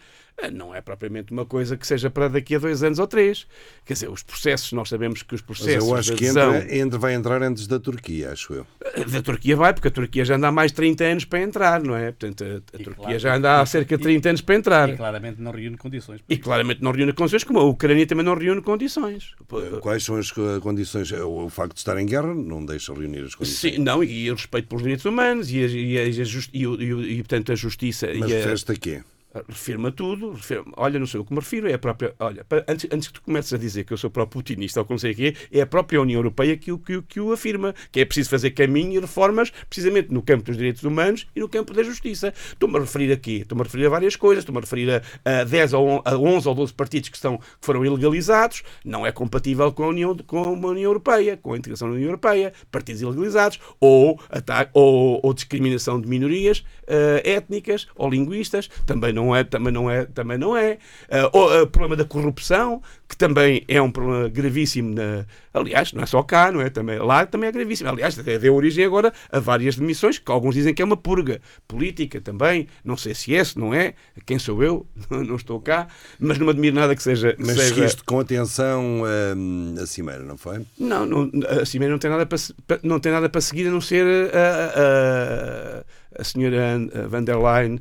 não 0.53 0.73
é 0.73 0.81
propriamente 0.81 1.31
uma 1.33 1.45
coisa 1.45 1.75
que 1.75 1.85
seja 1.87 2.09
para 2.09 2.27
daqui 2.27 2.55
a 2.55 2.59
dois 2.59 2.83
anos 2.83 2.99
ou 2.99 3.07
três. 3.07 3.47
Quer 3.85 3.93
dizer, 3.93 4.09
os 4.09 4.21
processos, 4.21 4.71
nós 4.71 4.87
sabemos 4.87 5.23
que 5.23 5.33
os 5.33 5.41
Mas 5.41 5.57
processos 5.57 5.89
eu 5.89 5.95
acho 5.95 6.13
que 6.15 6.25
entra, 6.27 6.75
entra- 6.75 6.99
vai 6.99 7.13
entrar 7.15 7.41
antes 7.41 7.65
da 7.67 7.79
Turquia, 7.79 8.31
acho 8.31 8.53
eu. 8.53 8.67
da 9.11 9.21
Turquia 9.21 9.55
vai, 9.55 9.73
porque 9.73 9.87
a 9.87 9.91
Turquia 9.91 10.23
já 10.23 10.35
anda 10.35 10.47
há 10.47 10.51
mais 10.51 10.71
de 10.71 10.75
30 10.75 11.03
anos 11.03 11.25
para 11.25 11.41
entrar, 11.41 11.81
não 11.81 11.95
é? 11.95 12.11
Portanto, 12.11 12.43
a, 12.43 12.57
a 12.57 12.77
Turquia 12.83 12.93
claro, 12.95 13.19
já 13.19 13.35
anda 13.35 13.59
há 13.61 13.65
cerca 13.65 13.97
de 13.97 14.03
30 14.03 14.29
anos 14.29 14.41
para 14.41 14.55
entrar. 14.55 14.89
E 14.89 14.95
claramente 14.97 15.41
não 15.41 15.51
reúne 15.51 15.75
condições. 15.77 16.21
E 16.29 16.37
claramente 16.37 16.81
não 16.83 16.91
reúne 16.91 17.13
condições, 17.13 17.43
como 17.43 17.59
a 17.59 17.63
Ucrânia 17.63 18.05
também 18.05 18.23
não 18.25 18.35
reúne 18.35 18.61
condições. 18.61 19.33
Eh, 19.51 19.79
Quais 19.81 20.03
são 20.03 20.15
as 20.17 20.31
co- 20.31 20.59
condições? 20.61 21.11
O 21.11 21.47
o 21.47 21.49
facto 21.49 21.73
de 21.73 21.79
estar 21.79 21.97
em 21.97 22.05
guerra 22.05 22.33
não 22.35 22.65
deixa 22.65 22.93
reunir 22.93 23.19
as 23.23 23.33
condições. 23.33 23.73
Sim, 23.75 23.79
não, 23.81 24.03
e 24.03 24.29
o 24.29 24.35
respeito 24.35 24.67
pelos 24.67 24.81
direitos 24.83 25.05
humanos 25.05 25.49
e, 25.51 25.63
a, 25.63 25.67
e, 25.67 25.97
a- 25.97 26.03
e 26.05 26.21
a 26.21 26.25
e 26.53 26.67
o- 26.67 26.81
e 26.81 27.13
e, 27.13 27.17
portanto, 27.17 27.51
a 27.51 27.55
justiça. 27.55 28.07
Mas 28.15 28.29
e 28.29 28.33
a, 28.33 28.37
referes-te 28.37 28.71
a 28.71 28.75
quê? 28.75 29.01
Refirma 29.47 29.91
tudo, 29.91 30.31
refirma, 30.31 30.73
olha, 30.77 30.97
não 30.99 31.05
sei 31.05 31.19
o 31.19 31.25
que 31.25 31.33
me 31.33 31.39
refiro, 31.39 31.69
é 31.69 31.73
a 31.73 31.77
própria, 31.77 32.15
olha, 32.19 32.43
para- 32.45 32.65
antes, 32.67 32.89
antes 32.91 33.07
que 33.07 33.13
tu 33.15 33.21
comeces 33.21 33.53
a 33.53 33.57
dizer 33.57 33.83
que 33.83 33.93
eu 33.93 33.97
sou 33.97 34.09
pró-putinista 34.09 34.79
ou 34.79 34.85
que 34.85 34.91
não 34.91 34.97
sei 34.97 35.11
o 35.11 35.15
quê, 35.15 35.35
é 35.51 35.61
a 35.61 35.67
própria 35.67 36.01
União 36.01 36.17
Europeia 36.19 36.57
que, 36.57 36.71
o- 36.71 36.79
que, 36.79 37.01
que 37.03 37.19
o 37.19 37.31
afirma, 37.31 37.75
que 37.91 37.99
é 37.99 38.05
preciso 38.05 38.29
fazer 38.29 38.51
caminho 38.51 38.93
e 38.93 38.99
reformas 38.99 39.51
precisamente 39.69 40.11
no 40.11 40.21
campo 40.21 40.43
dos 40.45 40.57
direitos 40.57 40.83
humanos 40.83 41.27
e 41.35 41.39
no 41.39 41.47
campo 41.49 41.73
da 41.73 41.83
justiça. 41.83 42.33
Estou-me 42.53 42.77
a 42.77 42.79
referir 42.81 43.11
aqui, 43.11 43.41
estou-me 43.41 43.61
a 43.61 43.65
referir 43.65 43.85
a 43.85 43.89
várias 43.89 44.15
coisas, 44.15 44.41
estou-me 44.43 44.57
a 44.59 44.61
referir 44.61 44.89
a, 45.25 45.41
a 45.41 45.43
10 45.43 45.73
ou 45.73 46.01
a 46.03 46.17
11 46.17 46.47
ou 46.47 46.55
12 46.55 46.73
partidos 46.73 47.09
que, 47.09 47.15
estão, 47.17 47.37
que 47.37 47.45
foram 47.61 47.85
ilegalizados, 47.85 48.63
não 48.83 49.05
é 49.05 49.11
compatível 49.11 49.71
com 49.71 49.83
a 49.83 49.87
União, 49.87 50.15
com 50.17 50.39
a 50.39 50.47
União 50.49 50.89
Europeia, 50.89 51.37
com 51.37 51.53
a 51.53 51.57
integração 51.57 51.89
da 51.89 51.93
União 51.95 52.07
Europeia, 52.07 52.53
partidos 52.71 53.01
ilegalizados, 53.01 53.59
ou, 53.79 54.19
ata- 54.29 54.69
ou, 54.73 55.19
ou 55.21 55.33
discriminação 55.33 55.99
de 56.01 56.07
minorias 56.07 56.63
eh, 56.87 57.21
étnicas 57.25 57.87
ou 57.95 58.09
linguistas, 58.09 58.67
também 58.85 59.11
não 59.13 59.26
é, 59.35 59.43
também 59.43 59.71
não 59.71 59.89
é, 59.89 60.05
também 60.05 60.37
não 60.37 60.55
é. 60.55 60.77
Eh, 61.09 61.25
o 61.33 61.67
problema 61.67 61.95
da 61.95 62.05
corrupção, 62.05 62.81
que 63.07 63.15
também 63.15 63.63
é 63.67 63.81
um 63.81 63.91
problema 63.91 64.29
gravíssimo, 64.29 64.93
na, 64.93 65.25
aliás, 65.53 65.93
não 65.93 66.03
é 66.03 66.05
só 66.05 66.21
cá, 66.23 66.51
não 66.51 66.61
é? 66.61 66.69
Também, 66.69 66.99
lá 66.99 67.25
também 67.25 67.49
é 67.49 67.51
gravíssimo. 67.51 67.89
Aliás, 67.89 68.17
até 68.17 68.37
deu 68.37 68.55
origem 68.55 68.85
agora 68.85 69.13
a 69.31 69.39
várias 69.39 69.75
demissões, 69.75 70.19
que 70.19 70.31
alguns 70.31 70.55
dizem 70.55 70.73
que 70.73 70.81
é 70.81 70.85
uma 70.85 70.97
purga 70.97 71.41
política 71.67 72.19
também, 72.21 72.67
não 72.83 72.97
sei 72.97 73.13
se 73.13 73.35
é, 73.35 73.43
se 73.43 73.57
não 73.57 73.73
é, 73.73 73.93
quem 74.25 74.37
sou 74.39 74.63
eu, 74.63 74.85
não 75.09 75.35
estou 75.35 75.59
cá, 75.61 75.87
mas 76.19 76.37
não 76.37 76.49
admiro 76.49 76.75
nada 76.75 76.95
que 76.95 77.03
seja... 77.03 77.33
que 77.33 77.41
Mas 77.41 77.55
seja... 77.55 77.75
seguiste 77.75 78.03
com 78.03 78.19
atenção 78.19 79.03
hum, 79.35 79.75
a 79.81 79.85
cimeira, 79.85 80.23
não 80.23 80.37
foi? 80.37 80.65
Não, 80.77 81.05
não, 81.05 81.31
a 81.61 81.65
Cimeira 81.65 81.91
não 81.91 81.99
tem 81.99 82.09
nada 82.09 82.25
para, 82.25 82.37
não 82.83 82.99
tem 82.99 83.11
nada 83.11 83.29
para 83.29 83.41
seguir 83.41 83.67
a 83.67 83.71
não 83.71 83.81
ser 83.81 84.05
a, 84.33 84.39
a, 84.39 85.79
a 85.79 85.83
senhora 86.23 86.75
a 86.93 87.07
van 87.07 87.23
der 87.23 87.37
Leyen 87.37 87.79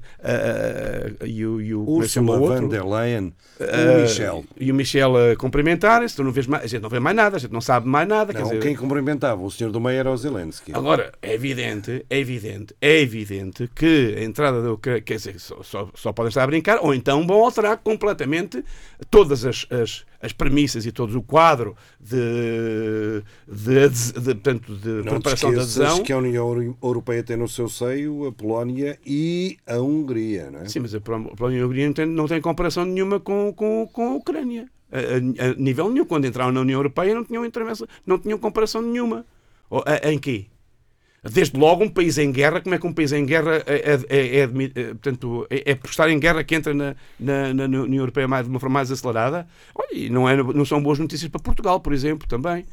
e 1.24 1.46
o, 1.46 1.60
e 1.60 1.74
o 1.74 1.84
é 1.84 1.90
Ursula 1.90 2.38
von 2.38 2.68
der 2.68 2.84
Leyen, 2.84 3.32
Ah, 3.60 3.96
o 3.96 4.02
Michel. 4.02 4.44
E 4.58 4.70
o 4.70 4.74
Michel 4.74 5.16
a 5.16 5.36
cumprimentarem-se, 5.36 6.14
tu 6.14 6.22
não 6.22 6.30
vês 6.30 6.46
mais, 6.46 6.64
a 6.64 6.66
gente 6.66 6.82
não 6.82 6.90
vê 6.90 7.00
mais 7.00 7.16
nada, 7.16 7.36
a 7.36 7.38
gente 7.38 7.52
não 7.52 7.60
sabe 7.60 7.88
mais 7.88 8.06
nada. 8.06 8.32
Não, 8.32 8.42
dizer, 8.42 8.60
quem 8.60 8.76
cumprimentava 8.76 9.42
o 9.42 9.50
senhor 9.50 9.70
do 9.70 9.80
meio 9.80 9.98
era 9.98 10.10
o 10.10 10.16
Zelensky. 10.16 10.72
Agora, 10.74 11.12
é 11.22 11.32
evidente, 11.32 12.04
é 12.10 12.18
evidente, 12.18 12.74
é 12.80 13.00
evidente 13.00 13.68
que 13.74 14.14
a 14.18 14.22
entrada 14.22 14.62
da 14.62 14.72
Ucrânia, 14.72 15.00
quer 15.00 15.16
dizer, 15.16 15.40
só, 15.40 15.62
só, 15.62 15.88
só 15.94 16.12
podem 16.12 16.28
estar 16.28 16.42
a 16.42 16.46
brincar, 16.46 16.78
ou 16.82 16.94
então 16.94 17.26
vão 17.26 17.42
alterar 17.44 17.78
completamente 17.78 18.62
todas 19.10 19.44
as, 19.44 19.66
as, 19.70 20.04
as 20.20 20.32
premissas 20.32 20.86
e 20.86 20.92
todo 20.92 21.16
o 21.18 21.22
quadro 21.22 21.76
de, 22.00 23.22
de, 23.46 23.88
de, 23.88 24.20
de, 24.20 24.34
portanto, 24.34 24.74
de 24.76 24.88
Não 24.88 25.04
preparação 25.04 25.52
da 25.52 25.62
adesão. 25.62 26.02
que 26.02 26.12
a 26.12 26.18
União 26.18 26.46
Euro- 26.48 26.76
Europeia 26.82 27.22
tem 27.22 27.36
no 27.36 27.48
seu 27.48 27.68
seio 27.68 28.26
a 28.26 28.32
Polónia 28.32 28.98
e 29.04 29.56
a 29.66 29.78
Hungria, 29.78 30.50
não 30.50 30.60
é? 30.60 30.68
Sim, 30.68 30.80
mas 30.80 30.94
a 30.94 31.00
Polónia 31.00 31.58
e 31.58 31.60
a 31.62 31.66
Hungria 31.66 31.86
não 31.86 31.92
tem, 31.94 32.06
não 32.06 32.26
tem 32.28 32.40
comparação 32.40 32.84
nenhuma 32.84 33.20
com, 33.20 33.52
com, 33.54 33.88
com 33.92 34.10
a 34.10 34.14
Ucrânia. 34.14 34.66
A, 34.90 34.98
a- 34.98 35.50
a 35.50 35.54
nível 35.54 35.90
nenhum. 35.90 36.04
Quando 36.06 36.26
entraram 36.26 36.52
na 36.52 36.60
União 36.60 36.78
Europeia 36.78 37.14
não 37.14 37.24
tinham, 37.24 37.44
intervenção, 37.44 37.86
não 38.06 38.18
tinham 38.18 38.38
comparação 38.38 38.80
nenhuma. 38.82 39.26
Ou, 39.68 39.82
a- 39.84 40.10
em 40.10 40.18
quê? 40.18 40.46
Desde 41.30 41.58
logo, 41.58 41.84
um 41.84 41.88
país 41.88 42.18
em 42.18 42.30
guerra, 42.30 42.60
como 42.60 42.74
é 42.74 42.78
que 42.78 42.86
um 42.86 42.92
país 42.92 43.12
em 43.12 43.24
guerra 43.24 43.62
é, 43.66 43.98
é, 44.08 44.38
é, 44.40 44.46
portanto, 44.46 45.46
é, 45.50 45.72
é 45.72 45.74
por 45.74 45.90
estar 45.90 46.08
em 46.10 46.18
guerra 46.18 46.44
que 46.44 46.54
entra 46.54 46.74
na, 46.74 46.94
na, 47.18 47.54
na 47.54 47.64
União 47.64 48.02
Europeia 48.02 48.28
mais, 48.28 48.44
de 48.44 48.50
uma 48.50 48.60
forma 48.60 48.74
mais 48.74 48.90
acelerada? 48.90 49.46
Olha, 49.74 49.88
e 49.92 50.10
não, 50.10 50.28
é, 50.28 50.36
não 50.36 50.64
são 50.64 50.82
boas 50.82 50.98
notícias 50.98 51.30
para 51.30 51.40
Portugal, 51.40 51.80
por 51.80 51.92
exemplo, 51.92 52.26
também. 52.28 52.64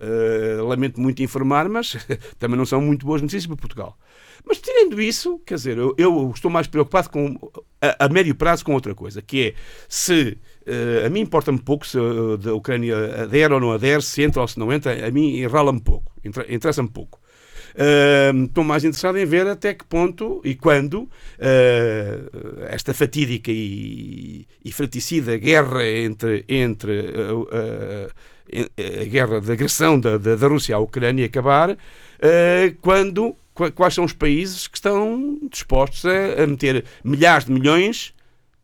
Uh, 0.00 0.62
lamento 0.64 1.00
muito 1.00 1.20
informar, 1.24 1.68
mas 1.68 1.96
também 2.38 2.56
não 2.56 2.64
são 2.64 2.80
muito 2.80 3.04
boas 3.04 3.20
notícias 3.20 3.46
para 3.46 3.56
Portugal. 3.56 3.98
Mas 4.46 4.60
tirando 4.60 5.00
isso, 5.02 5.40
quer 5.44 5.56
dizer, 5.56 5.76
eu, 5.76 5.92
eu 5.98 6.30
estou 6.32 6.48
mais 6.50 6.68
preocupado 6.68 7.10
com, 7.10 7.36
a, 7.82 8.04
a 8.04 8.08
médio 8.08 8.34
prazo 8.34 8.64
com 8.64 8.72
outra 8.74 8.94
coisa, 8.94 9.20
que 9.20 9.48
é 9.48 9.54
se 9.88 10.38
uh, 10.66 11.06
a 11.06 11.10
mim 11.10 11.20
importa-me 11.20 11.58
pouco 11.58 11.84
se 11.84 11.98
da 12.40 12.54
Ucrânia 12.54 13.22
adere 13.24 13.52
ou 13.52 13.60
não 13.60 13.72
adere, 13.72 14.00
se 14.00 14.22
entra 14.22 14.40
ou 14.40 14.46
se 14.46 14.56
não 14.58 14.72
entra, 14.72 15.06
a 15.06 15.10
mim 15.10 15.36
enrola-me 15.38 15.80
pouco, 15.80 16.12
inter- 16.24 16.46
interessa-me 16.48 16.88
pouco. 16.88 17.20
Estou 18.44 18.64
mais 18.64 18.82
interessado 18.82 19.18
em 19.18 19.24
ver 19.24 19.46
até 19.46 19.72
que 19.72 19.84
ponto 19.84 20.40
e 20.44 20.56
quando 20.56 21.02
uh, 21.02 21.08
esta 22.68 22.92
fatídica 22.92 23.52
e, 23.52 24.46
e 24.64 24.72
fraticida 24.72 25.36
guerra 25.36 25.86
entre, 25.86 26.44
entre 26.48 27.00
uh, 27.00 28.10
a 29.00 29.04
guerra 29.04 29.40
de 29.40 29.52
agressão 29.52 30.00
da, 30.00 30.18
da, 30.18 30.34
da 30.34 30.48
Rússia 30.48 30.74
à 30.74 30.78
Ucrânia 30.80 31.26
acabar, 31.26 31.76
quando, 32.80 33.36
qu- 33.54 33.70
quais 33.72 33.94
são 33.94 34.04
os 34.04 34.12
países 34.12 34.66
que 34.66 34.78
estão 34.78 35.38
dispostos 35.50 36.04
a, 36.06 36.42
a 36.42 36.46
meter 36.46 36.84
milhares 37.04 37.44
de 37.44 37.52
milhões 37.52 38.14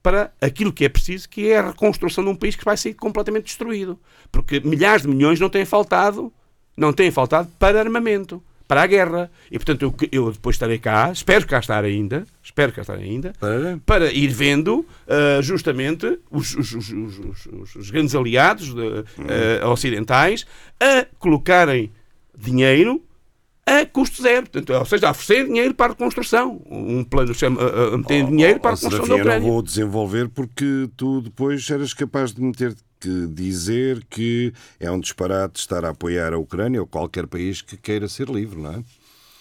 para 0.02 0.32
aquilo 0.40 0.72
que 0.72 0.84
é 0.84 0.88
preciso, 0.88 1.28
que 1.28 1.50
é 1.50 1.58
a 1.58 1.68
reconstrução 1.68 2.24
de 2.24 2.30
um 2.30 2.34
país 2.34 2.56
que 2.56 2.64
vai 2.64 2.76
ser 2.76 2.94
completamente 2.94 3.44
destruído. 3.44 3.98
Porque 4.32 4.58
milhares 4.60 5.02
de 5.02 5.08
milhões 5.08 5.38
não 5.38 5.48
têm 5.50 5.64
faltado, 5.64 6.32
não 6.76 6.92
têm 6.92 7.10
faltado 7.10 7.48
para 7.58 7.78
armamento, 7.78 8.42
para 8.66 8.82
a 8.82 8.86
guerra. 8.86 9.30
E 9.50 9.58
portanto 9.58 9.82
eu, 9.82 9.94
eu 10.10 10.32
depois 10.32 10.56
estarei 10.56 10.78
cá, 10.78 11.10
espero 11.12 11.46
cá 11.46 11.58
estar 11.58 11.84
ainda, 11.84 12.24
espero 12.42 12.72
cá 12.72 12.82
estar 12.82 12.94
ainda, 12.94 13.32
para, 13.38 13.78
para 13.84 14.12
ir 14.12 14.28
vendo 14.28 14.80
uh, 14.80 15.42
justamente 15.42 16.18
os, 16.30 16.54
os, 16.54 16.72
os, 16.72 17.76
os, 17.76 17.90
grandes 17.90 18.14
aliados 18.14 18.74
de, 18.74 18.80
uh, 18.80 19.68
ocidentais 19.70 20.46
a 20.80 21.06
colocarem 21.18 21.90
dinheiro 22.36 23.02
a 23.66 23.86
custo 23.86 24.22
zero. 24.22 24.48
Portanto, 24.48 24.78
ou 24.78 24.84
seja, 24.84 25.08
a 25.08 25.10
oferecer 25.10 25.46
dinheiro 25.46 25.74
para 25.74 25.86
a 25.86 25.88
reconstrução. 25.90 26.60
Um 26.70 27.04
plano 27.04 27.34
chama, 27.34 27.60
a, 27.62 27.94
a 27.94 27.98
meter 27.98 28.26
dinheiro 28.26 28.60
para 28.60 28.72
a 28.72 28.74
reconstrução 28.74 29.06
Serafim, 29.06 29.08
da 29.08 29.14
eu 29.14 29.16
não 29.16 29.20
Ucrânia. 29.34 29.50
vou 29.52 29.62
desenvolver 29.62 30.28
porque 30.28 30.88
tu 30.96 31.20
depois 31.20 31.68
eras 31.70 31.94
capaz 31.94 32.32
de 32.32 32.42
me 32.42 32.52
ter 32.52 32.74
que 33.00 33.26
dizer 33.28 34.04
que 34.08 34.52
é 34.80 34.90
um 34.90 34.98
disparate 34.98 35.60
estar 35.60 35.84
a 35.84 35.90
apoiar 35.90 36.32
a 36.32 36.38
Ucrânia 36.38 36.80
ou 36.80 36.86
qualquer 36.86 37.26
país 37.26 37.60
que 37.60 37.76
queira 37.76 38.08
ser 38.08 38.28
livre, 38.28 38.58
não 38.60 38.72
é? 38.72 38.82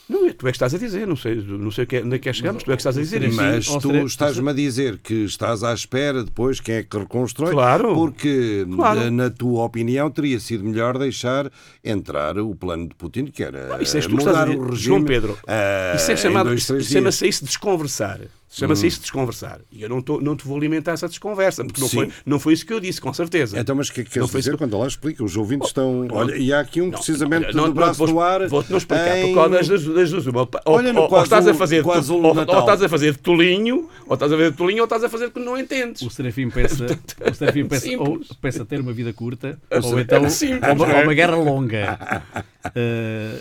Não, 0.10 0.30
tu 0.34 0.48
é 0.48 0.52
que 0.52 0.58
estás 0.58 0.74
a 0.74 0.78
dizer, 0.78 1.08
não 1.08 1.16
sei, 1.16 1.36
não 1.36 1.72
sei 1.72 1.86
que, 1.86 2.00
onde 2.00 2.16
é 2.18 2.20
que 2.20 2.28
é 2.28 2.34
chegamos, 2.34 2.62
tu 2.64 2.72
é 2.72 2.76
que 2.76 2.82
estás 2.82 2.98
a 2.98 3.02
dizer 3.02 3.24
isso. 3.24 3.38
Mas 3.38 3.66
tu 3.66 3.92
estás-me 4.06 4.50
a 4.50 4.54
dizer 4.54 4.98
que 4.98 5.24
estás 5.24 5.64
à 5.64 5.74
espera 5.74 6.24
depois 6.24 6.60
quem 6.60 6.76
é 6.76 6.84
que 6.84 6.98
reconstrói, 6.98 7.52
Claro. 7.52 7.94
porque 7.94 8.66
Claro. 8.76 9.10
na, 9.10 9.30
tua 9.30 9.64
opinião 9.64 10.12
teria 10.12 10.40
sido 10.42 10.64
melhor 10.66 10.98
deixar 10.98 11.50
entrar 11.84 12.38
o 12.38 12.54
plano 12.54 12.90
de 12.90 12.96
Putin, 12.96 13.26
que 13.28 13.44
era 13.44 13.82
Isso 13.82 13.96
és 13.96 14.06
tu 14.06 14.16
que 14.18 14.18
estás 14.18 14.36
mudar 14.38 14.42
a 14.44 14.46
dizer. 14.52 14.60
o 14.60 14.70
regime. 14.70 14.84
João 14.86 15.04
Pedro, 15.04 15.38
ah, 15.48 15.94
isso 15.96 16.12
é 16.12 16.18
chamado, 16.18 16.60
chama-se 16.84 17.28
isso 17.28 17.46
desconversar. 17.46 18.20
Chama-se 18.56 18.86
Hum. 18.86 18.88
isso 18.88 19.02
desconversar. 19.02 19.62
E 19.72 19.82
eu 19.82 19.90
não, 19.90 20.00
tô, 20.00 20.22
não 20.22 20.36
te 20.36 20.46
vou 20.46 20.56
alimentar 20.56 20.92
essa 20.92 21.08
desconversa, 21.08 21.66
porque 21.66 21.82
não 21.82 21.88
Sim. 21.88 21.98
foi, 21.98 22.12
não 22.24 22.40
foi 22.40 22.54
isso 22.54 22.64
que 22.66 22.72
eu 22.72 22.80
disse, 22.80 23.02
com 23.02 23.12
certeza. 23.12 23.60
Então, 23.60 23.76
mas 23.76 23.88
o 23.90 23.94
que 23.94 24.02
é 24.02 24.04
que 24.04 24.10
Não 24.12 24.14
queres 24.14 24.32
foi 24.32 24.42
dizer 24.42 24.52
isso 24.52 24.58
quando 24.60 24.78
lá 24.78 24.86
explica? 24.88 25.24
Os 25.24 25.36
ouvintes 25.36 25.70
estão. 25.70 26.04
não, 26.04 26.16
Olha, 26.16 26.36
e 26.38 26.54
há 26.54 26.60
aqui 26.60 26.80
um 26.80 26.86
não, 26.86 26.92
precisamente 26.92 27.46
não, 27.56 27.64
do 27.64 27.68
não, 27.70 27.74
braço 27.74 27.98
vou- 27.98 28.08
no 28.08 28.20
ar. 28.20 28.48
Vou-te 28.48 28.70
não 28.70 28.78
explicar, 28.78 29.18
em- 29.18 29.34
porque 29.34 29.50
das, 29.50 29.68
das, 29.68 29.84
das 29.86 30.12
duas, 30.12 30.28
uma, 30.28 30.42
ou, 30.42 30.50
Olha 30.66 30.94
no 30.94 31.02
ou, 31.02 31.12
ou 31.12 31.24
estás 31.24 31.48
a 31.48 31.54
fazer 31.56 31.78
de 31.78 31.84
quase 31.84 32.08
tu- 32.08 32.16
ou, 32.16 32.24
ou 32.36 32.42
estás 32.60 32.84
a 32.84 32.88
fazer 32.90 33.12
de 33.14 33.18
tolinho, 33.18 33.90
ou 34.06 34.14
estás 34.14 34.32
a 34.32 34.36
fazer 34.38 34.52
de 34.52 34.58
tolinho, 34.58 34.80
ou 34.80 34.84
estás 34.84 35.04
a 35.04 35.10
fazer 35.10 35.26
de 35.28 35.32
que 35.32 35.40
não 35.40 35.58
entendes. 35.58 36.02
O 36.04 36.10
Serafim 36.12 36.50
pensa, 36.52 36.86
o 37.30 37.34
Serafim 37.34 37.66
pensa, 37.66 37.90
ou 37.98 38.20
pensa 38.40 38.64
ter 38.66 38.80
uma 38.80 38.94
vida 38.94 39.12
curta, 39.14 39.60
É 39.72 39.80
ou 39.80 40.00
então 40.00 40.22
ou 40.22 40.28
uma, 40.28 40.76
não 40.76 40.86
é? 40.94 40.98
ou 41.00 41.04
uma 41.06 41.14
guerra 41.16 41.36
longa. 41.36 41.98
Eh, 42.76 43.40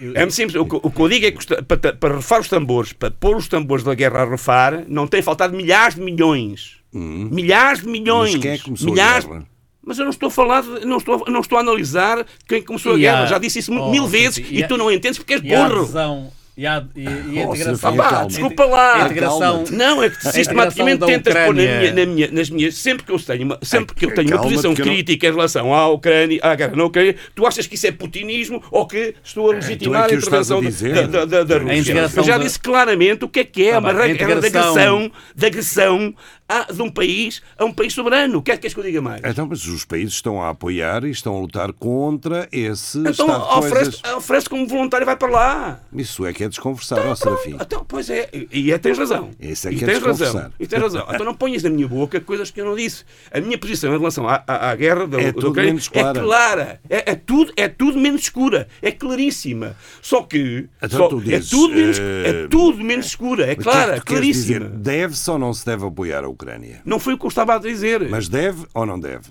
eu- 0.00 0.12
É 0.14 0.20
muito 0.20 0.34
simples. 0.34 0.56
O, 0.60 0.64
que- 0.66 0.80
o 0.82 0.90
que 0.90 1.00
eu 1.00 1.08
digo 1.08 1.26
é 1.26 1.30
que 1.30 1.62
para, 1.62 1.92
para 1.92 2.16
refar 2.16 2.40
os 2.40 2.48
tambores, 2.48 2.92
para 2.92 3.10
pôr 3.10 3.36
os 3.36 3.48
tambores 3.48 3.84
da 3.84 3.94
guerra 3.94 4.22
a 4.22 4.24
refar, 4.30 4.84
não 4.88 5.06
tem 5.06 5.20
faltado 5.22 5.56
milhares 5.56 5.94
de 5.96 6.00
milhões. 6.00 6.76
Milhares 6.92 7.80
de 7.82 7.88
milhões. 7.88 8.30
Hum. 8.30 8.32
Mas 8.34 8.42
quem 8.42 8.50
é 8.52 8.56
que 8.58 8.64
começou 8.64 8.90
milhares... 8.90 9.24
a 9.24 9.28
guerra? 9.28 9.46
Mas 9.84 9.98
eu 9.98 10.04
não 10.04 10.10
estou 10.10 10.26
a 10.26 10.30
falar, 10.30 10.62
não 10.62 10.98
estou, 10.98 11.24
não 11.28 11.40
estou 11.40 11.56
a 11.56 11.60
analisar 11.62 12.26
quem 12.46 12.62
começou 12.62 12.92
a 12.92 12.96
E 12.96 13.00
guerra. 13.00 13.22
há- 13.22 13.26
Já 13.26 13.38
disse 13.38 13.58
isso 13.60 13.72
oh, 13.72 13.90
mil 13.90 14.06
vezes 14.06 14.36
e, 14.50 14.58
E 14.58 14.68
tu 14.68 14.76
não 14.76 14.90
entendes 14.92 15.18
porque 15.18 15.34
és 15.34 15.42
e 15.42 15.54
a 15.54 15.66
burro. 15.66 15.80
adesão 15.82 16.30
e 16.58 16.66
a, 16.66 16.84
e, 16.96 17.04
e 17.04 17.06
a 17.40 17.46
Oh, 17.46 17.54
integração. 17.54 17.76
Serafim, 17.76 17.96
Pá, 17.96 18.24
desculpa 18.24 18.64
lá. 18.64 18.94
A 18.94 19.04
integração, 19.06 19.64
Não, 19.70 20.02
é 20.02 20.10
que 20.10 20.28
sistematicamente 20.32 21.06
tentas 21.06 21.32
pôr 21.32 21.54
na 21.54 21.62
minha, 21.62 21.92
na 21.94 22.06
minha- 22.06 22.30
nas 22.32 22.50
minhas. 22.50 22.74
Sempre 22.74 23.06
que 23.06 23.12
eu 23.12 23.18
tenho 23.20 23.44
uma, 23.44 23.58
sempre 23.62 23.94
que 23.94 24.04
eu 24.04 24.12
tenho 24.12 24.28
uma 24.28 24.42
posição 24.42 24.72
eu 24.72 24.76
não- 24.76 24.84
crítica 24.84 25.28
em 25.28 25.30
relação 25.30 25.72
à 25.72 25.86
Ucrânia, 25.88 26.40
à 26.42 26.56
guerra 26.56 26.74
na 26.74 26.84
Ucrânia, 26.84 27.14
tu 27.32 27.46
achas 27.46 27.64
que 27.68 27.76
isso 27.76 27.86
é 27.86 27.92
putinismo 27.92 28.60
ou 28.72 28.88
que 28.88 29.14
estou 29.22 29.52
a 29.52 29.54
legitimar 29.54 30.08
que 30.08 30.14
a 30.14 30.16
o 30.16 30.18
estás 30.18 30.50
a 30.50 30.56
intervenção 30.58 30.92
da- 30.92 31.06
da, 31.06 31.24
da, 31.24 31.44
da 31.44 31.58
Rússia? 31.58 32.10
Eu 32.16 32.24
já 32.24 32.36
disse 32.38 32.58
claramente 32.58 33.24
o 33.24 33.28
que 33.28 33.38
é 33.38 33.44
que 33.44 33.68
é 33.68 33.72
Tá 33.74 33.78
uma 33.78 33.94
bem, 33.94 34.10
a 34.10 34.14
guerra 34.14 34.40
de 34.40 34.46
agressão, 34.48 35.12
de 35.36 35.46
agressão 35.46 36.14
a- 36.48 36.72
de 36.72 36.80
um 36.82 36.90
país 36.90 37.42
a 37.58 37.64
um 37.64 37.72
país 37.72 37.92
soberano. 37.92 38.38
O 38.38 38.42
que 38.42 38.50
é 38.50 38.54
que 38.54 38.62
queres 38.62 38.74
que 38.74 38.80
eu 38.80 38.84
diga 38.84 39.02
mais? 39.02 39.20
Então, 39.24 39.46
mas 39.46 39.66
os 39.66 39.84
países 39.84 40.14
estão 40.14 40.40
a 40.42 40.50
apoiar 40.50 41.04
e 41.04 41.10
estão 41.10 41.36
a 41.36 41.40
lutar 41.40 41.72
contra 41.72 42.48
esse 42.50 42.98
Então 42.98 43.10
estado 43.12 43.28
de 43.52 43.58
oferece, 43.58 43.90
coisas. 44.02 44.16
oferece 44.16 44.48
como 44.48 44.66
voluntário 44.66 45.04
e 45.04 45.06
vai 45.06 45.16
para 45.16 45.28
lá. 45.30 45.80
Isso 45.92 46.24
é 46.26 46.32
que 46.32 46.44
é 46.44 46.48
desconversar, 46.48 47.06
ó 47.06 47.14
Serafim. 47.14 47.56
Então, 47.60 47.84
pois 47.86 48.08
é, 48.10 48.28
e 48.32 48.68
e 48.68 48.72
é, 48.72 48.78
tens 48.78 48.98
razão. 48.98 49.30
Isso 49.40 49.68
é 49.68 49.72
e 49.72 49.76
que 49.76 49.84
é 49.84 49.86
tens 49.88 50.02
razão. 50.02 50.50
E 50.58 50.66
tens 50.66 50.80
razão. 50.82 51.06
Então 51.12 51.24
não 51.26 51.34
ponhas 51.34 51.62
na 51.62 51.70
minha 51.70 51.86
boca 51.88 52.20
coisas 52.20 52.50
que 52.50 52.60
eu 52.60 52.64
não 52.64 52.74
disse. 52.76 53.04
A 53.32 53.40
minha 53.40 53.58
posição 53.58 53.94
em 53.94 53.98
relação 53.98 54.28
à, 54.28 54.42
à, 54.46 54.70
à 54.70 54.74
guerra 54.76 55.06
da, 55.06 55.20
É 55.20 55.26
da 55.26 55.32
tudo 55.32 55.48
Ucrânia 55.50 55.70
menos 55.72 55.88
clara. 55.88 56.18
é 56.18 56.22
clara. 56.22 56.80
É, 56.88 57.12
é 57.12 57.14
tudo, 57.14 57.52
é 57.56 57.68
tudo 57.68 57.98
menos 57.98 58.22
escura. 58.22 58.68
É 58.82 58.90
claríssima. 58.90 59.76
Só 60.02 60.22
que 60.22 60.66
Então 60.82 61.10
só- 61.10 61.18
é, 61.18 61.20
dizes, 61.20 61.50
tudo 61.50 61.74
menos, 61.74 61.98
eh, 61.98 62.22
é 62.44 62.48
tudo 62.48 62.84
menos 62.84 63.06
escura. 63.06 63.42
É 63.44 63.44
O 63.44 63.46
que 63.48 63.52
é 63.52 63.56
que 63.56 63.62
clara, 63.62 64.00
claríssima. 64.00 64.66
Deve-se 64.68 65.30
ou 65.30 65.38
não 65.38 65.52
se 65.52 65.64
deve 65.66 65.84
apoiar 65.86 66.24
a 66.24 66.28
Ucrânia? 66.28 66.37
Não 66.84 66.98
foi 66.98 67.14
o 67.14 67.18
que 67.18 67.24
eu 67.24 67.28
estava 67.28 67.54
a 67.54 67.58
dizer. 67.58 68.08
Mas 68.08 68.28
deve 68.28 68.66
ou 68.74 68.86
não 68.86 68.98
deve? 68.98 69.30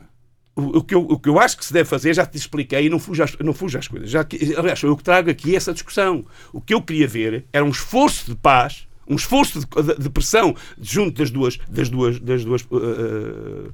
O, 0.55 0.80
o 0.80 0.84
que 0.84 0.95
eu, 0.95 1.01
o 1.01 1.20
que 1.20 1.30
eu 1.30 1.39
acho 1.39 1.58
que 1.58 1.66
se 1.66 1.72
deve 1.72 1.88
fazer, 1.88 2.14
já 2.14 2.26
te 2.26 2.38
expliquei 2.38 2.86
e 2.86 2.89
não 2.89 2.99
fujo 2.99 3.24
às, 3.24 3.38
não 3.38 3.53
fujo 3.53 3.78
às 3.78 3.88
coisas. 3.88 4.10
Já 4.10 4.24
que, 4.24 4.55
aliás, 4.55 4.82
eu 4.82 4.97
que 4.97 5.03
trago 5.03 5.30
aqui 5.30 5.55
essa 5.55 5.72
discussão. 5.74 6.26
O 6.51 6.60
que 6.60 6.74
eu 6.74 6.82
queria 6.82 7.08
ver 7.08 7.45
era 7.53 7.64
um 7.64 7.70
esforço 7.70 8.32
de 8.32 8.36
paz, 8.36 8.87
um 9.08 9.16
esforço 9.16 9.60
de, 9.60 9.66
de- 9.84 9.99
de 10.03 10.10
pressão 10.10 10.55
junto 10.82 11.18
das 11.20 11.30
duas, 11.32 11.58
das 11.70 11.89
duas, 11.89 12.20
das 12.20 12.43
duas 12.43 12.62
uh, 12.64 13.72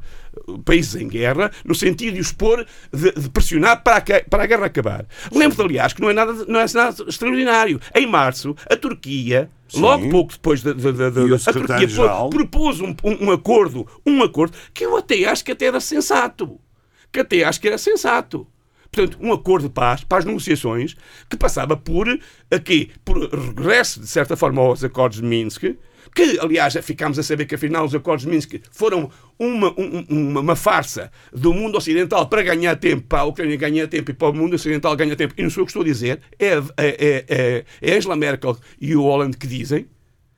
uh, 0.48 0.60
países 0.60 0.96
em 0.96 1.08
guerra, 1.08 1.52
no 1.66 1.74
sentido 1.76 2.16
de 2.16 2.22
os 2.22 2.32
pôr, 2.32 2.66
de, 2.92 3.12
de 3.14 3.30
pressionar 3.30 3.82
para 3.84 3.98
a, 3.98 4.24
para 4.30 4.44
a 4.44 4.46
guerra 4.46 4.66
acabar. 4.68 5.06
Lembro-te, 5.32 5.62
aliás, 5.62 5.94
que 5.94 6.02
não 6.02 6.10
é, 6.10 6.14
nada, 6.14 6.34
não 6.48 6.60
é 6.60 6.66
nada 6.74 7.04
extraordinário. 7.08 7.80
Em 7.96 8.06
março, 8.08 8.56
a 8.70 8.76
Turquia. 8.76 9.50
Sim. 9.68 9.82
Logo 9.82 10.10
pouco 10.10 10.34
depois 10.34 10.62
da, 10.62 10.72
da, 10.74 10.92
da, 10.92 11.10
da- 11.10 11.22
E 11.22 11.32
o 11.32 11.36
a 11.36 11.40
Turquia 11.40 11.88
propôs 12.30 12.80
um, 12.80 12.96
um- 13.04 13.26
um 13.28 13.32
acordo, 13.32 13.88
um 14.06 14.22
acordo 14.22 14.56
que 14.74 14.86
eu 14.86 14.96
até 14.98 15.26
acho 15.26 15.44
que 15.44 15.52
até 15.52 15.66
era 15.66 15.80
sensato. 15.80 16.60
Que 17.12 17.22
até 17.22 17.44
acho 17.44 17.60
que 17.60 17.68
era 17.68 17.78
sensato. 17.78 18.46
Portanto, 18.94 19.18
um 19.20 19.34
acordo 19.34 19.68
de 19.68 19.74
paz, 19.74 20.04
para 20.04 20.20
as 20.20 20.26
negociações, 20.26 20.96
que 21.28 21.36
passava 21.36 21.76
por 21.76 22.08
aqui, 22.52 22.92
por 23.04 23.18
regresso, 23.34 24.00
de 24.00 24.08
certa 24.08 24.38
forma, 24.38 24.62
aos 24.62 24.84
acordos 24.84 25.20
de 25.20 25.26
Minsk, 25.26 25.64
que, 26.16 26.38
aliás, 26.40 26.76
ficámos 26.84 27.18
a 27.18 27.24
saber 27.24 27.46
que 27.46 27.56
afinal 27.56 27.86
os 27.86 27.96
acordos 27.96 28.24
de 28.24 28.30
Minsk 28.32 28.54
foram 28.72 29.10
uma, 29.40 29.70
um- 29.80 30.06
uma, 30.08 30.40
uma 30.42 30.56
farsa 30.56 31.12
do 31.34 31.52
mundo 31.56 31.76
ocidental 31.76 32.28
para 32.30 32.44
ganhar 32.44 32.76
tempo, 32.76 33.08
para 33.08 33.22
a 33.22 33.24
Ucrânia 33.24 33.58
ganhar 33.58 33.88
tempo 33.88 34.12
e 34.12 34.14
para 34.14 34.30
o 34.30 34.34
mundo 34.34 34.54
ocidental 34.54 34.96
ganhar 34.96 35.16
tempo. 35.16 35.34
E 35.36 35.42
não 35.42 35.50
sou 35.50 35.62
eu 35.62 35.66
que 35.66 35.72
estou 35.72 35.82
a 35.82 35.86
dizer, 35.86 36.20
é, 36.38 36.50
é, 36.50 36.62
é, 36.78 37.26
é, 37.28 37.66
é 37.82 37.98
Angela 37.98 38.16
Merkel 38.16 38.56
e 38.80 38.96
o 38.96 39.02
Holland 39.02 39.36
que 39.36 39.48
dizem. 39.48 39.88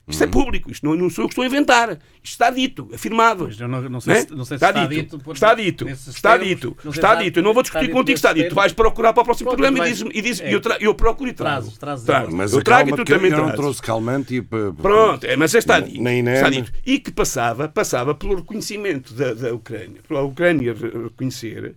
Isto 0.08 0.22
Uhum. 0.22 0.28
é 0.28 0.30
público, 0.30 0.70
isto 0.70 0.86
não, 0.86 0.94
não 0.94 1.10
sou 1.10 1.24
eu 1.24 1.28
que 1.28 1.32
estou 1.32 1.42
a 1.42 1.46
inventar. 1.48 1.90
Isto 1.90 1.98
está 2.22 2.48
dito, 2.48 2.88
afirmado. 2.94 3.46
Pois, 3.46 3.58
eu 3.58 3.66
não- 3.66 3.82
não 3.88 4.00
sei 4.00 4.14
Né? 4.14 4.20
se- 4.20 4.30
não 4.30 4.44
sei 4.44 4.56
se 4.56 4.64
está, 4.64 4.68
está 4.68 4.86
dito. 4.86 5.16
dito 5.18 5.32
está 5.32 5.54
dito. 5.54 5.88
Está 5.88 6.30
termos, 6.38 6.46
dito. 6.48 6.76
Está 6.88 7.16
se 7.16 7.24
dito. 7.24 7.38
Eu 7.40 7.42
não 7.42 7.52
vou 7.52 7.60
discutir 7.64 7.86
está 7.86 7.96
contigo, 7.96 8.14
está 8.14 8.32
dito. 8.32 8.48
Tu 8.50 8.54
vais 8.54 8.72
procurar 8.72 9.12
para 9.12 9.22
o 9.22 9.24
próximo 9.24 9.50
Pronto, 9.50 9.60
programa 9.64 9.84
e 9.84 9.90
dizes 9.90 10.08
e 10.14 10.22
dizes- 10.22 10.40
é. 10.42 10.50
e 10.50 10.52
eu, 10.52 10.60
tra- 10.60 10.76
eu 10.80 10.94
procuro 10.94 11.28
e 11.28 11.32
trago. 11.32 11.72
Trazes, 11.76 12.04
trazes 12.04 12.32
Mas 12.32 12.52
eu 12.52 12.62
trago 12.62 12.88
e 12.90 12.92
tu 12.92 13.04
que 13.04 13.12
eu 13.12 13.16
também 13.16 13.32
não 13.32 13.38
trazes. 13.38 13.56
trouxe 13.56 13.82
calmante 13.82 14.36
e... 14.36 14.42
pa- 14.42 14.72
Pronto, 14.80 15.24
é, 15.26 15.34
mas 15.34 15.52
está 15.54 15.80
dito. 15.80 16.00
Nem 16.00 16.20
Está 16.28 16.50
nem- 16.50 16.62
dito. 16.62 16.78
E 16.86 17.00
que 17.00 17.10
passava, 17.10 17.66
passava 17.68 18.14
pelo 18.14 18.36
reconhecimento 18.36 19.12
da, 19.12 19.34
da 19.34 19.52
Ucrânia, 19.52 20.00
pela 20.06 20.22
Ucrânia 20.22 20.72
re- 20.72 21.02
reconhecer 21.02 21.74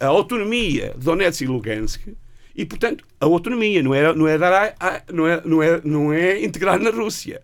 a, 0.00 0.04
a 0.04 0.08
autonomia 0.08 0.92
de 0.98 1.02
Donetsk 1.02 1.40
e 1.44 1.46
Lugansk 1.46 2.08
e, 2.54 2.66
portanto, 2.66 3.02
a 3.18 3.24
autonomia 3.24 3.82
não 3.82 3.94
é, 3.94 4.14
não 4.14 4.28
é, 4.28 4.36
dar 4.36 4.52
a- 4.52 4.74
a- 4.78 5.02
não 5.10 5.26
é, 5.26 5.40
não 5.46 5.62
é, 5.62 5.80
não 5.82 6.12
é 6.12 6.44
integrar 6.44 6.78
na 6.78 6.90
Rússia. 6.90 7.40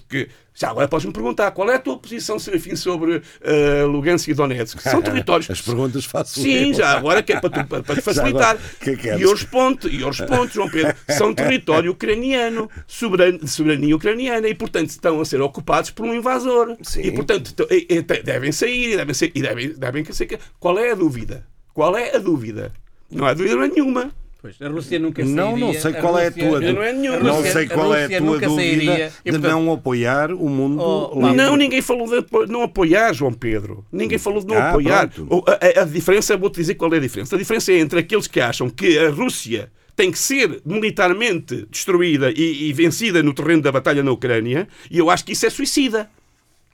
Porque 0.00 0.28
já 0.54 0.70
agora 0.70 0.88
podes-me 0.88 1.12
perguntar 1.12 1.50
qual 1.52 1.70
é 1.70 1.76
a 1.76 1.78
tua 1.78 1.96
posição, 1.98 2.38
Serafim, 2.38 2.74
sobre 2.76 3.22
eh, 3.42 3.84
Lugansk 3.84 4.28
e 4.28 4.34
Donetsk? 4.34 4.80
São 4.80 5.00
territórios. 5.02 5.48
As 5.50 5.60
perguntas 5.60 6.04
faço 6.04 6.40
Sim, 6.40 6.74
já 6.74 6.90
agora 6.98 7.22
que 7.22 7.32
é 7.32 7.40
para, 7.40 7.50
tu- 7.64 7.68
para- 7.82 7.94
te 7.96 8.00
facilitar. 8.02 8.56
agora, 8.56 8.58
que 8.80 8.90
e 9.08 9.22
eu 9.22 9.30
respondo, 9.30 9.88
e 9.88 10.00
eu 10.02 10.08
respondo, 10.08 10.52
João 10.52 10.68
Pedro, 10.68 10.94
são 11.10 11.32
território 11.34 11.92
ucraniano, 11.92 12.68
soberano, 12.86 13.38
de 13.38 13.48
soberania 13.48 13.94
ucraniana, 13.94 14.48
e 14.48 14.54
portanto 14.54 14.90
estão 14.90 15.20
a 15.20 15.24
ser 15.24 15.40
ocupados 15.40 15.90
por 15.90 16.04
um 16.06 16.14
invasor. 16.14 16.76
Sim. 16.82 17.02
E 17.02 17.12
portanto 17.12 17.54
devem 18.24 18.50
sair, 18.52 18.96
devem 18.96 19.14
ser, 19.14 19.30
e 19.34 19.42
devem, 19.42 19.68
devem 19.74 20.04
ser. 20.12 20.38
Qual 20.58 20.78
é 20.78 20.90
a 20.90 20.94
dúvida? 20.94 21.46
Qual 21.72 21.96
é 21.96 22.16
a 22.16 22.18
dúvida? 22.18 22.72
Não 23.10 23.24
há 23.26 23.32
dúvida 23.32 23.56
nenhuma. 23.68 24.12
Pois, 24.40 24.54
a 24.62 24.68
Rússia 24.68 25.00
nunca 25.00 25.24
Não, 25.24 25.50
sairia. 25.50 25.66
não 25.66 25.72
sei 25.74 25.92
qual 25.94 26.16
é 26.18 26.26
a 26.26 26.28
Rússia- 26.28 26.48
tua 26.48 26.60
não 26.72 26.82
é 26.82 26.92
nenhuma. 26.92 27.18
Não 27.18 27.34
Rússia- 27.36 27.52
sei 27.52 27.66
qual 27.66 27.92
é 27.92 27.98
a 27.98 28.02
Rússia 28.02 28.18
tua 28.18 28.26
nunca 28.34 28.46
dúvida 28.46 28.62
sairia. 28.86 29.12
De 29.24 29.32
portanto, 29.32 29.50
não 29.52 29.72
apoiar 29.72 30.32
o 30.32 30.48
mundo 30.48 30.80
Oh, 30.80 31.20
livre. 31.20 31.36
Não, 31.36 31.56
ninguém 31.56 31.82
falou 31.82 32.06
de 32.06 32.24
não 32.52 32.62
apoiar, 32.62 33.12
João 33.12 33.32
Pedro. 33.32 33.84
Ninguém 33.90 34.16
falou 34.18 34.40
de 34.40 34.46
não 34.46 34.56
Ah, 34.56 34.70
apoiar. 34.70 35.10
A, 35.46 35.80
a- 35.80 35.82
a 35.82 35.84
diferença, 35.84 36.36
vou-te 36.36 36.54
dizer 36.60 36.74
qual 36.76 36.92
é 36.94 36.98
a 36.98 37.00
diferença. 37.00 37.34
A 37.34 37.38
diferença 37.38 37.72
é 37.72 37.78
entre 37.80 37.98
aqueles 37.98 38.28
que 38.28 38.40
acham 38.40 38.70
que 38.70 38.96
a 38.96 39.10
Rússia 39.10 39.72
tem 39.96 40.12
que 40.12 40.18
ser 40.20 40.60
militarmente 40.64 41.66
destruída 41.68 42.30
e, 42.30 42.68
e 42.68 42.72
vencida 42.72 43.20
no 43.24 43.34
terreno 43.34 43.62
da 43.62 43.72
batalha 43.72 44.00
na 44.04 44.12
Ucrânia, 44.12 44.68
e 44.88 44.98
eu 44.98 45.10
acho 45.10 45.24
que 45.24 45.32
isso 45.32 45.44
é 45.46 45.50
suicida. 45.50 46.08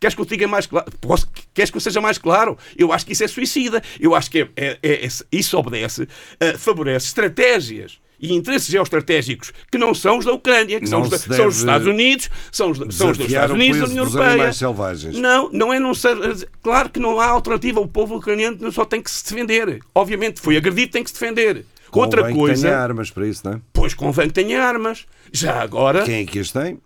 Queres 0.01 0.15
que 0.15 0.21
eu 0.21 0.25
diga 0.27 0.47
mais 0.49 0.67
claro? 0.67 0.87
Posso- 1.01 1.29
Queres 1.55 1.71
que 1.71 1.77
eu 1.77 1.81
seja 1.81 2.01
mais 2.01 2.19
claro? 2.19 2.59
Eu 2.77 2.93
acho 2.93 3.07
que 3.07 3.13
isso 3.13 3.25
é 3.25 3.29
suicida. 3.29 3.83
Eu 3.99 4.15
acho 4.15 4.31
que 4.31 4.41
é- 4.43 4.49
é- 4.57 4.79
é- 4.83 5.07
é- 5.07 5.09
isso 5.33 5.57
obedece, 5.59 6.07
eh, 6.41 6.59
favorece 6.59 7.07
estratégias 7.07 7.99
e 8.21 8.33
interesses 8.33 8.69
geoestratégicos 8.69 9.53
que 9.71 9.79
não 9.79 9.95
são 9.95 10.19
os 10.19 10.25
da 10.25 10.33
Ucrânia, 10.33 10.79
que 10.81 10.87
são 10.87 11.01
os, 11.03 11.09
da- 11.11 11.19
são 11.19 11.47
os 11.47 11.59
Estados 11.59 11.87
Unidos, 11.87 12.31
são 12.53 12.71
os, 12.71 12.79
são 12.95 13.11
os 13.11 13.19
dos 13.19 13.27
Estados 13.27 13.55
Unidos 13.55 13.79
da 13.81 13.87
União 13.87 14.05
Europeia. 14.05 14.53
selvagens. 14.53 15.19
Não, 15.19 15.51
não 15.51 15.73
é 15.73 15.79
não 15.79 15.95
ser. 15.95 16.17
Claro 16.63 16.91
que 16.91 17.01
não 17.01 17.19
há 17.21 17.27
alternativa. 17.27 17.81
O 17.81 17.89
povo 17.89 18.17
ucraniano 18.17 18.57
não 18.61 18.73
só 18.73 18.85
tem 18.85 19.01
que 19.03 19.11
se 19.11 19.25
defender. 19.25 19.81
Obviamente, 19.95 20.41
foi 20.41 20.57
agredido, 20.57 20.93
tem 20.93 21.03
que 21.05 21.11
se 21.11 21.15
defender. 21.19 21.65
Outra 21.93 22.23
Convém 22.23 22.35
que 22.35 22.41
coisa. 22.41 22.63
tenha 22.69 22.79
armas 22.79 23.11
para 23.11 23.27
isso, 23.27 23.43
não 23.45 23.53
é? 23.55 23.61
Pois 23.73 23.95
convém 23.95 24.27
que 24.27 24.35
tenha 24.35 24.63
armas. 24.63 25.07
Já 25.33 25.61
agora. 25.63 26.03
Quem 26.05 26.23
é 26.23 26.25
que 26.27 26.39
as 26.41 26.51
tem? 26.51 26.79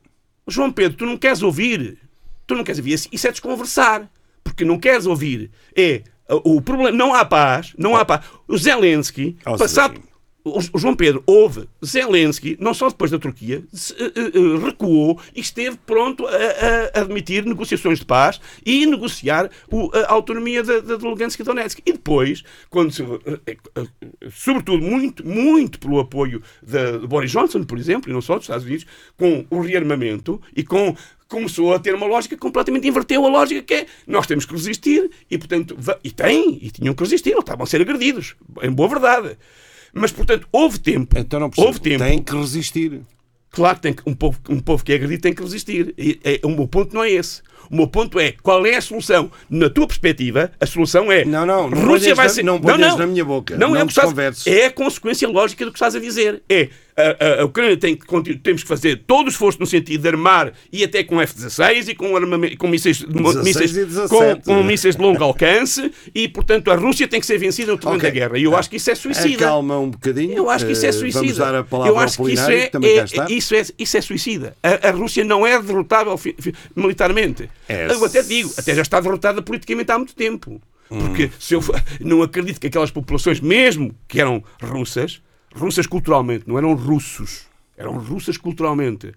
João 0.47 0.71
Pedro, 0.71 0.99
tu 0.99 1.07
não 1.07 1.17
queres 1.17 1.43
ouvir. 1.43 1.99
Tu 2.49 2.55
não 2.55 2.65
queres 2.65 2.79
ouvir. 2.79 2.95
Isso 3.13 3.29
é 3.29 3.31
desconversar. 3.31 4.11
Porque 4.43 4.65
não 4.65 4.81
queres 4.81 5.05
ouvir. 5.07 5.51
É. 5.77 6.03
O 6.29 6.61
problema. 6.63 6.91
Não 6.91 7.15
há 7.15 7.25
paz. 7.25 7.75
Não 7.79 7.95
há 7.95 8.05
paz. 8.05 8.25
O 8.49 8.57
Zelensky, 8.57 9.37
Ó, 9.45 9.57
passado. 9.57 10.01
O 10.75 10.79
João 10.79 10.95
Pedro 10.95 11.23
houve 11.27 11.69
Zelensky, 11.85 12.57
não 12.61 12.73
só 12.75 12.89
depois 12.89 13.11
da 13.11 13.19
Turquia, 13.19 13.63
se, 13.73 13.93
eh, 13.95 14.13
eh, 14.17 14.65
recuou 14.65 15.21
e 15.35 15.41
esteve 15.41 15.77
pronto 15.87 16.27
a, 16.27 16.31
a 16.99 17.01
admitir 17.03 17.45
negociações 17.45 17.99
de 17.99 18.05
paz 18.05 18.41
e 18.65 18.87
negociar 18.87 19.51
o- 19.71 19.91
a 19.95 20.13
autonomia 20.13 20.63
de 20.63 20.81
Lugansk 20.97 21.41
e 21.41 21.45
Donetsk. 21.45 21.81
E 21.85 21.93
depois, 21.93 22.43
quando 22.71 22.93
se, 22.93 23.03
eh, 23.03 23.39
eh, 23.47 23.57
eh, 23.77 23.87
sobretudo 24.31 24.83
muito, 24.83 25.27
muito 25.27 25.79
pelo 25.79 25.99
apoio 26.01 26.43
de, 26.63 27.07
Boris 27.07 27.31
Johnson, 27.31 27.65
por 27.65 27.79
exemplo, 27.79 28.11
e 28.11 28.13
não 28.13 28.21
só 28.21 28.35
dos 28.37 28.45
Estados 28.45 28.65
Unidos, 28.65 28.87
com 29.17 29.45
o 29.51 29.61
rearmamento 29.61 30.41
e 30.57 30.63
com 30.65 30.97
começou 31.29 31.75
a 31.75 31.79
ter 31.79 31.95
uma 31.95 32.07
lógica 32.07 32.39
completamente 32.39 32.89
inverteu 32.89 33.23
a 33.27 33.29
lógica 33.29 33.61
que 33.61 33.75
é 33.75 33.87
nós 34.07 34.27
temos 34.27 34.47
que 34.47 34.53
resistir 34.55 35.11
e 35.31 35.37
portanto 35.37 35.77
e 36.03 36.11
tem 36.11 36.59
e 36.63 36.71
tinham 36.71 36.95
que 36.95 37.03
resistir 37.03 37.33
eles 37.33 37.41
estavam 37.41 37.65
a 37.65 37.67
ser 37.67 37.83
agredidos 37.83 38.35
em 38.63 38.71
boa 38.73 38.89
verdade 38.89 39.37
mas 39.93 40.13
portanto 40.13 40.47
houve 40.53 40.79
tempo 40.79 41.19
Então 41.19 41.41
não 41.41 41.49
percebo. 41.51 41.67
houve 41.67 41.81
tempo 41.81 42.05
Tem 42.05 42.23
que 42.23 42.37
resistir. 42.37 43.01
Claro 43.51 43.77
que 43.77 43.83
tem 43.83 43.93
que, 43.95 44.03
um, 44.07 44.15
povo, 44.15 44.39
um 44.51 44.61
povo 44.61 44.85
que 44.85 44.93
é 44.93 44.97
agredido 44.97 45.23
tem 45.23 45.33
que 45.33 45.43
resistir. 45.43 45.95
E, 45.97 46.21
é, 46.23 46.41
o 46.45 46.51
meu 46.51 46.69
ponto 46.69 46.95
não 46.95 47.03
é 47.03 47.11
esse. 47.11 47.41
O 47.71 47.77
meu 47.77 47.87
ponto 47.87 48.19
é 48.21 48.33
qual 48.43 48.65
é 48.67 48.77
a 48.77 48.81
solução? 48.81 49.31
Na 49.49 49.69
tua 49.71 49.87
perspectiva, 49.87 50.53
a 50.61 50.67
solução 50.67 51.11
é. 51.11 51.25
Não, 51.25 51.45
não, 51.47 51.71
não 51.71 51.87
Rússia 51.87 52.15
vai 52.15 52.29
ser. 52.29 52.43
não 52.43 52.61
ponhas 52.61 52.97
na 52.97 53.07
minha 53.07 53.25
boca. 53.25 53.57
Não, 53.57 53.75
é 53.75 53.79
Não 53.79 53.85
o 53.85 53.89
que 53.89 53.99
estás. 53.99 54.47
É 54.47 54.67
a 54.67 54.71
consequência 54.71 55.29
lógica 55.29 55.65
do 55.65 55.73
que 55.73 55.77
estás 55.77 55.95
a 55.95 56.01
dizer. 56.01 56.43
É 56.49 56.69
a, 57.41 57.45
Ucrânia 57.45 57.77
tem 57.77 57.95
que 57.97 58.35
temos 58.39 58.63
que 58.63 58.69
fazer 58.69 59.03
todo 59.07 59.27
o 59.27 59.29
esforço 59.29 59.59
no 59.61 59.67
sentido 59.67 60.03
de 60.03 60.09
armar 60.09 60.53
e 60.73 60.83
até 60.85 61.03
com 61.05 61.21
F-16 61.21 61.89
e 61.89 61.95
com, 61.95 62.17
armamento, 62.17 62.57
com 62.59 62.69
mísseis, 62.69 62.99
de- 62.99 63.07
16 63.07 63.45
mísseis- 63.45 63.73
com, 64.09 64.19
17. 64.19 64.43
com 64.45 64.63
mísseis 64.63 64.97
de 64.97 65.03
longo 65.03 65.23
alcance 65.23 65.91
e, 66.15 66.29
portanto, 66.29 66.71
a 66.71 66.75
Rússia 66.75 67.07
tem 67.07 67.21
que 67.21 67.27
ser 67.27 67.39
vencida 67.39 67.73
no 67.73 67.79
terreno 67.79 67.97
Ok. 67.99 68.09
da 68.11 68.15
guerra. 68.15 68.39
E 68.39 68.43
eu 68.45 68.57
acho 68.57 68.69
que 68.71 68.77
isso 68.77 68.91
é 68.91 68.95
suicida. 68.95 69.45
Acalma 69.47 69.79
um 69.79 69.91
bocadinho. 69.91 70.35
Eu 70.37 70.51
acho 70.51 70.67
que 70.67 70.73
isso 70.73 70.85
é 70.87 70.89
Eh, 70.89 70.93
suicida. 70.93 71.21
Vamos 71.21 71.37
dar 71.39 71.55
a 71.55 71.65
palavra 71.65 71.93
eu 71.93 71.99
acho 71.99 72.23
que 72.23 72.33
isso 72.33 72.51
é, 72.51 72.65
é- 72.65 73.33
isso 73.33 73.55
é, 73.55 73.63
isso 73.79 73.97
é 73.97 74.01
suicida. 74.01 74.57
A, 74.63 74.89
a 74.89 74.91
Rússia 74.91 75.25
não 75.25 75.47
é 75.47 75.61
derrotável 75.61 76.17
fi- 76.19 76.35
fi- 76.39 76.55
militarmente. 76.75 77.49
É. 77.69 77.87
Eu 77.91 78.05
até 78.05 78.23
digo, 78.23 78.53
até 78.57 78.75
já 78.75 78.83
está 78.83 79.01
derrotada 79.01 79.43
politicamente 79.43 79.91
há 79.93 79.99
muito 79.99 80.15
tempo. 80.15 80.61
Hum. 80.91 80.99
Porque 81.01 81.31
se 81.39 81.55
eu 81.55 81.61
não 82.01 82.23
acredito 82.23 82.59
que 82.61 82.67
aquelas 82.67 82.91
populações, 82.91 83.41
mesmo 83.41 83.95
que 84.09 84.21
eram 84.21 84.43
russas, 84.63 85.21
russas 85.55 85.87
culturalmente, 85.87 86.45
não 86.47 86.59
eram 86.59 86.75
russos, 86.75 87.47
eram 87.77 87.99
russas 87.99 88.37
culturalmente, 88.37 89.13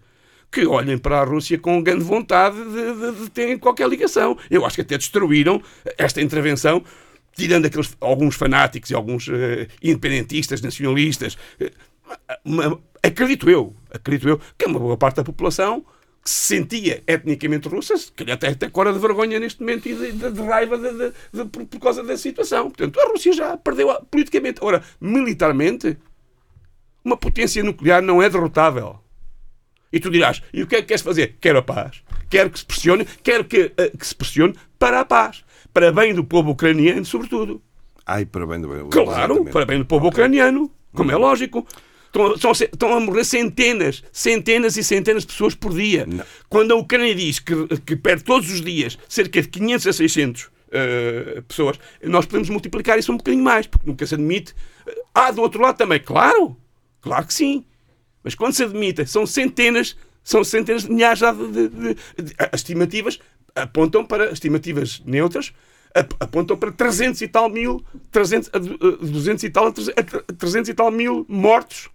que 0.51 0.65
olhem 0.65 0.97
para 0.97 1.21
a 1.21 1.23
Rússia 1.23 1.57
com 1.57 1.81
grande 1.81 2.03
vontade 2.03 2.57
de, 2.57 2.93
de- 3.11 3.23
de 3.23 3.29
terem 3.29 3.57
qualquer 3.57 3.87
ligação. 3.87 4.37
Eu 4.49 4.65
acho 4.65 4.75
que 4.75 4.81
até 4.81 4.97
destruíram 4.97 5.61
esta 5.97 6.21
intervenção, 6.21 6.83
tirando 7.35 7.65
aqueles, 7.67 7.95
alguns 8.01 8.35
fanáticos 8.35 8.89
e 8.91 8.95
alguns 8.95 9.29
eh, 9.29 9.67
independentistas, 9.81 10.61
nacionalistas. 10.61 11.37
eh, 11.59 11.71
uma- 12.43 12.77
acredito 13.01 13.49
eu, 13.49 13.73
acredito 13.89 14.27
eu, 14.27 14.41
que 14.57 14.65
uma 14.65 14.79
boa 14.79 14.97
parte 14.97 15.15
da 15.17 15.23
população 15.23 15.85
que 16.23 16.29
se 16.29 16.55
sentia 16.57 17.01
etnicamente 17.07 17.67
russa, 17.69 17.97
se 17.97 18.11
calhar 18.11 18.35
até, 18.35 18.49
até 18.49 18.69
cora 18.69 18.91
de 18.93 18.99
vergonha 18.99 19.39
neste 19.39 19.61
momento 19.61 19.87
e 19.87 19.95
de, 19.95 20.11
de- 20.31 20.41
raiva 20.43 20.77
por, 21.51 21.65
por 21.65 21.79
causa 21.79 22.03
da 22.03 22.15
situação. 22.17 22.69
Portanto, 22.69 22.99
a 22.99 23.07
Rússia 23.07 23.31
já 23.33 23.55
perdeu 23.57 23.87
politicamente. 24.11 24.59
Ora, 24.61 24.83
militarmente, 24.99 25.97
uma 27.03 27.17
potência 27.17 27.63
nuclear 27.63 28.01
não 28.01 28.21
é 28.21 28.29
derrotável. 28.29 28.99
E 29.91 29.99
tu 29.99 30.09
dirás, 30.09 30.41
e 30.53 30.63
o 30.63 30.67
que 30.67 30.77
é 30.77 30.81
que 30.81 30.87
queres 30.87 31.01
fazer? 31.01 31.37
Quero 31.41 31.59
a 31.59 31.61
paz. 31.61 32.01
Quero 32.29 32.49
que 32.49 32.59
se 32.59 32.65
pressione, 32.65 33.05
quero 33.23 33.43
que, 33.43 33.73
eh, 33.75 33.91
que 33.97 34.07
se 34.07 34.15
pressione 34.15 34.55
para 34.79 35.01
a 35.01 35.05
paz. 35.05 35.43
Para 35.73 35.91
bem 35.91 36.13
do 36.13 36.23
povo 36.23 36.51
ucraniano, 36.51 37.03
sobretudo. 37.03 37.61
Ai, 38.05 38.25
para 38.25 38.47
bem 38.47 38.61
do 38.61 38.67
bem. 38.67 38.89
Claro, 38.89 39.33
exatamente. 39.33 39.51
para 39.51 39.65
bem 39.65 39.79
do 39.79 39.85
povo 39.85 40.07
ucraniano, 40.07 40.71
como 40.93 41.11
é 41.11 41.15
lógico. 41.15 41.67
Estão, 42.07 42.33
estão 42.33 42.51
estão 42.51 42.93
a 42.93 42.99
morrer 42.99 43.23
centenas, 43.23 44.03
centenas 44.11 44.75
e 44.75 44.83
centenas 44.83 45.23
de 45.23 45.27
pessoas 45.27 45.55
por 45.55 45.73
dia. 45.73 46.05
Quando 46.49 46.73
a 46.73 46.75
Ucrânia 46.75 47.15
diz 47.15 47.39
que, 47.39 47.55
que 47.85 47.95
perde 47.95 48.23
todos 48.23 48.51
os 48.51 48.61
dias 48.61 48.97
cerca 49.07 49.41
de 49.41 49.47
500 49.47 49.87
a 49.87 49.93
600 49.93 50.49
eh, 50.73 51.43
pessoas, 51.47 51.79
nós 52.03 52.25
podemos 52.25 52.49
multiplicar 52.49 52.99
isso 52.99 53.13
um 53.13 53.17
bocadinho 53.17 53.43
mais, 53.43 53.65
porque 53.65 53.89
nunca 53.89 54.05
se 54.05 54.15
admite. 54.15 54.53
Ah, 55.13 55.31
do 55.31 55.41
outro 55.41 55.61
lado 55.61 55.77
também, 55.77 55.99
claro, 55.99 56.57
claro 57.01 57.25
que 57.25 57.33
sim. 57.33 57.65
Mas 58.23 58.35
quando 58.35 58.53
se 58.53 58.63
admite, 58.63 59.05
são 59.07 59.25
centenas, 59.25 59.97
são 60.23 60.43
centenas 60.43 60.83
de 60.83 60.91
milhares 60.91 61.19
já 61.19 61.31
de, 61.33 61.47
de- 61.47 61.67
de- 61.69 61.93
de- 62.23 62.35
as 62.37 62.59
estimativas 62.61 63.19
apontam 63.55 64.05
para 64.05 64.31
estimativas 64.31 65.01
neutras, 65.05 65.51
ap- 65.95 66.13
apontam 66.19 66.55
para 66.55 66.71
300 66.71 67.19
e 67.21 67.27
tal 67.27 67.49
mil, 67.49 67.83
300, 68.11 68.49
a 68.53 68.59
du- 68.59 68.77
a 69.01 69.05
200 69.05 69.43
e 69.43 69.49
tal, 69.49 69.67
a 69.67 69.71
300 70.37 70.69
e 70.69 70.73
tal 70.73 70.91
mil 70.91 71.25
mortos 71.27 71.89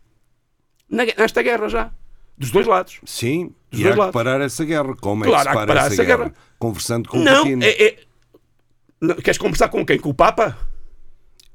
nesta 0.91 1.43
guerra 1.43 1.69
já. 1.69 1.91
Dos 2.39 2.51
dois 2.51 2.67
lados. 2.67 3.01
Sim, 3.07 3.55
Dos 3.71 3.81
e 3.81 3.83
dois 3.85 3.93
há 3.93 3.95
que 3.95 3.99
lados. 4.01 4.13
parar 4.13 4.41
essa 4.43 4.65
guerra. 4.65 4.95
Como 4.97 5.25
é 5.25 5.29
Claro, 5.29 5.45
que 5.45 5.49
se 5.49 5.53
que 5.53 5.57
para 5.59 5.67
parar 5.67 5.81
essa 5.87 5.95
essa 5.95 6.05
guerra? 6.05 6.25
guerra. 6.25 6.35
Conversando 6.59 7.09
com 7.09 7.19
Não, 7.19 7.43
o 7.43 7.45
Putin. 7.47 7.65
é, 7.65 7.87
é- 7.87 7.99
Não, 9.01 9.15
Queres 9.17 9.39
conversar 9.39 9.69
com 9.69 9.85
quem? 9.87 9.99
Com 9.99 10.11
o 10.11 10.15
Papa? 10.15 10.57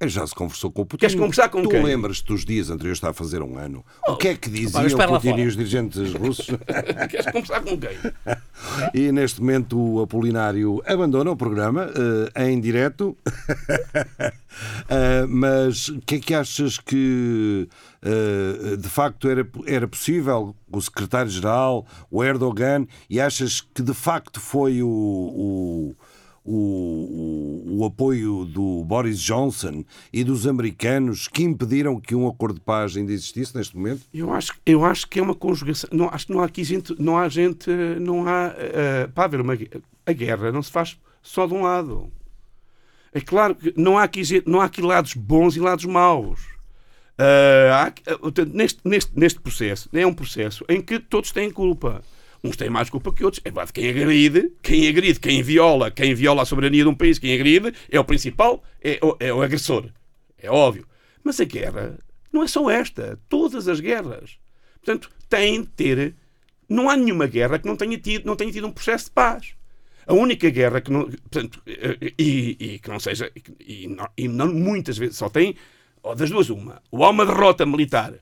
Já 0.07 0.25
se 0.25 0.33
conversou 0.33 0.71
com 0.71 0.81
o 0.81 0.85
Putin. 0.85 1.01
Queres 1.01 1.15
conversar 1.15 1.49
com 1.49 1.61
tu 1.63 1.69
quem? 1.69 1.83
lembras-te 1.83 2.25
dos 2.25 2.43
dias 2.43 2.69
anteriores, 2.69 2.97
está 2.97 3.09
a 3.09 3.13
fazer 3.13 3.41
um 3.41 3.57
ano? 3.57 3.85
o 4.07 4.15
que 4.15 4.29
é 4.29 4.35
que 4.35 4.49
diziam 4.49 4.83
o 4.85 5.07
Putin 5.07 5.35
e 5.37 5.47
os 5.47 5.55
dirigentes 5.55 6.13
russos? 6.15 6.47
Queres 7.09 7.25
conversar 7.27 7.61
com 7.61 7.77
quem? 7.77 7.97
E 8.93 9.11
neste 9.11 9.41
momento 9.41 9.77
o 9.77 10.01
Apolinário 10.01 10.81
abandona 10.85 11.31
o 11.31 11.35
programa 11.35 11.89
eh, 12.35 12.49
em 12.49 12.59
direto. 12.59 13.17
Eh, 14.89 15.25
mas 15.27 15.87
o 15.87 16.01
que 16.01 16.15
é 16.15 16.19
que 16.19 16.33
achas 16.33 16.77
que 16.77 17.69
eh, 18.03 18.75
de 18.75 18.89
facto 18.89 19.29
era, 19.29 19.47
era 19.65 19.87
possível 19.87 20.53
o 20.69 20.81
secretário-geral, 20.81 21.85
o 22.11 22.23
Erdogan, 22.23 22.85
e 23.09 23.19
achas 23.19 23.61
que 23.61 23.81
de 23.81 23.93
facto 23.93 24.39
foi 24.39 24.83
o, 24.83 24.87
o, 24.87 25.95
o, 26.43 26.55
o- 27.67 27.77
o 27.81 27.85
apoio 27.85 28.45
do 28.45 28.83
Boris 28.83 29.19
Johnson 29.19 29.83
e 30.11 30.23
dos 30.23 30.45
americanos 30.47 31.27
que 31.27 31.43
impediram 31.43 31.99
que 31.99 32.13
um 32.15 32.27
acordo 32.27 32.55
de 32.55 32.61
paz 32.61 32.95
ainda 32.97 33.11
existisse 33.13 33.55
neste 33.55 33.75
momento? 33.77 34.01
Eu 34.13 34.31
acho, 34.33 34.53
eu 34.65 34.83
acho 34.85 35.07
que 35.07 35.19
é 35.19 35.21
uma 35.21 35.35
conjugação. 35.35 35.89
Não, 35.93 36.09
acho 36.09 36.27
que 36.27 36.33
não 36.33 36.41
há 36.41 36.45
aqui 36.45 36.63
gente, 36.63 36.95
não 36.99 37.17
há 37.17 37.27
gente, 37.29 37.69
não 37.99 38.27
há. 38.27 38.53
eh, 38.57 39.07
para 39.13 39.25
haver 39.25 39.41
uma 39.41 39.57
a 40.05 40.13
guerra 40.13 40.51
não 40.51 40.63
se 40.63 40.71
faz 40.71 40.97
só 41.21 41.45
de 41.45 41.53
um 41.53 41.61
lado. 41.61 42.11
É 43.13 43.19
claro 43.21 43.53
que 43.55 43.73
não 43.77 43.97
há 43.97 44.03
aqui, 44.03 44.21
não 44.45 44.61
há 44.61 44.65
aqui 44.65 44.81
lados 44.81 45.13
bons 45.13 45.55
e 45.55 45.59
lados 45.59 45.85
maus. 45.85 46.39
Eh, 47.17 47.69
há 47.73 47.93
eh, 48.07 48.45
neste, 48.51 48.79
neste, 48.83 49.11
neste 49.15 49.39
processo, 49.39 49.89
é 49.93 50.05
um 50.07 50.13
processo 50.13 50.65
em 50.69 50.81
que 50.81 50.99
todos 50.99 51.31
têm 51.31 51.51
culpa. 51.51 52.01
Uns 52.43 52.57
têm 52.57 52.69
mais 52.69 52.89
culpa 52.89 53.13
que 53.13 53.23
outros. 53.23 53.41
É 53.45 53.49
verdade, 53.49 53.71
quem 53.71 53.89
agride, 53.89 54.51
quem 54.63 54.87
agride, 54.87 55.19
quem 55.19 55.43
viola, 55.43 55.91
quem 55.91 56.15
viola 56.15 56.41
a 56.41 56.45
soberania 56.45 56.83
de 56.83 56.89
um 56.89 56.95
país, 56.95 57.19
quem 57.19 57.33
agride, 57.33 57.73
é 57.89 57.99
o 57.99 58.03
principal, 58.03 58.63
é 58.81 58.99
o, 59.01 59.15
é 59.19 59.31
o 59.31 59.41
agressor. 59.41 59.89
É 60.37 60.49
óbvio. 60.49 60.87
Mas 61.23 61.39
a 61.39 61.45
guerra 61.45 61.99
não 62.31 62.43
é 62.43 62.47
só 62.47 62.69
esta. 62.69 63.19
Todas 63.29 63.67
as 63.67 63.79
guerras. 63.79 64.37
Portanto, 64.83 65.11
tem 65.29 65.61
de 65.61 65.67
ter. 65.67 66.15
Não 66.67 66.89
há 66.89 66.97
nenhuma 66.97 67.27
guerra 67.27 67.59
que 67.59 67.67
não 67.67 67.75
tenha 67.75 67.97
tido, 67.97 68.25
não 68.25 68.35
tenha 68.35 68.51
tido 68.51 68.65
um 68.65 68.71
processo 68.71 69.05
de 69.05 69.11
paz. 69.11 69.53
A 70.07 70.13
única 70.13 70.49
guerra 70.49 70.81
que 70.81 70.91
não. 70.91 71.03
Portanto, 71.03 71.61
e, 72.17 72.57
e 72.59 72.79
que 72.79 72.89
não 72.89 72.99
seja. 72.99 73.31
E 73.59 73.87
não, 73.87 74.09
e 74.17 74.27
não 74.27 74.51
muitas 74.51 74.97
vezes 74.97 75.17
só 75.17 75.29
tem. 75.29 75.55
ou 76.01 76.15
das 76.15 76.31
duas, 76.31 76.49
uma. 76.49 76.81
Ou 76.89 77.03
há 77.03 77.09
uma 77.11 77.25
derrota 77.25 77.67
militar. 77.67 78.15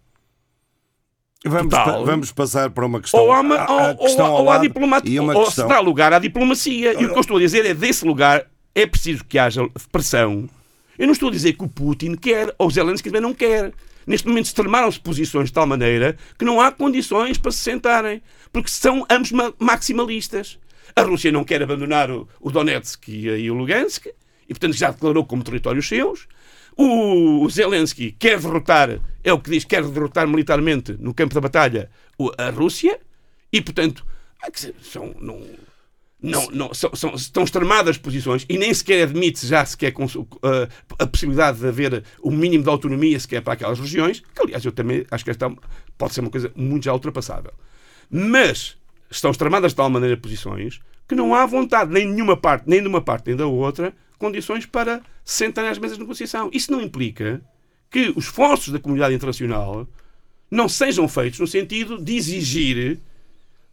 Vamos, 1.46 1.74
pa- 1.74 2.02
vamos 2.04 2.32
passar 2.32 2.70
para 2.70 2.86
uma 2.86 3.00
questão. 3.00 3.20
Ou 3.22 3.32
há, 3.32 3.40
uma, 3.40 3.56
a- 3.56 3.66
a 3.66 3.88
ou, 3.92 3.98
questão 3.98 4.32
ou, 4.32 4.42
ou 4.42 4.50
há 4.52 4.58
diplomacia. 4.58 5.22
Ou 5.24 5.46
questão. 5.46 5.68
se 5.68 5.74
dá 5.74 5.80
lugar 5.80 6.12
à 6.12 6.20
diplomacia. 6.20 6.94
E 7.02 7.06
o 7.06 7.12
que 7.12 7.18
eu 7.18 7.22
estou 7.22 7.38
a 7.38 7.40
dizer 7.40 7.66
é 7.66 7.74
desse 7.74 8.06
lugar 8.06 8.46
é 8.76 8.86
preciso 8.86 9.24
que 9.24 9.40
haja 9.40 9.62
pressão. 9.92 10.50
Eu 10.98 11.06
não 11.08 11.14
estou 11.14 11.30
a 11.30 11.32
dizer 11.32 11.54
que 11.54 11.64
o 11.64 11.68
Putin 11.70 12.16
quer, 12.16 12.54
ou 12.58 12.68
o 12.68 12.72
Zelensky 12.72 13.10
também 13.10 13.22
não 13.22 13.34
quer. 13.34 13.72
Neste 14.06 14.28
momento 14.28 14.46
extremaram-se 14.48 15.00
posições 15.00 15.48
de 15.48 15.54
tal 15.54 15.66
maneira 15.66 16.18
que 16.38 16.44
não 16.44 16.60
há 16.60 16.72
condições 16.72 17.38
para 17.38 17.52
se 17.52 17.60
sentarem. 17.60 18.22
Porque 18.52 18.70
são 18.70 19.06
ambos 19.10 19.32
ma- 19.32 19.54
maximalistas. 19.60 20.60
A 20.96 21.04
Rússia 21.04 21.32
não 21.32 21.44
quer 21.46 21.62
abandonar 21.64 22.12
o, 22.12 22.28
o 22.42 22.52
Donetsk 22.52 23.08
e, 23.08 23.28
e 23.28 23.52
o 23.52 23.54
Lugansk, 23.54 24.08
e 24.08 24.54
portanto 24.54 24.74
já 24.74 24.92
declarou 24.92 25.24
como 25.24 25.44
territórios 25.44 25.88
seus. 25.88 26.28
O, 26.82 27.50
Zelensky 27.50 28.12
quer 28.14 28.40
derrotar, 28.40 29.00
é 29.24 29.34
o 29.34 29.40
que 29.40 29.50
diz, 29.50 29.66
quer 29.66 29.84
derrotar 29.84 30.26
militarmente 30.28 30.96
no 31.00 31.14
campo 31.14 31.34
da 31.36 31.42
batalha 31.42 31.90
a 32.38 32.50
Rússia, 32.52 33.00
e 33.52 33.62
portanto 33.62 34.06
ser- 34.54 34.74
são, 34.82 35.14
não, 35.20 35.42
não, 36.22 36.48
não, 36.52 36.74
são, 36.74 36.96
são- 36.96 37.14
estão 37.16 37.44
extremadas 37.44 37.98
posições 37.98 38.46
e 38.48 38.58
nem 38.58 38.74
sequer 38.74 39.04
admite 39.04 39.46
já 39.46 39.66
sequer 39.66 39.92
cons- 39.92 40.16
uh, 40.16 40.28
a 40.98 41.06
possibilidade 41.06 41.60
de 41.60 41.68
haver 41.68 42.04
o 42.22 42.32
mínimo 42.32 42.64
de 42.64 42.70
autonomia 42.70 43.20
sequer 43.20 43.42
para 43.42 43.54
aquelas 43.54 43.80
regiões, 43.80 44.22
que 44.34 44.42
aliás 44.42 44.64
eu 44.64 44.72
também 44.72 45.06
acho 45.12 45.24
que 45.26 45.32
esta 45.32 45.52
pode 45.98 46.14
ser 46.14 46.22
uma 46.22 46.30
coisa 46.30 46.50
muito 46.56 46.86
já 46.86 46.94
ultrapassável. 46.94 47.52
Mas 48.10 48.78
estão 49.12 49.32
extremadas 49.32 49.72
de 49.74 49.76
tal 49.76 49.90
maneira 49.90 50.16
posições 50.16 50.80
que 51.08 51.16
não 51.16 51.34
há 51.36 51.46
vontade, 51.46 51.92
nem 51.92 52.08
de 52.08 52.14
nenhuma 52.14 52.38
parte, 52.38 52.64
nem 52.70 52.82
de 52.82 52.88
uma 52.88 53.02
parte 53.02 53.28
nem 53.28 53.36
da 53.36 53.48
outra, 53.48 53.94
condições 54.18 54.66
para 54.66 55.02
sentarem 55.30 55.70
às 55.70 55.78
mesas 55.78 55.96
de 55.96 56.04
negociação. 56.04 56.50
Isso 56.52 56.72
não 56.72 56.82
implica 56.82 57.40
que 57.92 58.12
os 58.16 58.26
esforços 58.26 58.74
da 58.74 58.80
comunidade 58.80 59.14
internacional 59.14 59.88
não 60.50 60.68
sejam 60.68 61.08
feitos 61.08 61.40
no 61.40 61.46
sentido 61.46 62.02
de 62.02 62.16
exigir 62.16 62.96
de 62.96 63.02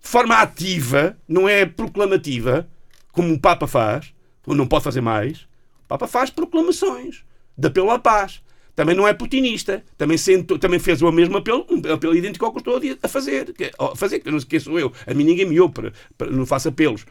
forma 0.08 0.36
ativa, 0.36 1.16
não 1.26 1.48
é 1.48 1.64
proclamativa, 1.64 2.68
como 3.10 3.32
o 3.32 3.40
Papa 3.40 3.66
faz, 3.66 4.12
ou 4.46 4.54
não 4.54 4.66
pode 4.66 4.84
fazer 4.84 5.00
mais. 5.00 5.40
O 5.84 5.88
Papa 5.88 6.06
faz 6.06 6.28
proclamações 6.28 7.24
de 7.56 7.68
apelo 7.68 7.90
à 7.90 7.98
paz. 7.98 8.42
Também 8.76 8.94
não 8.94 9.08
é 9.08 9.14
putinista. 9.14 9.82
Também, 9.96 10.18
sentou, 10.18 10.58
também 10.58 10.78
fez 10.78 11.00
o 11.00 11.10
mesmo 11.10 11.36
apelo, 11.38 11.66
um 11.70 11.92
apelo 11.92 12.14
idêntico 12.14 12.44
ao 12.44 12.52
que 12.52 12.58
estou 12.58 12.78
a 13.02 13.08
fazer. 13.08 13.52
Que, 13.54 13.72
a 13.78 13.96
fazer, 13.96 14.20
que 14.20 14.30
não 14.30 14.38
sei 14.38 14.48
quem 14.50 14.60
sou 14.60 14.78
eu. 14.78 14.92
A 15.06 15.14
mim 15.14 15.24
ninguém 15.24 15.46
me 15.46 15.58
ouve, 15.58 15.72
para, 15.74 15.92
para- 16.18 16.30
não 16.30 16.44
faço 16.44 16.68
apelos. 16.68 17.06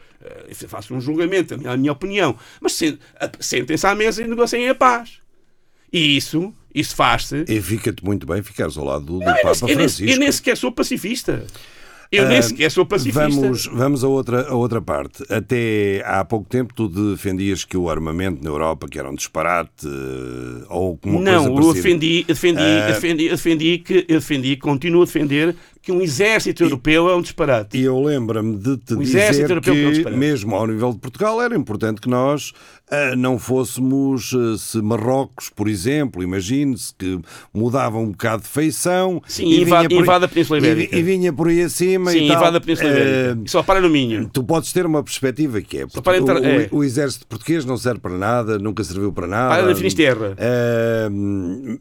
Eu 0.48 0.68
faço 0.68 0.94
um 0.94 1.00
julgamento, 1.00 1.54
a 1.54 1.56
minha, 1.56 1.72
a 1.72 1.76
minha 1.76 1.90
opinião. 1.92 2.36
Mas 2.60 2.78
sentem-se 3.40 3.84
à 3.86 3.94
mesa 3.96 4.22
e 4.22 4.28
negociem 4.28 4.68
a 4.68 4.74
paz. 4.76 5.18
E 5.92 6.16
isso, 6.16 6.54
isso 6.74 6.94
faz-se. 6.94 7.44
E 7.48 7.60
fica-te 7.60 8.04
muito 8.04 8.26
bem 8.26 8.42
ficares 8.42 8.76
ao 8.76 8.84
lado 8.84 9.04
do, 9.04 9.18
Não, 9.18 9.26
Papa 9.26 9.52
eu, 9.62 9.66
nem, 9.66 9.76
Francisco. 9.76 10.12
eu 10.12 10.18
nem 10.18 10.30
sequer 10.30 10.56
sou 10.56 10.70
pacifista. 10.70 11.44
Eu 12.10 12.28
nem 12.28 12.38
Ah, 12.38 12.42
sequer 12.42 12.70
sou 12.70 12.86
pacifista. 12.86 13.28
Vamos, 13.28 13.66
vamos 13.66 14.04
a, 14.04 14.08
outra, 14.08 14.48
a 14.48 14.54
outra 14.54 14.80
parte. 14.80 15.24
Até 15.28 16.02
há 16.06 16.24
pouco 16.24 16.48
tempo 16.48 16.72
tu 16.74 16.88
defendias 16.88 17.64
que 17.64 17.76
o 17.76 17.90
armamento 17.90 18.42
na 18.42 18.50
Europa 18.50 18.86
que 18.88 18.98
era 18.98 19.10
um 19.10 19.14
disparate 19.14 19.86
eh, 19.86 20.64
ou 20.68 20.98
uma 21.04 21.20
Não, 21.20 21.32
coisa 21.44 21.48
eu 21.48 21.54
parecida. 21.54 21.74
defendi, 21.74 22.24
defendi, 22.24 22.60
Ah, 22.62 22.86
defendi, 22.86 23.28
defendi 23.28 23.78
que 23.78 24.06
eu 24.08 24.18
defendi, 24.20 24.56
continuo 24.56 25.02
a 25.02 25.04
defender 25.04 25.54
que 25.82 25.92
um 25.92 26.00
exército 26.00 26.64
europeu 26.64 27.08
é 27.08 27.14
um 27.14 27.22
disparate. 27.22 27.78
E 27.78 27.82
eu 27.84 28.00
lembro-me 28.02 28.56
de 28.56 28.76
te 28.76 28.94
exército 28.94 29.60
dizer 29.60 29.60
que 29.60 29.70
é 29.70 30.12
um 30.12 30.16
mesmo 30.16 30.56
ao 30.56 30.66
nível 30.66 30.92
de 30.92 30.98
Portugal, 30.98 31.40
era 31.40 31.56
importante 31.56 32.00
que 32.00 32.08
nós 32.08 32.52
não 33.16 33.38
fôssemos, 33.38 34.32
ah, 34.32 34.56
se 34.56 34.80
Marrocos, 34.80 35.48
por 35.50 35.66
exemplo, 35.68 36.22
imagine-se 36.22 36.94
que 36.96 37.20
mudava 37.52 37.98
um 37.98 38.10
bocado 38.12 38.42
de 38.44 38.48
feição. 38.48 39.20
Sim, 39.26 39.44
e 39.46 39.62
invade- 39.62 39.88
vinha 39.88 39.98
por- 40.00 40.04
invade 40.04 40.24
a 40.24 40.28
Península 40.28 40.58
e- 40.58 40.62
Ibérica. 40.62 40.96
E, 40.96 41.02
vinha 41.02 41.32
por 41.32 41.48
aí 41.48 41.62
acima 41.62 42.12
Sim, 42.12 42.24
e 42.24 42.28
tal. 42.28 42.36
invade 42.36 42.56
a 42.56 42.60
Península 42.60 42.90
Ibérica. 42.90 43.38
Ah, 43.40 43.42
E 43.44 43.50
só 43.50 43.62
para 43.62 43.80
no 43.80 43.90
Minho. 43.90 44.28
Tu 44.32 44.44
podes 44.44 44.72
ter 44.72 44.86
uma 44.86 45.02
perspectiva 45.02 45.60
que 45.60 45.78
é. 45.78 45.86
para 45.86 46.18
entrar- 46.18 46.40
o, 46.40 46.44
é. 46.46 46.68
o 46.70 46.84
exército 46.84 47.26
português 47.26 47.64
não 47.64 47.76
serve 47.76 47.98
para 48.00 48.16
nada, 48.16 48.58
nunca 48.58 48.84
serviu 48.84 49.12
para 49.12 49.26
nada. 49.26 49.54
Para 49.56 49.66
da 49.66 49.74
Finisterra. 49.74 50.36
Ah, 50.38 51.08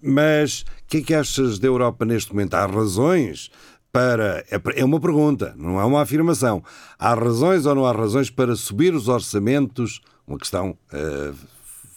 mas 0.02 0.62
o 0.62 0.66
que 0.88 0.98
é 0.98 1.02
que 1.02 1.14
achas 1.14 1.60
da 1.60 1.68
Europa 1.68 2.06
neste 2.06 2.32
momento? 2.34 2.54
Há 2.56 2.66
razões 2.66 3.50
para. 3.92 4.44
é 4.52 4.60
É 4.76 4.84
uma 4.86 5.00
pergunta, 5.00 5.54
não 5.58 5.80
é 5.80 5.86
uma 5.86 6.02
afirmação. 6.02 6.64
Há 6.98 7.14
razões 7.14 7.66
ou 7.66 7.76
não 7.76 7.86
há 7.86 7.92
razões 7.92 8.30
para 8.30 8.56
subir 8.56 8.94
os 8.94 9.08
orçamentos? 9.08 10.02
Uma 10.28 10.38
questão 10.38 10.78
ah, 10.92 11.34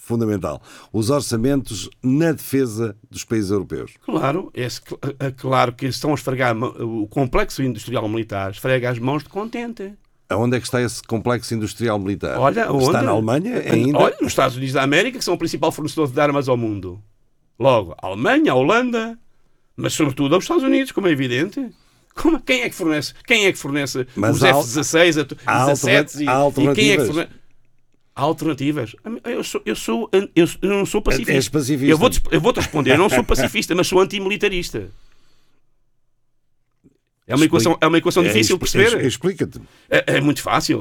fundamental. 0.09 0.63
Os 0.93 1.11
orçamentos 1.11 1.89
na 2.03 2.33
defesa 2.33 2.97
dos 3.11 3.25
países 3.25 3.51
europeus. 3.51 3.93
Claro, 4.05 4.51
é, 4.55 4.67
é 5.27 5.31
claro 5.31 5.73
que 5.75 5.87
estão 5.87 6.13
a 6.13 6.15
esfregar 6.15 6.57
o 6.57 7.07
complexo 7.09 7.63
industrial 7.63 8.09
militar, 8.09 8.51
esfrega 8.51 8.91
as 8.91 8.99
mãos 8.99 9.23
de 9.23 9.29
contente. 9.29 9.93
Aonde 10.31 10.57
é 10.57 10.61
que 10.61 10.67
está 10.67 10.81
esse 10.83 11.03
complexo 11.03 11.55
industrial 11.55 11.99
militar? 11.99 12.39
Olha, 12.39 12.71
onde? 12.71 12.85
Está 12.85 13.03
na 13.03 13.13
Alemanha 13.13 13.61
ainda? 13.61 13.99
Olha, 13.99 14.17
nos 14.21 14.33
Estados 14.33 14.57
Unidos 14.57 14.75
da 14.75 14.83
América, 14.83 15.19
que 15.19 15.25
são 15.25 15.35
o 15.35 15.39
principal 15.39 15.73
fornecedor 15.73 16.11
de 16.11 16.21
armas 16.21 16.49
ao 16.49 16.57
mundo. 16.57 17.03
Logo, 17.59 17.95
a 18.01 18.07
Alemanha, 18.07 18.53
a 18.53 18.55
Holanda, 18.55 19.19
mas 19.77 19.93
sobretudo 19.95 20.35
aos 20.35 20.45
Estados 20.45 20.63
Unidos, 20.63 20.93
como 20.93 21.07
é 21.09 21.11
evidente. 21.11 21.71
Como- 22.15 22.41
quem 22.41 22.63
é 22.63 22.69
que 22.69 22.75
fornece? 22.75 23.15
Quem 23.27 23.47
é 23.47 23.53
que 23.53 23.59
fornece 23.59 24.07
Mas 24.17 24.37
os 24.37 24.45
há- 24.45 24.49
F-16, 24.49 25.19
a- 25.19 25.27
há 25.47 25.67
17 25.67 26.19
e, 26.19 26.25
e 26.25 26.75
quem 26.75 26.91
é 26.91 26.97
que 26.97 27.07
fornece? 27.07 27.29
Há 28.19 28.23
alternativas. 28.23 28.97
Eu, 29.25 29.45
sou, 29.45 29.63
eu, 29.65 29.77
sou, 29.77 30.11
eu, 30.13 30.29
eu 30.61 30.69
não 30.71 30.85
sou 30.85 31.01
pacifista. 31.01 31.33
És 31.33 31.49
pacifista. 31.49 31.87
Eu 31.87 31.97
vou-te 31.97 32.21
vou-te 32.41 32.57
responder, 32.57 32.95
eu 32.95 32.99
não 32.99 33.09
sou 33.09 33.23
pacifista, 33.23 33.77
mas 33.77 33.87
sou 33.87 34.01
antimilitarista. 34.01 34.89
É 37.29 37.35
uma 37.37 37.45
equação, 37.45 37.79
é 37.81 37.87
uma 37.87 37.99
equação 37.99 38.25
É, 38.25 38.27
difícil 38.29 38.57
de 38.59 38.65
expl- 38.65 38.79
perceber. 38.81 39.05
ex- 39.05 39.13
Explica-te. 39.13 39.61
É, 39.89 40.17
é 40.17 40.21
muito 40.21 40.43
fácil. 40.43 40.81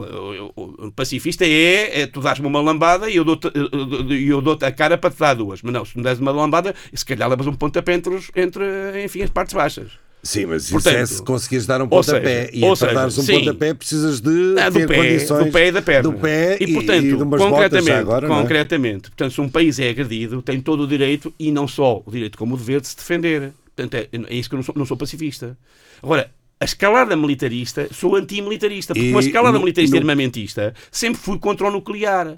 O, 0.55 0.91
pacifista 0.93 1.45
é, 1.45 2.01
é 2.01 2.07
tu 2.07 2.21
dás-me 2.21 2.47
uma 2.47 2.61
lambada 2.61 3.07
e 3.09 3.17
eu 3.17 3.23
dou-te 3.25 3.51
eu, 3.53 3.69
eu 4.09 4.41
dou-te 4.41 4.63
a 4.65 4.71
cara 4.71 4.97
para 4.97 5.11
te 5.11 5.19
dar 5.19 5.33
duas. 5.35 5.61
Mas 5.61 5.73
não, 5.73 5.85
se 5.85 5.95
me 5.97 6.03
des 6.03 6.17
uma 6.19 6.31
lambada, 6.31 6.73
se 6.93 7.05
calhar 7.05 7.29
levas 7.29 7.45
um 7.45 7.53
pontapé 7.53 7.93
entre, 7.93 8.17
entre 8.35 9.03
enfim, 9.03 9.21
as 9.21 9.29
partes 9.29 9.53
baixas. 9.53 9.91
Sim, 10.27 10.45
mas 10.47 10.63
isso 10.63 10.73
Portanto, 10.73 10.95
é 10.97 11.05
se 11.05 11.23
conseguires 11.23 11.65
dar 11.65 11.81
um 11.81 11.87
pontapé. 11.87 12.49
e 12.51 12.59
para 12.59 12.93
dares 12.93 13.17
um 13.17 13.21
sim. 13.21 13.39
pontapé 13.39 13.73
precisas 13.73 14.19
de 14.19 14.29
do 14.29 14.55
ter 14.73 14.85
pé, 14.87 14.97
condições 14.97 15.45
do 15.45 15.51
pé 15.53 15.67
e 15.67 15.71
da 15.71 15.81
perna. 15.81 16.11
do 16.11 16.13
pé 16.19 16.57
e, 16.59 16.73
portanto, 16.73 17.05
e 17.05 17.07
de 17.07 17.13
umas 17.15 17.39
botas 17.39 17.49
concretamente, 17.49 17.87
já 17.87 17.99
agora, 17.99 18.25
é? 18.25 18.29
concretamente, 18.29 19.01
portanto, 19.09 19.31
se 19.33 19.39
um 19.39 19.47
país 19.47 19.79
é 19.79 19.89
agredido, 19.89 20.41
tem 20.41 20.59
todo 20.59 20.83
o 20.83 20.87
direito, 20.87 21.33
e 21.39 21.49
não 21.49 21.65
só 21.65 22.03
o 22.05 22.11
direito 22.11 22.37
como 22.37 22.55
o 22.55 22.57
dever 22.57 22.81
de 22.81 22.89
se 22.89 22.97
defender. 22.97 23.53
Portanto, 23.73 23.93
é, 23.95 24.09
é 24.29 24.35
isso 24.35 24.49
que 24.49 24.55
eu 24.55 24.57
não 24.57 24.63
sou, 24.63 24.75
não 24.75 24.85
sou 24.85 24.97
pacifista. 24.97 25.57
Agora, 26.03 26.29
a 26.59 26.65
escalada 26.65 27.15
militarista, 27.15 27.87
sou 27.93 28.15
antimilitarista, 28.17 28.93
porque 28.93 29.07
E 29.07 29.11
com 29.13 29.19
a 29.19 29.21
escalada 29.21 29.53
no- 29.57 29.63
militarista 29.63 29.95
e 29.95 29.99
no- 29.99 30.03
armamentista, 30.03 30.73
sempre 30.91 31.21
fui 31.21 31.39
contra 31.39 31.67
o 31.67 31.71
nuclear. 31.71 32.35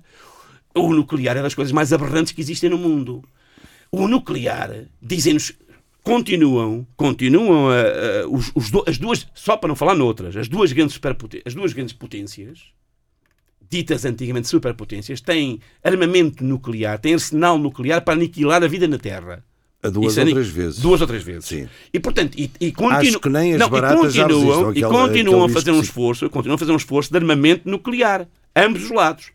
O 0.75 0.93
nuclear 0.93 1.37
é 1.37 1.41
das 1.41 1.55
coisas 1.55 1.71
mais 1.71 1.91
aberrantes 1.91 2.33
que 2.33 2.41
existem 2.41 2.69
no 2.69 2.77
mundo. 2.77 3.23
O 3.91 4.07
nuclear, 4.07 4.69
dizem-nos, 5.01 5.53
continuam, 6.03 6.85
continuam 6.95 7.69
a- 7.69 7.73
a- 8.23 8.27
os- 8.29 8.51
os 8.55 8.69
do- 8.71 8.83
as 8.87 8.97
duas, 8.97 9.27
só 9.33 9.57
para 9.57 9.67
não 9.67 9.75
falar 9.75 9.95
noutras, 9.95 10.35
as 10.35 10.47
duas 10.47 10.71
grandes, 10.71 10.93
superpoten- 10.95 11.41
as 11.45 11.53
duas 11.53 11.73
grandes 11.73 11.93
potências, 11.93 12.59
ditas 13.69 14.05
antigamente 14.05 14.47
superpotências, 14.47 15.21
têm 15.21 15.59
armamento 15.83 16.43
nuclear, 16.43 16.97
têm 16.99 17.13
arsenal 17.13 17.57
nuclear 17.57 18.01
para 18.03 18.15
aniquilar 18.15 18.63
a 18.63 18.67
vida 18.67 18.87
na 18.87 18.97
Terra. 18.97 19.43
A 19.81 19.89
duas 19.89 20.11
Isso 20.11 20.19
ou 20.19 20.23
é 20.23 20.25
ni- 20.25 20.33
três 20.33 20.47
vezes. 20.49 20.79
Duas 20.81 20.99
ou 21.01 21.07
três 21.07 21.23
vezes. 21.23 21.45
Sim. 21.45 21.69
E 21.93 21.99
portanto, 21.99 22.37
e, 22.37 22.51
e 22.59 22.71
continu... 22.71 22.97
Acho 22.97 23.19
que 23.19 23.29
nem 23.29 23.53
as 23.53 23.59
não, 23.59 23.67
e 23.67 23.69
continuam, 23.69 24.67
e 24.73 24.83
àquele- 24.83 24.87
continuam 24.89 25.45
a 25.45 25.49
fazer 25.49 25.71
um 25.71 25.79
esforço, 25.79 26.29
continuam 26.29 26.55
a 26.55 26.57
fazer 26.57 26.71
um 26.73 26.75
esforço 26.77 27.09
de 27.11 27.17
armamento 27.17 27.69
nuclear, 27.69 28.27
ambos 28.55 28.83
os 28.83 28.91
lados. 28.91 29.31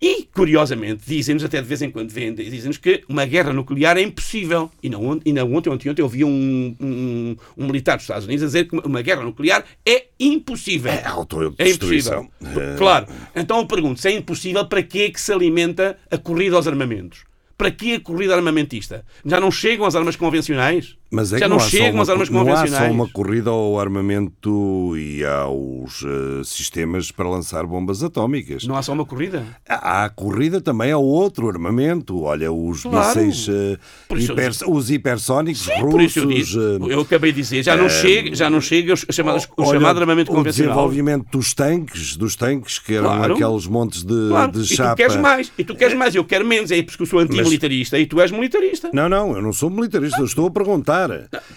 E, 0.00 0.24
curiosamente, 0.34 1.02
dizem-nos 1.06 1.44
até 1.44 1.60
de 1.60 1.66
vez 1.66 1.80
em 1.82 1.90
quando 1.90 2.10
vendem, 2.10 2.48
dizem-nos 2.50 2.76
que 2.76 3.02
uma 3.08 3.24
guerra 3.24 3.52
nuclear 3.52 3.96
é 3.96 4.02
impossível. 4.02 4.70
E 4.82 4.88
não, 4.88 5.04
on- 5.06 5.20
e 5.24 5.32
não 5.32 5.52
ontem, 5.54 5.70
ontem, 5.70 5.88
ontem 5.90 6.02
eu 6.02 6.08
vi 6.08 6.24
um, 6.24 6.76
um, 6.80 7.36
um 7.56 7.66
militar 7.66 7.96
dos 7.96 8.04
Estados 8.04 8.26
Unidos 8.26 8.42
a 8.42 8.46
dizer 8.46 8.68
que 8.68 8.76
uma- 8.84 9.02
guerra 9.02 9.22
nuclear 9.24 9.64
é 9.86 10.06
impossível. 10.20 10.90
É 10.92 10.96
É 10.96 11.06
autodestruição. 11.06 12.28
impossível. 12.40 12.76
Claro. 12.76 13.06
Então 13.34 13.58
eu 13.58 13.66
pergunto, 13.66 14.00
se 14.00 14.08
é 14.08 14.12
impossível, 14.12 14.64
para 14.66 14.82
que 14.82 15.02
é 15.02 15.10
que 15.10 15.20
se 15.20 15.32
alimenta 15.32 15.96
a 16.10 16.18
corrida 16.18 16.56
aos 16.56 16.66
armamentos? 16.66 17.20
Para 17.56 17.70
que 17.70 17.94
a 17.94 18.00
corrida 18.00 18.34
armamentista? 18.34 19.02
Já 19.24 19.40
não 19.40 19.50
chegam 19.50 19.86
às 19.86 19.94
armas 19.96 20.14
convencionais? 20.14 20.94
Mas 21.10 21.32
é 21.32 21.38
Já 21.38 21.48
não, 21.48 21.60
só 21.60 21.68
chegam 21.68 22.00
às 22.00 22.08
armas 22.08 22.28
co- 22.28 22.34
não 22.34 22.42
há 22.42 22.44
só 22.46 22.52
convencionais? 22.62 22.92
uma 22.92 23.08
corrida 23.08 23.50
ao 23.50 23.78
armamento 23.78 24.92
e 24.96 25.24
aos 25.24 26.02
eh, 26.02 26.42
sistemas 26.44 27.12
para 27.12 27.28
lançar 27.28 27.64
bombas 27.64 28.02
atómicas. 28.02 28.64
Não 28.66 28.74
há 28.76 28.82
só 28.82 28.92
uma 28.92 29.04
corrida? 29.04 29.44
Há 29.68 30.04
a 30.04 30.10
corrida 30.10 30.60
também 30.60 30.90
ao 30.90 31.04
outro 31.04 31.48
armamento. 31.48 32.22
Olha, 32.22 32.50
os 32.52 32.82
Claro. 32.82 33.20
mísseis, 33.20 33.46
eu 33.48 34.18
hiper- 34.18 34.50
disse- 34.50 34.64
os 34.66 34.90
hipersónicos 34.90 35.66
Por 35.80 36.00
isso 36.02 36.18
eu, 36.18 36.24
russos. 36.24 36.46
disse, 36.46 36.58
eh, 36.58 36.92
eu 36.92 37.00
acabei 37.00 37.30
de 37.32 37.40
dizer, 37.40 37.62
já 37.62 37.76
não 37.76 37.86
eh, 37.86 37.88
chega, 37.88 38.34
já 38.34 38.50
não 38.50 38.60
chega 38.60 38.92
os, 38.94 39.06
chamados, 39.10 39.44
o 39.56 39.62
olha, 39.62 39.78
chamado 39.78 40.00
armamento 40.00 40.32
o 40.32 40.34
convencional. 40.34 40.74
desenvolvimento 40.74 41.26
dos 41.30 41.54
tanques, 41.54 42.16
dos 42.16 42.34
tanques 42.34 42.80
que 42.80 42.94
eram 42.94 43.16
Claro. 43.16 43.34
aqueles 43.34 43.66
montes 43.68 44.02
de, 44.02 44.28
Claro. 44.28 44.50
de 44.52 44.58
E 44.58 44.62
tu 44.68 44.74
chapa. 44.74 44.96
queres 44.96 45.16
mais, 45.16 45.52
e 45.56 45.62
tu 45.64 45.74
queres 45.76 45.94
mais, 45.96 46.14
eu 46.16 46.24
quero 46.24 46.44
menos. 46.44 46.70
É 46.72 46.82
porque 46.82 47.02
eu 47.02 47.06
sou 47.06 47.20
antimilitarista 47.20 47.96
e 47.96 48.06
tu 48.06 48.20
és 48.20 48.32
militarista. 48.32 48.90
Não, 48.92 49.08
não, 49.08 49.36
eu 49.36 49.40
não 49.42 49.52
sou 49.52 49.70
militarista, 49.70 50.20
eu 50.20 50.24
estou 50.24 50.46
a 50.48 50.50
perguntar. 50.50 50.95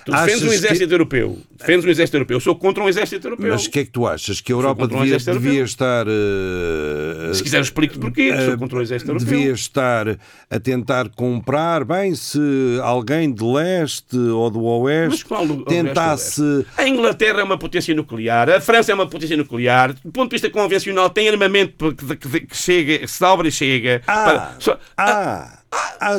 Tu 0.05 0.11
defendes 0.11 0.43
um 0.43 0.53
exército 0.53 0.87
que... 0.87 0.93
europeu. 0.93 1.39
Defendes 1.57 1.85
um 1.85 1.89
exército 1.89 2.17
europeu. 2.17 2.37
Eu 2.37 2.41
sou 2.41 2.55
contra 2.55 2.83
um 2.83 2.89
exército 2.89 3.27
europeu. 3.27 3.51
Mas 3.51 3.65
o 3.65 3.69
que 3.69 3.79
é 3.79 3.85
que 3.85 3.91
tu 3.91 4.07
achas? 4.07 4.41
Que 4.41 4.51
a 4.51 4.55
Europa 4.55 4.81
contra 4.87 4.97
um 4.97 5.01
devia, 5.01 5.17
devia 5.33 5.63
estar. 5.63 6.05
eh, 6.07 7.33
Se 7.33 7.43
quiser 7.43 7.61
explico-te 7.61 7.99
porquê. 7.99 8.31
eh, 8.33 8.45
Sou 8.45 8.57
contra 8.57 8.79
o 8.79 8.81
exército 8.81 9.11
europeu. 9.11 9.27
Devia 9.29 9.51
estar 9.51 10.07
a 10.49 10.59
tentar 10.59 11.09
comprar, 11.09 11.83
bem, 11.83 12.15
se 12.15 12.39
alguém 12.81 13.31
de 13.33 13.43
leste 13.43 14.17
ou 14.17 14.49
do 14.49 14.63
oeste 14.63 15.25
qual 15.25 15.45
tentasse. 15.63 16.41
resto 16.41 16.65
A 16.77 16.87
Inglaterra 16.87 17.41
é 17.41 17.43
uma 17.43 17.57
potência 17.57 17.93
nuclear, 17.93 18.49
a 18.49 18.61
França 18.61 18.91
é 18.91 18.95
uma 18.95 19.07
potência 19.07 19.35
nuclear, 19.37 19.93
do 19.93 20.11
ponto 20.11 20.29
de 20.29 20.35
vista 20.35 20.49
convencional, 20.49 21.09
tem 21.09 21.29
armamento 21.29 21.93
que, 21.93 22.15
que- 22.17 22.39
que 22.41 22.57
chega, 22.57 22.99
que 22.99 23.07
se 23.07 23.19
dobra 23.19 23.47
e 23.47 23.51
chega. 23.51 24.01
Ah, 24.07 24.23
para- 24.23 24.55
só- 24.59 24.79
ah, 24.97 25.05
ah, 25.05 25.58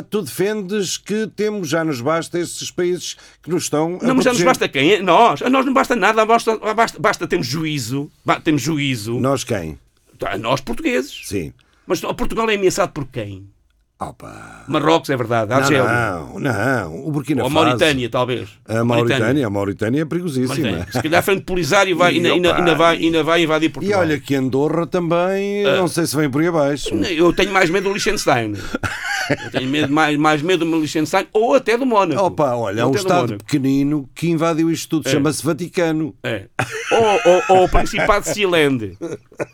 tu 0.09 0.21
defendes 0.21 0.97
que 0.97 1.27
temos, 1.27 1.69
já 1.69 1.83
nos 1.83 2.01
basta 2.01 2.39
esses 2.39 2.71
países 2.71 3.17
que 3.41 3.49
nos 3.49 3.63
estão. 3.63 3.97
Não, 4.01 4.15
mas 4.15 4.25
já 4.25 4.33
nos 4.33 4.41
basta 4.43 4.67
quem? 4.67 4.95
A 4.95 5.01
nós. 5.01 5.41
A 5.41 5.49
nós 5.49 5.65
não 5.65 5.73
basta 5.73 5.95
nada, 5.95 6.25
basta, 6.25 6.57
basta, 6.73 6.99
basta 6.99 7.27
termos 7.27 7.47
juízo. 7.47 8.11
Temos 8.43 8.61
juízo. 8.61 9.19
Nós 9.19 9.43
quem? 9.43 9.77
A 10.25 10.37
nós 10.37 10.61
portugueses. 10.61 11.21
Sim. 11.25 11.53
Mas 11.85 11.99
Portugal 11.99 12.49
é 12.49 12.55
ameaçado 12.55 12.93
por 12.93 13.05
quem? 13.07 13.47
Opa. 14.01 14.63
Marrocos, 14.67 15.09
é 15.11 15.15
verdade. 15.17 15.53
Argélia. 15.53 15.83
Não, 15.83 16.39
não, 16.39 17.05
o 17.07 17.11
Burkina 17.11 17.43
Ou 17.43 17.47
a 17.47 17.51
Faso. 17.51 17.65
Mauritânia, 17.65 18.09
talvez. 18.09 18.49
A 18.67 18.83
Mauritânia, 18.83 19.45
a 19.45 19.49
Mauritânia 19.49 20.01
é 20.01 20.05
perigosíssima. 20.05 20.55
Mauritânia. 20.55 20.87
Se 20.91 21.01
calhar 21.03 21.23
frente 21.23 21.43
polisário 21.43 21.95
vai, 21.95 22.15
E, 22.15 22.25
ainda, 22.27 22.55
ainda, 22.55 22.73
vai, 22.75 22.97
ainda 22.97 23.23
vai 23.23 23.43
invadir 23.43 23.67
E 23.67 23.69
Portugal. 23.69 23.99
olha 24.01 24.19
que 24.19 24.33
Andorra 24.33 24.87
também, 24.87 25.63
não 25.63 25.87
sei 25.87 26.05
se 26.07 26.15
vem 26.15 26.29
por 26.29 26.41
aí 26.41 26.47
abaixo. 26.47 26.95
Eu 26.95 27.31
tenho 27.31 27.51
mais 27.53 27.69
medo 27.69 27.83
do 27.89 27.93
Liechtenstein. 27.93 28.53
Eu 29.29 29.51
tenho 29.51 29.69
medo, 29.69 29.93
mais, 29.93 30.17
mais 30.17 30.41
medo 30.41 30.65
do 30.65 30.79
Liechtenstein 30.79 31.27
ou 31.31 31.53
até 31.53 31.77
do 31.77 31.85
Mónaco. 31.85 32.21
Opa, 32.23 32.55
olha, 32.55 32.83
há 32.83 32.85
Ou 32.87 32.91
um 32.91 32.95
Estado 32.95 33.37
pequenino 33.37 34.09
que 34.15 34.29
invadiu 34.29 34.69
isto 34.71 34.89
tudo, 34.89 35.07
É. 35.07 35.11
chama-se 35.11 35.43
Vaticano. 35.45 36.13
É. 36.23 36.45
Ou, 36.91 37.03
ou, 37.33 37.43
ou 37.59 37.63
o 37.65 37.69
Principado 37.69 38.25
de 38.25 38.33
Sealand. 38.33 38.97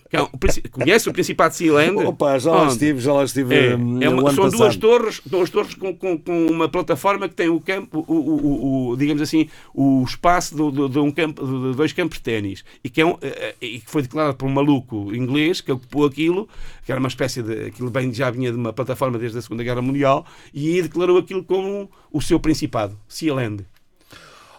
Que 0.09 0.17
é 0.17 0.25
Conhece 0.71 1.09
o 1.09 1.13
Principado 1.13 1.51
de 1.51 1.57
Sealand? 1.57 1.97
Opa, 2.05 2.39
já 2.39 2.49
lá 2.51 2.63
Onde? 2.63 2.71
estive, 2.73 2.99
já 3.01 3.13
lá 3.13 3.23
estive 3.23 3.55
É, 3.55 3.75
hum, 3.75 3.99
é 4.01 4.09
uma- 4.09 4.33
são 4.43 4.49
duas 4.49 4.75
passado. 4.75 4.79
torres, 4.79 5.21
duas 5.25 5.49
torres 5.49 5.73
com, 5.75 5.93
com, 5.95 6.17
com 6.17 6.47
uma 6.47 6.69
plataforma 6.69 7.27
que 7.27 7.35
tem 7.35 7.49
o 7.49 7.59
campo, 7.59 8.05
o, 8.07 8.13
o- 8.13 8.89
o- 8.91 8.97
digamos 8.97 9.21
assim, 9.21 9.49
o 9.73 10.03
espaço 10.03 10.55
do- 10.55 10.71
do- 10.71 10.89
de, 10.89 10.99
um 10.99 11.11
campo, 11.11 11.45
de 11.45 11.75
dois 11.75 11.91
campos 11.93 12.17
de 12.17 12.23
ténis 12.23 12.63
e 12.83 12.89
que, 12.89 13.01
é 13.01 13.05
um, 13.05 13.17
eh, 13.21 13.55
eh, 13.61 13.65
e 13.65 13.79
que 13.79 13.89
foi 13.89 14.01
declarado 14.01 14.35
por 14.37 14.45
um 14.47 14.51
maluco 14.53 15.13
inglês 15.13 15.61
que 15.61 15.71
ocupou 15.71 16.05
aquilo, 16.05 16.47
que 16.85 16.91
era 16.91 16.99
uma 16.99 17.09
espécie 17.09 17.41
de. 17.43 17.65
aquilo 17.67 17.89
bem 17.89 18.13
já 18.13 18.29
vinha 18.29 18.51
de 18.51 18.57
uma 18.57 18.71
plataforma 18.73 19.17
desde 19.17 19.37
a 19.37 19.41
Segunda 19.41 19.63
Guerra 19.63 19.81
Mundial 19.81 20.25
e 20.53 20.81
declarou 20.81 21.17
aquilo 21.17 21.43
como 21.43 21.89
o 22.11 22.21
seu 22.21 22.39
principado, 22.39 22.97
Sealand. 23.07 23.65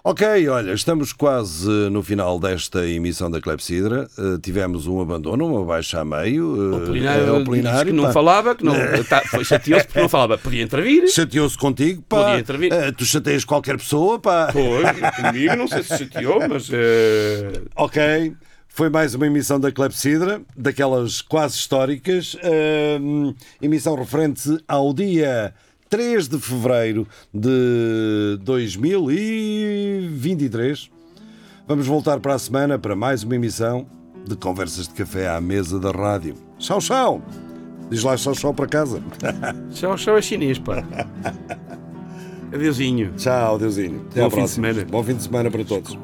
Ok, 0.05 0.49
olha, 0.49 0.73
estamos 0.73 1.13
quase 1.13 1.69
no 1.91 2.03
final 2.03 2.39
desta 2.39 2.87
emissão 2.87 3.31
da 3.31 3.41
Clepsidra. 3.41 4.09
Uh, 4.17 4.39
tivemos 4.39 4.87
um 4.87 5.01
abandono, 5.01 5.47
uma 5.47 5.65
baixa 5.65 6.01
a 6.01 6.05
meio. 6.05 6.47
Uh, 6.47 6.77
O 6.77 6.87
Polinário, 6.87 7.37
é, 7.37 7.61
disse 7.73 7.85
que 7.87 7.93
não 7.93 8.05
pá. 8.05 8.13
falava, 8.13 8.55
que 8.55 8.65
não, 8.65 8.75
tá, 9.09 9.23
foi 9.27 9.45
chateou-se 9.45 9.87
porque 9.87 10.01
não 10.01 10.09
falava. 10.09 10.39
Podia 10.39 10.63
intervir. 10.63 11.09
Chateou-se 11.09 11.59
contigo, 11.59 12.03
pá. 12.09 12.25
Podia 12.25 12.41
intervir. 12.41 12.73
Uh, 12.73 12.93
tu 12.93 13.05
chateias 13.05 13.45
qualquer 13.45 13.77
pessoa, 13.77 14.19
pá. 14.19 14.51
Foi, 14.53 14.83
comigo, 15.23 15.57
não 15.57 15.67
sei 15.69 15.83
se 15.83 15.99
chateou, 15.99 16.49
mas. 16.49 16.69
eh, 16.73 17.61
Ok. 17.77 18.35
Foi 18.69 18.89
mais 18.89 19.13
uma 19.15 19.27
emissão 19.27 19.59
da 19.59 19.73
Clepsidra, 19.73 20.41
daquelas 20.57 21.21
quase 21.21 21.57
históricas. 21.57 22.37
emissão 23.61 23.97
referente 23.97 24.57
ao 24.69 24.95
dia 24.95 25.53
3 25.89 26.29
de 26.29 26.39
fevereiro 26.39 27.09
de 27.33 28.39
2023. 28.43 30.91
Vamos 31.67 31.87
voltar 31.87 32.21
para 32.21 32.35
a 32.35 32.39
semana 32.39 32.79
para 32.79 32.95
mais 32.95 33.25
uma 33.25 33.37
emissão 33.37 33.87
de 34.27 34.37
Conversas 34.37 34.87
de 34.87 34.93
Café 34.95 35.29
à 35.29 35.41
mesa 35.41 35.81
da 35.81 35.91
rádio. 35.91 36.35
Tchau, 36.59 36.81
tchau! 36.81 37.23
Diz 37.91 38.03
lá 38.03 38.17
tchau, 38.17 38.35
tchau 38.35 38.53
para 38.53 38.67
casa. 38.67 39.03
Tchau, 39.73 39.97
tchau 39.97 40.19
é 40.19 40.23
chinês, 40.23 40.59
pá. 40.59 40.85
Adeusinho. 42.53 43.15
Tchau, 43.17 43.59
Deusinho. 43.59 44.05
Até 44.11 44.21
Bom 44.23 44.31
fim 44.31 44.45
de 44.45 44.51
semana. 44.51 44.85
Bom 44.85 45.03
fim 45.03 45.15
de 45.15 45.23
semana 45.23 45.51
para 45.51 45.65
todos. 45.65 45.99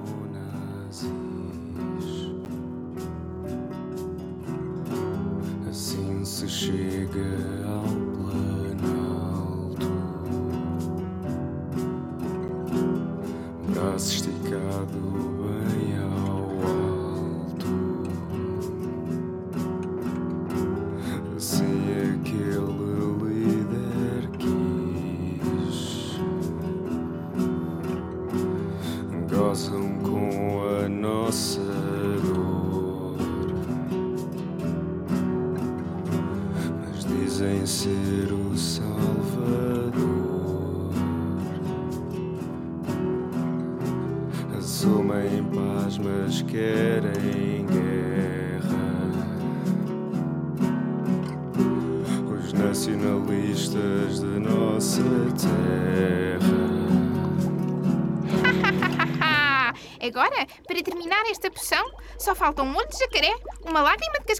Assim 5.68 6.24
se 6.24 6.48
chega 6.48 7.53
braço 13.84 14.14
esticado 14.14 14.33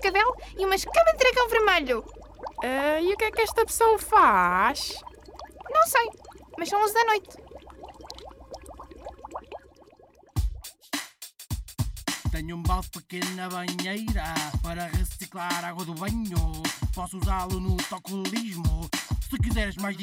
cascavel 0.05 0.37
e 0.59 0.67
uma 0.67 0.75
escama 0.75 1.13
de 1.13 1.19
dragão 1.19 1.49
vermelho. 1.49 2.05
Ah, 2.63 3.01
e 3.01 3.13
o 3.13 3.17
que 3.17 3.25
é 3.25 3.31
que 3.31 3.41
esta 3.41 3.65
pessoa 3.65 3.99
faz? 3.99 4.95
Não 5.71 5.83
sei, 5.87 6.09
mas 6.59 6.69
são 6.69 6.83
11 6.83 6.95
da 6.95 7.05
noite. 7.05 7.37
Tenho 12.31 12.57
um 12.57 12.63
balde 12.63 12.91
pequeno 12.91 13.31
na 13.37 13.49
banheira 13.49 14.35
para 14.63 14.87
reciclar 14.89 15.65
água 15.65 15.85
do 15.85 15.95
banho. 15.95 16.63
Posso 16.95 17.17
usá-lo 17.19 17.61
no 17.61 17.77
tocolismo. 17.77 18.91
Se 19.31 19.39
quiseres 19.39 19.77
mais 19.77 19.97
dicas 19.97 20.03